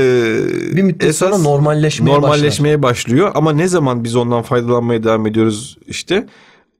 Bir 0.75 0.83
müddet 0.83 1.15
sonra 1.15 1.37
normalleşmeye 1.37 2.15
normalleşmeye 2.15 2.83
başlıyor 2.83 3.31
ama 3.35 3.53
ne 3.53 3.67
zaman 3.67 4.03
biz 4.03 4.15
ondan 4.15 4.41
faydalanmaya 4.41 5.03
devam 5.03 5.27
ediyoruz 5.27 5.77
işte 5.87 6.27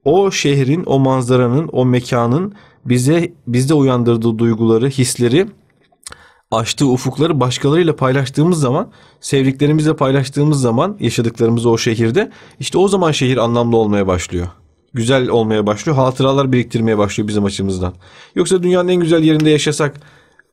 o 0.04 0.30
şehrin, 0.30 0.82
o 0.86 0.98
manzaranın, 0.98 1.68
o 1.72 1.84
mekanın 1.84 2.54
bize 2.84 3.32
bizde 3.46 3.74
uyandırdığı 3.74 4.38
duyguları, 4.38 4.88
hisleri 4.88 5.46
açtığı 6.52 6.86
ufukları 6.86 7.40
başkalarıyla 7.40 7.96
paylaştığımız 7.96 8.60
zaman, 8.60 8.90
sevdiklerimizle 9.20 9.96
paylaştığımız 9.96 10.60
zaman 10.60 10.96
yaşadıklarımızı 11.00 11.70
o 11.70 11.78
şehirde 11.78 12.30
işte 12.60 12.78
o 12.78 12.88
zaman 12.88 13.12
şehir 13.12 13.36
anlamlı 13.36 13.76
olmaya 13.76 14.06
başlıyor. 14.06 14.46
Güzel 14.94 15.28
olmaya 15.28 15.66
başlıyor. 15.66 15.96
Hatıralar 15.96 16.52
biriktirmeye 16.52 16.98
başlıyor 16.98 17.28
bizim 17.28 17.44
açımızdan. 17.44 17.94
Yoksa 18.34 18.62
dünyanın 18.62 18.88
en 18.88 19.00
güzel 19.00 19.22
yerinde 19.22 19.50
yaşasak, 19.50 20.00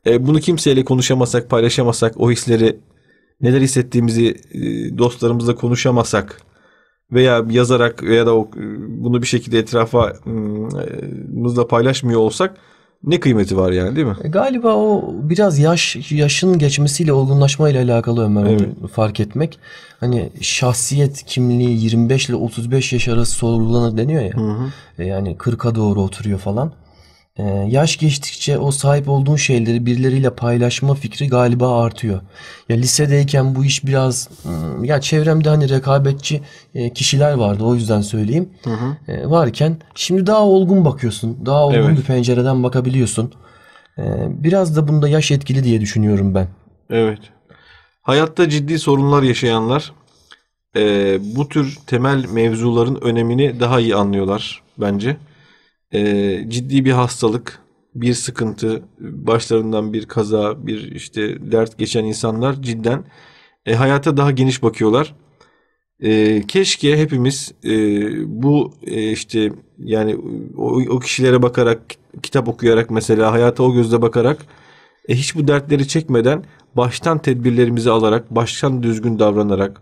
e, 0.06 0.28
bunu 0.28 0.40
kimseyle 0.40 0.86
konuşamasak, 0.86 1.50
paylaşamasak, 1.50 2.20
o 2.20 2.32
hisleri 2.32 2.80
neler 3.42 3.62
hissettiğimizi 3.62 4.36
e, 4.52 4.98
dostlarımızla 4.98 5.56
konuşamasak 5.56 6.42
veya 7.12 7.46
yazarak 7.50 8.04
veya 8.04 8.26
da 8.28 8.32
e, 8.32 8.36
bunu 9.04 9.22
bir 9.22 9.28
şekilde 9.28 9.60
etrafa 9.60 10.14
mızla 11.34 11.68
paylaşmıyor 11.68 12.20
olsak 12.20 12.58
ne 13.04 13.20
kıymeti 13.20 13.58
var 13.58 13.72
yani 13.72 13.96
değil 13.96 14.08
mi? 14.08 14.16
E, 14.24 14.28
galiba 14.28 14.76
o 14.76 15.14
biraz 15.14 15.60
yaş 15.60 16.12
yaşın 16.12 16.60
geçmesiyle 16.60 17.14
olgunlaşmayla 17.14 17.84
alakalı 17.84 18.26
Ömer 18.26 18.46
evet. 18.46 18.92
fark 18.94 19.20
etmek. 19.20 19.60
Hani 20.00 20.30
şahsiyet 20.42 21.24
kimliği 21.24 21.84
25 21.84 22.30
ile 22.30 22.36
35 22.36 22.94
yaş 22.94 23.08
arası 23.08 23.32
sorgulanır 23.32 23.98
deniyor 23.98 24.24
ya. 24.24 24.34
Hı 24.34 24.52
hı. 24.98 25.04
Yani 25.04 25.36
40'a 25.36 25.76
doğru 25.76 26.02
oturuyor 26.02 26.40
falan. 26.40 26.72
Ee, 27.40 27.66
yaş 27.70 27.98
geçtikçe 27.98 28.58
o 28.58 28.72
sahip 28.72 29.10
olduğun 29.10 29.36
şeyleri 29.36 29.86
birileriyle 29.86 30.30
paylaşma 30.30 30.96
fikri 30.96 31.28
galiba 31.28 31.84
artıyor. 31.84 32.22
Ya 32.70 32.78
lisedeyken 32.78 33.56
bu 33.56 33.66
iş 33.66 33.86
biraz 33.86 34.30
hmm, 34.44 34.84
ya 34.84 35.02
çevremde 35.02 35.50
hani 35.50 35.70
rekabetçi 35.70 36.42
e, 36.76 36.94
kişiler 36.94 37.34
vardı 37.34 37.64
o 37.64 37.76
yüzden 37.76 38.02
söyleyeyim. 38.02 38.50
Hı 38.64 38.70
hı. 38.70 39.12
E, 39.12 39.30
varken 39.30 39.78
şimdi 39.96 40.28
daha 40.28 40.46
olgun 40.46 40.86
bakıyorsun. 40.86 41.46
Daha 41.46 41.66
olgun 41.66 41.78
evet. 41.78 41.98
bir 41.98 42.04
pencereden 42.04 42.64
bakabiliyorsun. 42.64 43.34
E, 43.98 44.04
biraz 44.30 44.76
da 44.76 44.88
bunda 44.88 45.10
yaş 45.10 45.32
etkili 45.32 45.64
diye 45.64 45.82
düşünüyorum 45.82 46.36
ben. 46.36 46.48
Evet. 46.90 47.20
Hayatta 48.02 48.50
ciddi 48.50 48.80
sorunlar 48.80 49.24
yaşayanlar 49.24 49.94
bu 51.36 51.50
tür 51.50 51.78
temel 51.88 52.26
mevzuların 52.26 52.96
önemini 53.02 53.60
daha 53.60 53.80
iyi 53.80 53.96
anlıyorlar 53.96 54.62
bence 54.78 55.18
e, 55.94 56.40
ciddi 56.48 56.86
bir 56.86 56.92
hastalık, 56.92 57.60
bir 57.96 58.14
sıkıntı, 58.14 58.84
başlarından 59.00 59.94
bir 59.94 60.06
kaza, 60.06 60.68
bir 60.68 60.92
işte 60.92 61.52
dert 61.52 61.78
geçen 61.78 62.04
insanlar 62.04 62.62
cidden 62.62 63.06
e, 63.66 63.76
hayata 63.76 64.18
daha 64.18 64.32
geniş 64.32 64.64
bakıyorlar. 64.64 65.16
E, 66.00 66.42
keşke 66.48 66.98
hepimiz 66.98 67.52
e, 67.66 67.72
bu 68.42 68.74
e, 68.88 69.12
işte 69.12 69.52
yani 69.78 70.18
o, 70.58 70.82
o 70.82 71.00
kişilere 71.00 71.42
bakarak, 71.42 71.82
kitap 72.24 72.48
okuyarak 72.48 72.90
mesela 72.90 73.32
hayata 73.32 73.64
o 73.64 73.74
gözle 73.74 74.02
bakarak 74.02 74.46
e, 75.10 75.16
hiç 75.16 75.36
bu 75.36 75.48
dertleri 75.48 75.88
çekmeden 75.88 76.44
baştan 76.76 77.22
tedbirlerimizi 77.22 77.90
alarak, 77.90 78.36
baştan 78.36 78.84
düzgün 78.84 79.20
davranarak, 79.20 79.82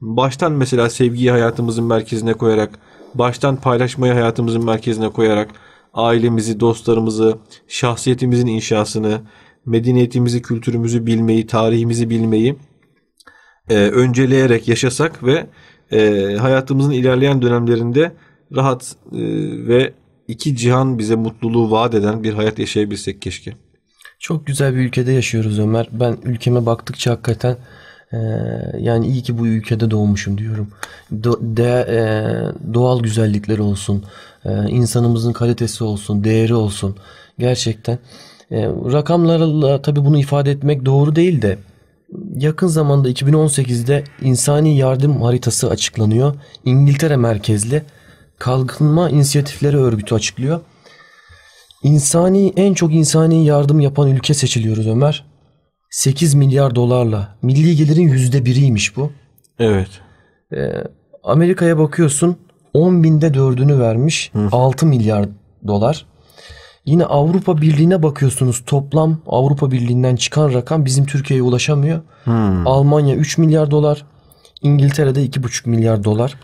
baştan 0.00 0.52
mesela 0.52 0.90
sevgiyi 0.90 1.30
hayatımızın 1.30 1.84
merkezine 1.84 2.34
koyarak, 2.34 2.78
baştan 3.14 3.56
paylaşmayı 3.56 4.12
hayatımızın 4.12 4.64
merkezine 4.64 5.08
koyarak 5.08 5.50
ailemizi, 5.94 6.60
dostlarımızı, 6.60 7.38
şahsiyetimizin 7.68 8.46
inşasını, 8.46 9.20
medeniyetimizi, 9.66 10.42
kültürümüzü 10.42 11.06
bilmeyi, 11.06 11.46
tarihimizi 11.46 12.10
bilmeyi 12.10 12.56
e, 13.70 13.74
önceleyerek 13.74 14.68
yaşasak 14.68 15.24
ve 15.24 15.46
e, 15.92 16.32
hayatımızın 16.36 16.90
ilerleyen 16.90 17.42
dönemlerinde 17.42 18.12
rahat 18.56 18.96
e, 19.12 19.18
ve 19.68 19.92
iki 20.28 20.56
cihan 20.56 20.98
bize 20.98 21.14
mutluluğu 21.14 21.70
vaat 21.70 21.94
eden 21.94 22.22
bir 22.22 22.34
hayat 22.34 22.58
yaşayabilsek 22.58 23.22
keşke. 23.22 23.52
Çok 24.18 24.46
güzel 24.46 24.74
bir 24.74 24.80
ülkede 24.80 25.12
yaşıyoruz 25.12 25.58
Ömer. 25.58 25.88
Ben 25.92 26.16
ülkeme 26.24 26.66
baktıkça 26.66 27.10
hakikaten 27.10 27.56
ee, 28.12 28.16
yani 28.80 29.06
iyi 29.06 29.22
ki 29.22 29.38
bu 29.38 29.46
ülkede 29.46 29.90
doğmuşum 29.90 30.38
diyorum. 30.38 30.68
Do, 31.24 31.38
de, 31.42 31.86
e, 31.88 31.98
doğal 32.74 33.00
güzellikleri 33.00 33.62
olsun, 33.62 34.04
e, 34.44 34.68
insanımızın 34.68 35.32
kalitesi 35.32 35.84
olsun, 35.84 36.24
değeri 36.24 36.54
olsun. 36.54 36.96
Gerçekten 37.38 37.98
e, 38.50 38.66
rakamlarla 38.66 39.82
tabii 39.82 40.04
bunu 40.04 40.18
ifade 40.18 40.50
etmek 40.50 40.84
doğru 40.84 41.16
değil 41.16 41.42
de 41.42 41.58
yakın 42.34 42.66
zamanda 42.66 43.10
2018'de 43.10 44.04
insani 44.22 44.76
yardım 44.76 45.22
haritası 45.22 45.70
açıklanıyor. 45.70 46.34
İngiltere 46.64 47.16
merkezli 47.16 47.82
Kalkınma 48.38 49.10
İnisiyatifleri 49.10 49.76
Örgütü 49.76 50.14
açıklıyor. 50.14 50.60
İnsani 51.82 52.52
en 52.56 52.74
çok 52.74 52.94
insani 52.94 53.44
yardım 53.46 53.80
yapan 53.80 54.08
ülke 54.08 54.34
seçiliyoruz 54.34 54.86
Ömer. 54.86 55.24
8 55.90 56.34
milyar 56.34 56.74
dolarla. 56.74 57.36
Milli 57.42 57.76
gelirin 57.76 58.08
yüzde 58.08 58.44
biriymiş 58.44 58.96
bu. 58.96 59.12
Evet. 59.58 59.88
Ee, 60.52 60.84
Amerika'ya 61.24 61.78
bakıyorsun 61.78 62.36
10 62.74 63.02
binde 63.02 63.34
dördünü 63.34 63.78
vermiş. 63.78 64.30
Hı. 64.32 64.48
6 64.52 64.86
milyar 64.86 65.28
dolar. 65.66 66.06
Yine 66.84 67.04
Avrupa 67.04 67.60
Birliği'ne 67.60 68.02
bakıyorsunuz 68.02 68.62
toplam 68.66 69.18
Avrupa 69.26 69.70
Birliği'nden 69.70 70.16
çıkan 70.16 70.52
rakam 70.52 70.84
bizim 70.84 71.06
Türkiye'ye 71.06 71.42
ulaşamıyor. 71.42 72.00
Hmm. 72.24 72.66
Almanya 72.66 73.16
3 73.16 73.38
milyar 73.38 73.70
dolar, 73.70 74.04
İngiltere'de 74.62 75.26
2,5 75.26 75.68
milyar 75.68 76.04
dolar. 76.04 76.34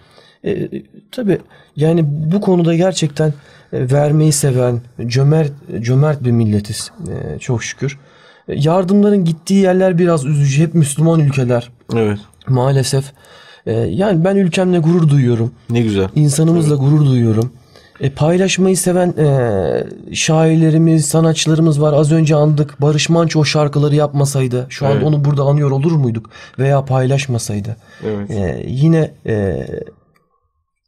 E, 0.45 0.68
tabii 1.11 1.38
yani 1.76 2.05
bu 2.07 2.40
konuda 2.40 2.74
gerçekten 2.74 3.28
e, 3.72 3.90
vermeyi 3.90 4.32
seven, 4.32 4.80
cömert 5.07 5.53
cömert 5.80 6.24
bir 6.24 6.30
milletiz 6.30 6.90
e, 7.09 7.38
çok 7.38 7.64
şükür. 7.64 7.99
Yardımların 8.49 9.24
gittiği 9.24 9.62
yerler 9.62 9.99
biraz 9.99 10.24
üzücü. 10.24 10.62
Hep 10.62 10.74
Müslüman 10.74 11.20
ülkeler. 11.20 11.70
Evet. 11.95 12.18
Maalesef. 12.49 13.12
Ee, 13.66 13.72
yani 13.72 14.24
ben 14.24 14.36
ülkemle 14.36 14.78
gurur 14.78 15.09
duyuyorum. 15.09 15.53
Ne 15.70 15.80
güzel. 15.80 16.09
İnsanımızla 16.14 16.74
evet. 16.74 16.84
gurur 16.84 17.07
duyuyorum. 17.07 17.53
E, 18.01 18.11
paylaşmayı 18.11 18.76
seven 18.76 19.09
e, 19.09 20.14
şairlerimiz, 20.14 21.07
sanatçılarımız 21.07 21.80
var. 21.80 21.93
Az 21.93 22.12
önce 22.12 22.34
andık. 22.34 22.80
Barış 22.80 23.09
Manço 23.09 23.40
o 23.40 23.45
şarkıları 23.45 23.95
yapmasaydı 23.95 24.66
şu 24.68 24.86
evet. 24.86 24.97
an 24.97 25.03
onu 25.03 25.24
burada 25.24 25.43
anıyor 25.43 25.70
olur 25.70 25.93
muyduk? 25.93 26.30
Veya 26.59 26.84
paylaşmasaydı. 26.84 27.76
Evet. 28.07 28.30
E, 28.30 28.64
yine 28.68 29.11
e, 29.26 29.66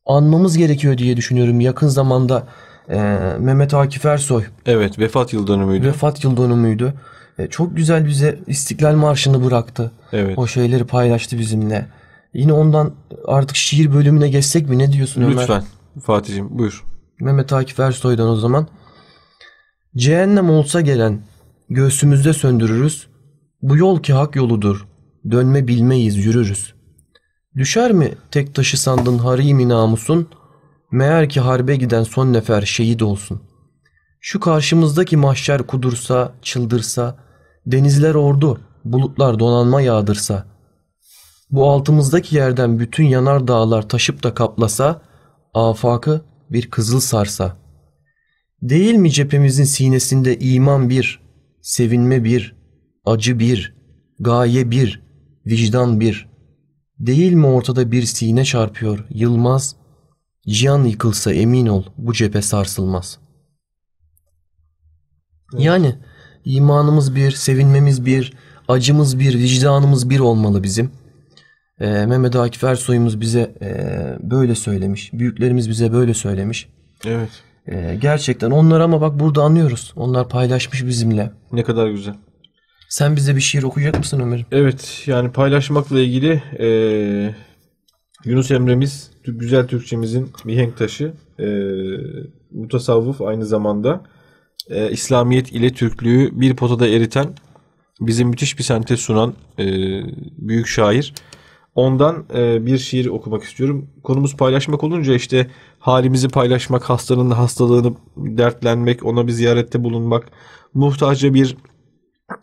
anmamız 0.07 0.57
gerekiyor 0.57 0.99
diye 0.99 1.17
düşünüyorum. 1.17 1.61
Yakın 1.61 1.89
zamanda 1.89 2.47
e, 2.89 2.99
Mehmet 3.39 3.75
Akif 3.75 4.05
Ersoy. 4.07 4.45
Evet 4.67 4.99
vefat 4.99 5.33
yıl 5.33 5.47
dönümüydü. 5.47 5.87
Vefat 5.87 6.25
yıl 6.25 6.37
dönümüydü. 6.37 6.95
E, 7.39 7.47
çok 7.47 7.77
güzel 7.77 8.07
bize 8.07 8.39
İstiklal 8.47 8.95
Marşı'nı 8.95 9.45
bıraktı. 9.45 9.93
Evet. 10.13 10.39
O 10.39 10.47
şeyleri 10.47 10.85
paylaştı 10.85 11.39
bizimle. 11.39 11.87
Yine 12.35 12.53
ondan 12.53 12.95
artık 13.27 13.57
şiir 13.57 13.93
bölümüne 13.93 14.29
geçsek 14.29 14.69
mi? 14.69 14.79
Ne 14.79 14.93
diyorsun. 14.93 15.23
Ömer? 15.23 15.43
Lütfen 15.43 15.65
Fatih'im 16.03 16.59
buyur. 16.59 16.85
Mehmet 17.21 17.53
Akif 17.53 17.81
Ersoy'dan 17.81 18.29
o 18.29 18.37
zaman. 18.37 18.69
Cehennem 19.97 20.51
olsa 20.51 20.81
gelen 20.81 21.21
göğsümüzde 21.71 22.33
söndürürüz. 22.33 23.07
Bu 23.63 23.77
yol 23.77 24.03
ki 24.03 24.13
hak 24.13 24.37
yoludur. 24.37 24.87
Dönme 25.31 25.69
bilmeyiz 25.69 26.17
yürürüz. 26.17 26.75
Düşer 27.57 27.93
mi 27.93 28.15
tek 28.31 28.55
taşı 28.55 28.81
sandın 28.81 29.19
harimi 29.19 29.69
namusun? 29.69 30.29
Meğer 30.91 31.29
ki 31.29 31.41
harbe 31.41 31.77
giden 31.77 32.03
son 32.03 32.33
nefer 32.33 32.63
şehit 32.63 33.03
olsun. 33.03 33.43
Şu 34.21 34.41
karşımızdaki 34.41 35.17
mahşer 35.17 35.63
kudursa, 35.63 36.33
çıldırsa, 36.43 37.24
Denizler 37.67 38.15
ordu, 38.15 38.61
bulutlar 38.85 39.39
donanma 39.39 39.81
yağdırsa, 39.81 40.47
bu 41.51 41.71
altımızdaki 41.71 42.37
yerden 42.37 42.79
bütün 42.79 43.05
yanar 43.05 43.49
dağlar 43.49 43.89
taşıp 43.89 44.23
da 44.23 44.35
kaplasa, 44.35 45.03
afakı 45.55 46.21
bir 46.51 46.71
kızıl 46.71 47.01
sarsa. 47.01 47.57
Değil 48.63 48.95
mi 48.95 49.11
cephemizin 49.11 49.65
sinesinde 49.65 50.39
iman 50.39 50.89
bir, 50.91 51.21
sevinme 51.63 52.25
bir, 52.25 52.57
acı 53.05 53.39
bir, 53.39 53.75
gaye 54.21 54.71
bir, 54.71 55.03
vicdan 55.47 56.01
bir. 56.01 56.29
Değil 56.99 57.33
mi 57.33 57.47
ortada 57.47 57.93
bir 57.93 58.03
sine 58.03 58.45
çarpıyor, 58.45 59.07
yılmaz, 59.11 59.77
cihan 60.47 60.85
yıkılsa 60.85 61.33
emin 61.33 61.67
ol 61.67 61.85
bu 61.99 62.13
cephe 62.13 62.43
sarsılmaz. 62.43 63.19
Yani 65.59 65.99
İmanımız 66.45 67.15
bir, 67.17 67.31
sevinmemiz 67.31 68.07
bir, 68.07 68.33
acımız 68.69 69.19
bir, 69.19 69.35
vicdanımız 69.39 70.11
bir 70.11 70.21
olmalı 70.21 70.63
bizim. 70.63 70.91
Ee, 71.81 72.07
Mehmet 72.07 72.37
Akif 72.37 72.65
Ersoy'umuz 72.65 73.21
bize 73.21 73.55
e, 73.61 73.71
böyle 74.21 74.55
söylemiş. 74.55 75.13
Büyüklerimiz 75.13 75.71
bize 75.71 75.93
böyle 75.93 76.15
söylemiş. 76.15 76.69
Evet. 77.07 77.31
Ee, 77.67 77.99
gerçekten 78.01 78.51
onlar 78.51 78.81
ama 78.81 79.01
bak 79.01 79.21
burada 79.21 79.43
anlıyoruz. 79.43 79.93
Onlar 79.97 80.29
paylaşmış 80.29 80.87
bizimle. 80.87 81.31
Ne 81.53 81.63
kadar 81.63 81.89
güzel. 81.89 82.15
Sen 82.89 83.17
bize 83.17 83.37
bir 83.37 83.41
şiir 83.41 83.63
okuyacak 83.63 83.99
mısın 83.99 84.21
Ömer? 84.21 84.47
Evet 84.53 85.03
yani 85.07 85.33
paylaşmakla 85.33 86.01
ilgili 86.01 86.43
e, 86.59 86.69
Yunus 88.25 88.51
Emre'miz 88.51 89.11
güzel 89.25 89.67
Türkçemizin 89.67 90.31
mihenk 90.45 90.77
taşı 90.77 91.13
e, 91.39 91.47
mutasavvuf 92.51 93.23
aynı 93.23 93.47
zamanda 93.47 94.05
e, 94.71 94.91
İslamiyet 94.91 95.53
ile 95.53 95.71
Türklüğü 95.71 96.41
bir 96.41 96.57
potada 96.57 96.89
eriten 96.89 97.35
bize 98.01 98.25
müthiş 98.25 98.59
bir 98.59 98.65
sentez 98.65 99.01
sunan 99.01 99.35
e, 99.59 99.65
büyük 100.39 100.67
şair. 100.67 101.15
Ondan 101.75 102.25
e, 102.35 102.67
bir 102.67 102.79
şiir 102.79 103.07
okumak 103.07 103.43
istiyorum. 103.43 103.91
Konumuz 104.03 104.37
paylaşmak 104.37 104.85
olunca 104.85 105.15
işte 105.15 105.51
halimizi 105.79 106.29
paylaşmak, 106.29 106.91
hastanın 106.91 107.31
hastalığını 107.31 107.95
dertlenmek, 108.17 109.05
ona 109.05 109.27
bir 109.27 109.33
ziyarette 109.33 109.85
bulunmak, 109.85 110.29
muhtaca 110.75 111.35
bir 111.35 111.57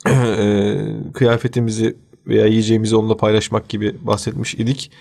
e, 0.07 0.77
kıyafetimizi 1.13 1.97
veya 2.27 2.45
yiyeceğimizi 2.45 2.95
onunla 2.95 3.17
paylaşmak 3.17 3.69
gibi 3.69 3.95
bahsetmiş 4.01 4.55
idik. 4.55 4.91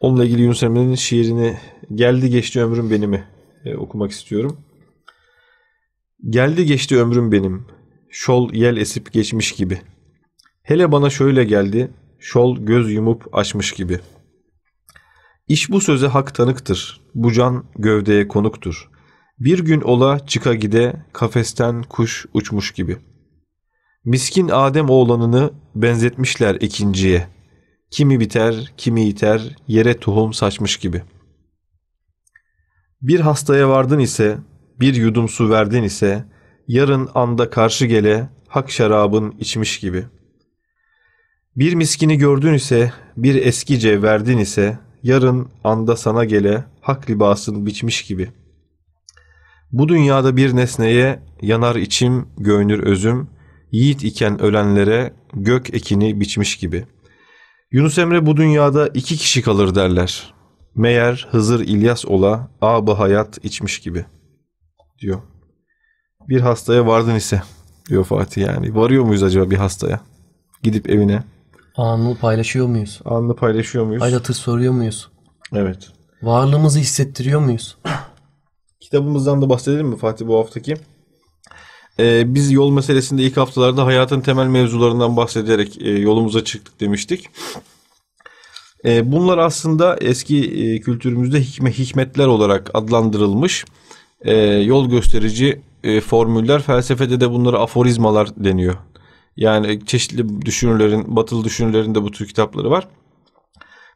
Onunla 0.00 0.24
ilgili 0.24 0.42
Yunus 0.42 0.62
Emre'nin 0.62 0.94
şiirini 0.94 1.56
Geldi 1.94 2.30
Geçti 2.30 2.62
Ömrüm 2.62 2.90
Benim'i 2.90 3.24
e, 3.64 3.76
okumak 3.76 4.10
istiyorum. 4.10 4.56
Geldi 6.28 6.66
geçti 6.66 6.98
ömrüm 6.98 7.32
benim, 7.32 7.66
şol 8.10 8.54
yel 8.54 8.76
esip 8.76 9.12
geçmiş 9.12 9.52
gibi. 9.52 9.80
Hele 10.62 10.92
bana 10.92 11.10
şöyle 11.10 11.44
geldi, 11.44 11.90
şol 12.18 12.58
göz 12.58 12.92
yumup 12.92 13.28
açmış 13.32 13.72
gibi. 13.72 14.00
İş 15.48 15.70
bu 15.70 15.80
söze 15.80 16.06
hak 16.06 16.34
tanıktır, 16.34 17.00
bu 17.14 17.32
can 17.32 17.64
gövdeye 17.78 18.28
konuktur. 18.28 18.90
Bir 19.38 19.58
gün 19.58 19.80
ola 19.80 20.26
çıka 20.26 20.54
gide, 20.54 21.06
kafesten 21.12 21.82
kuş 21.82 22.26
uçmuş 22.34 22.72
gibi. 22.72 22.98
Miskin 24.04 24.48
Adem 24.48 24.90
oğlanını 24.90 25.50
benzetmişler 25.74 26.54
ikinciye. 26.54 27.26
Kimi 27.90 28.20
biter, 28.20 28.72
kimi 28.76 29.08
iter, 29.08 29.56
yere 29.68 29.96
tohum 29.98 30.32
saçmış 30.32 30.76
gibi. 30.76 31.02
Bir 33.02 33.20
hastaya 33.20 33.68
vardın 33.68 33.98
ise, 33.98 34.38
bir 34.80 34.94
yudum 34.94 35.28
su 35.28 35.50
verdin 35.50 35.82
ise, 35.82 36.24
yarın 36.68 37.08
anda 37.14 37.50
karşı 37.50 37.86
gele, 37.86 38.28
hak 38.48 38.70
şarabın 38.70 39.34
içmiş 39.38 39.80
gibi. 39.80 40.04
Bir 41.56 41.74
miskini 41.74 42.18
gördün 42.18 42.54
ise, 42.54 42.92
bir 43.16 43.46
eskice 43.46 44.02
verdin 44.02 44.38
ise, 44.38 44.78
yarın 45.02 45.48
anda 45.64 45.96
sana 45.96 46.24
gele, 46.24 46.64
hak 46.80 47.10
libasın 47.10 47.66
biçmiş 47.66 48.02
gibi. 48.02 48.28
Bu 49.72 49.88
dünyada 49.88 50.36
bir 50.36 50.56
nesneye 50.56 51.22
yanar 51.42 51.76
içim, 51.76 52.28
göynür 52.38 52.78
özüm, 52.78 53.28
yiğit 53.72 54.04
iken 54.04 54.42
ölenlere 54.42 55.12
gök 55.34 55.74
ekini 55.74 56.20
biçmiş 56.20 56.56
gibi. 56.56 56.86
Yunus 57.72 57.98
Emre 57.98 58.26
bu 58.26 58.36
dünyada 58.36 58.88
iki 58.88 59.16
kişi 59.16 59.42
kalır 59.42 59.74
derler. 59.74 60.34
Meğer 60.74 61.28
Hızır 61.30 61.60
İlyas 61.60 62.06
ola 62.06 62.50
abı 62.60 62.92
hayat 62.92 63.44
içmiş 63.44 63.78
gibi 63.78 64.04
diyor. 65.00 65.20
Bir 66.28 66.40
hastaya 66.40 66.86
vardın 66.86 67.14
ise 67.14 67.42
diyor 67.88 68.04
Fatih 68.04 68.42
yani. 68.42 68.74
Varıyor 68.74 69.04
muyuz 69.04 69.22
acaba 69.22 69.50
bir 69.50 69.56
hastaya? 69.56 70.00
Gidip 70.62 70.90
evine. 70.90 71.22
Anını 71.76 72.16
paylaşıyor 72.16 72.66
muyuz? 72.66 73.00
Anını 73.04 73.36
paylaşıyor 73.36 73.84
muyuz? 73.84 74.02
Haylatır 74.02 74.34
soruyor 74.34 74.72
muyuz? 74.72 75.08
Evet. 75.52 75.88
Varlığımızı 76.22 76.78
hissettiriyor 76.78 77.40
muyuz? 77.40 77.78
Kitabımızdan 78.80 79.42
da 79.42 79.48
bahsedelim 79.48 79.86
mi 79.86 79.96
Fatih 79.96 80.26
bu 80.26 80.38
haftaki? 80.38 80.76
Ee, 81.98 82.34
biz 82.34 82.52
yol 82.52 82.70
meselesinde 82.70 83.22
ilk 83.22 83.36
haftalarda 83.36 83.86
hayatın 83.86 84.20
temel 84.20 84.46
mevzularından 84.46 85.16
bahsederek 85.16 85.82
e, 85.82 85.90
yolumuza 85.90 86.44
çıktık 86.44 86.80
demiştik. 86.80 87.30
E, 88.84 89.12
bunlar 89.12 89.38
aslında 89.38 89.96
eski 89.96 90.44
e, 90.44 90.80
kültürümüzde 90.80 91.40
hikme, 91.40 91.72
hikmetler 91.72 92.26
olarak 92.26 92.70
adlandırılmış 92.74 93.64
e, 94.20 94.34
yol 94.46 94.90
gösterici 94.90 95.60
e, 95.84 96.00
formüller. 96.00 96.62
Felsefede 96.62 97.20
de 97.20 97.30
bunlara 97.30 97.58
aforizmalar 97.58 98.28
deniyor. 98.36 98.74
Yani 99.36 99.86
çeşitli 99.86 100.42
düşünürlerin, 100.42 101.16
batılı 101.16 101.44
düşünürlerin 101.44 101.94
de 101.94 102.02
bu 102.02 102.10
tür 102.10 102.26
kitapları 102.28 102.70
var. 102.70 102.88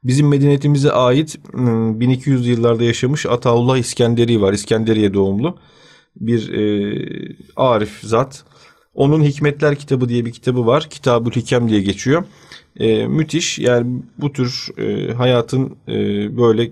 Bizim 0.05 0.29
medeniyetimize 0.29 0.93
ait 0.93 1.37
1200 1.55 2.47
yıllarda 2.47 2.85
yaşamış 2.85 3.27
Ataullah 3.27 3.77
İskenderi 3.77 4.43
var. 4.43 4.53
İskenderiye 4.53 5.14
doğumlu 5.14 5.59
bir 6.16 6.53
e, 6.53 6.97
arif 7.57 8.01
zat. 8.03 8.45
Onun 8.95 9.25
Hikmetler 9.25 9.77
kitabı 9.77 10.09
diye 10.09 10.25
bir 10.25 10.33
kitabı 10.33 10.66
var. 10.66 10.87
Kitabül 10.91 11.31
Hikem 11.31 11.68
diye 11.68 11.81
geçiyor. 11.81 12.25
E, 12.77 13.07
müthiş. 13.07 13.59
Yani 13.59 14.03
bu 14.18 14.33
tür 14.33 14.68
e, 14.79 15.12
hayatın 15.12 15.77
e, 15.89 15.93
böyle 16.37 16.70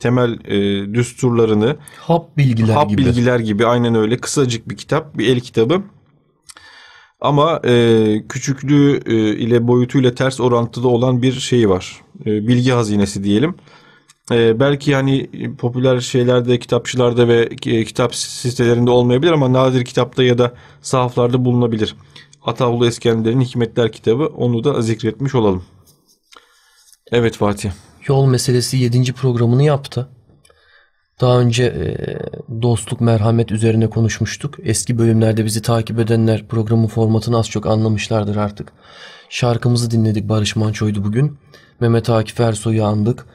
temel 0.00 0.38
e, 0.44 0.94
düsturlarını 0.94 1.76
hap 1.98 2.36
bilgiler 2.36 2.74
hap 2.74 2.90
gibi. 2.90 3.06
bilgiler 3.06 3.38
gibi 3.38 3.66
aynen 3.66 3.94
öyle 3.94 4.16
kısacık 4.16 4.68
bir 4.70 4.76
kitap, 4.76 5.18
bir 5.18 5.28
el 5.28 5.40
kitabı. 5.40 5.82
Ama 7.20 7.60
e, 7.64 8.24
küçüklüğü 8.28 9.00
e, 9.06 9.36
ile 9.36 9.68
boyutuyla 9.68 10.14
ters 10.14 10.40
orantıda 10.40 10.88
olan 10.88 11.22
bir 11.22 11.32
şeyi 11.32 11.68
var. 11.68 12.00
E, 12.26 12.48
bilgi 12.48 12.70
hazinesi 12.70 13.24
diyelim. 13.24 13.54
E, 14.32 14.60
belki 14.60 14.90
yani 14.90 15.30
popüler 15.58 16.00
şeylerde, 16.00 16.58
kitapçılarda 16.58 17.28
ve 17.28 17.48
e, 17.66 17.84
kitap 17.84 18.14
sitelerinde 18.14 18.90
olmayabilir 18.90 19.32
ama 19.32 19.52
nadir 19.52 19.84
kitapta 19.84 20.22
ya 20.22 20.38
da 20.38 20.54
sahaflarda 20.82 21.44
bulunabilir. 21.44 21.96
Ataullah 22.42 22.86
Eskender'in 22.86 23.40
Hikmetler 23.40 23.92
kitabı 23.92 24.26
onu 24.26 24.64
da 24.64 24.82
zikretmiş 24.82 25.34
olalım. 25.34 25.64
Evet 27.12 27.36
Fatih. 27.36 27.70
Yol 28.06 28.26
meselesi 28.26 28.76
7. 28.76 29.12
programını 29.12 29.62
yaptı. 29.62 30.08
Daha 31.20 31.40
önce 31.40 31.64
e, 31.64 31.82
dostluk, 32.62 33.00
merhamet 33.00 33.52
üzerine 33.52 33.90
konuşmuştuk. 33.90 34.54
Eski 34.62 34.98
bölümlerde 34.98 35.44
bizi 35.44 35.62
takip 35.62 35.98
edenler 35.98 36.48
programın 36.48 36.86
formatını 36.86 37.38
az 37.38 37.48
çok 37.48 37.66
anlamışlardır 37.66 38.36
artık. 38.36 38.72
Şarkımızı 39.28 39.90
dinledik 39.90 40.28
Barış 40.28 40.56
Manço'ydu 40.56 41.04
bugün. 41.04 41.38
Mehmet 41.80 42.10
Akif 42.10 42.40
Ersoy'u 42.40 42.84
andık. 42.84 43.26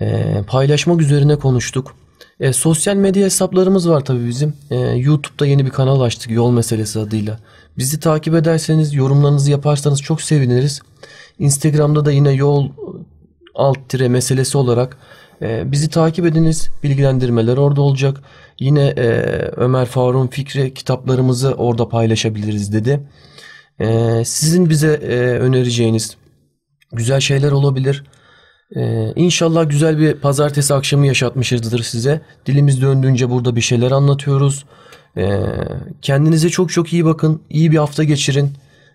E, 0.00 0.36
paylaşmak 0.46 1.00
üzerine 1.00 1.36
konuştuk. 1.36 1.96
E, 2.40 2.52
sosyal 2.52 2.96
medya 2.96 3.24
hesaplarımız 3.24 3.90
var 3.90 4.04
tabii 4.04 4.28
bizim. 4.28 4.54
E, 4.70 4.76
YouTube'da 4.76 5.46
yeni 5.46 5.64
bir 5.64 5.70
kanal 5.70 6.00
açtık 6.00 6.30
yol 6.30 6.50
meselesi 6.50 6.98
adıyla. 6.98 7.38
Bizi 7.78 8.00
takip 8.00 8.34
ederseniz, 8.34 8.94
yorumlarınızı 8.94 9.50
yaparsanız 9.50 10.02
çok 10.02 10.22
seviniriz. 10.22 10.80
Instagram'da 11.38 12.04
da 12.04 12.12
yine 12.12 12.32
yol 12.32 12.68
alt 13.58 13.88
tire 13.88 14.08
meselesi 14.08 14.58
olarak 14.58 14.98
e, 15.42 15.72
bizi 15.72 15.90
takip 15.90 16.26
ediniz. 16.26 16.70
Bilgilendirmeler 16.82 17.56
orada 17.56 17.80
olacak. 17.82 18.20
Yine 18.60 18.86
e, 18.86 19.06
Ömer 19.56 19.86
Faruk'un 19.86 20.26
fikri 20.26 20.74
kitaplarımızı 20.74 21.54
orada 21.54 21.88
paylaşabiliriz 21.88 22.72
dedi. 22.72 23.00
E, 23.80 24.22
sizin 24.24 24.70
bize 24.70 24.92
e, 24.92 25.16
önereceğiniz 25.18 26.16
güzel 26.92 27.20
şeyler 27.20 27.52
olabilir. 27.52 28.04
Ee, 28.76 29.12
inşallah 29.16 29.70
güzel 29.70 29.98
bir 29.98 30.14
pazartesi 30.14 30.74
akşamı 30.74 31.06
yaşatmışızdır 31.06 31.82
size. 31.82 32.20
Dilimiz 32.46 32.82
döndüğünce 32.82 33.30
burada 33.30 33.56
bir 33.56 33.60
şeyler 33.60 33.90
anlatıyoruz. 33.90 34.64
Ee, 35.16 35.40
kendinize 36.02 36.48
çok 36.48 36.70
çok 36.70 36.92
iyi 36.92 37.04
bakın. 37.04 37.42
İyi 37.50 37.72
bir 37.72 37.76
hafta 37.76 38.04
geçirin. 38.04 38.52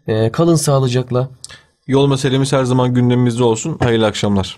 Ee, 0.08 0.32
kalın 0.32 0.56
sağlıcakla. 0.56 1.30
Yol 1.88 2.08
meselemiz 2.08 2.54
her 2.54 2.64
zaman 2.64 2.94
gündemimizde 2.94 3.44
olsun. 3.44 3.78
Hayırlı 3.80 4.06
akşamlar. 4.06 4.58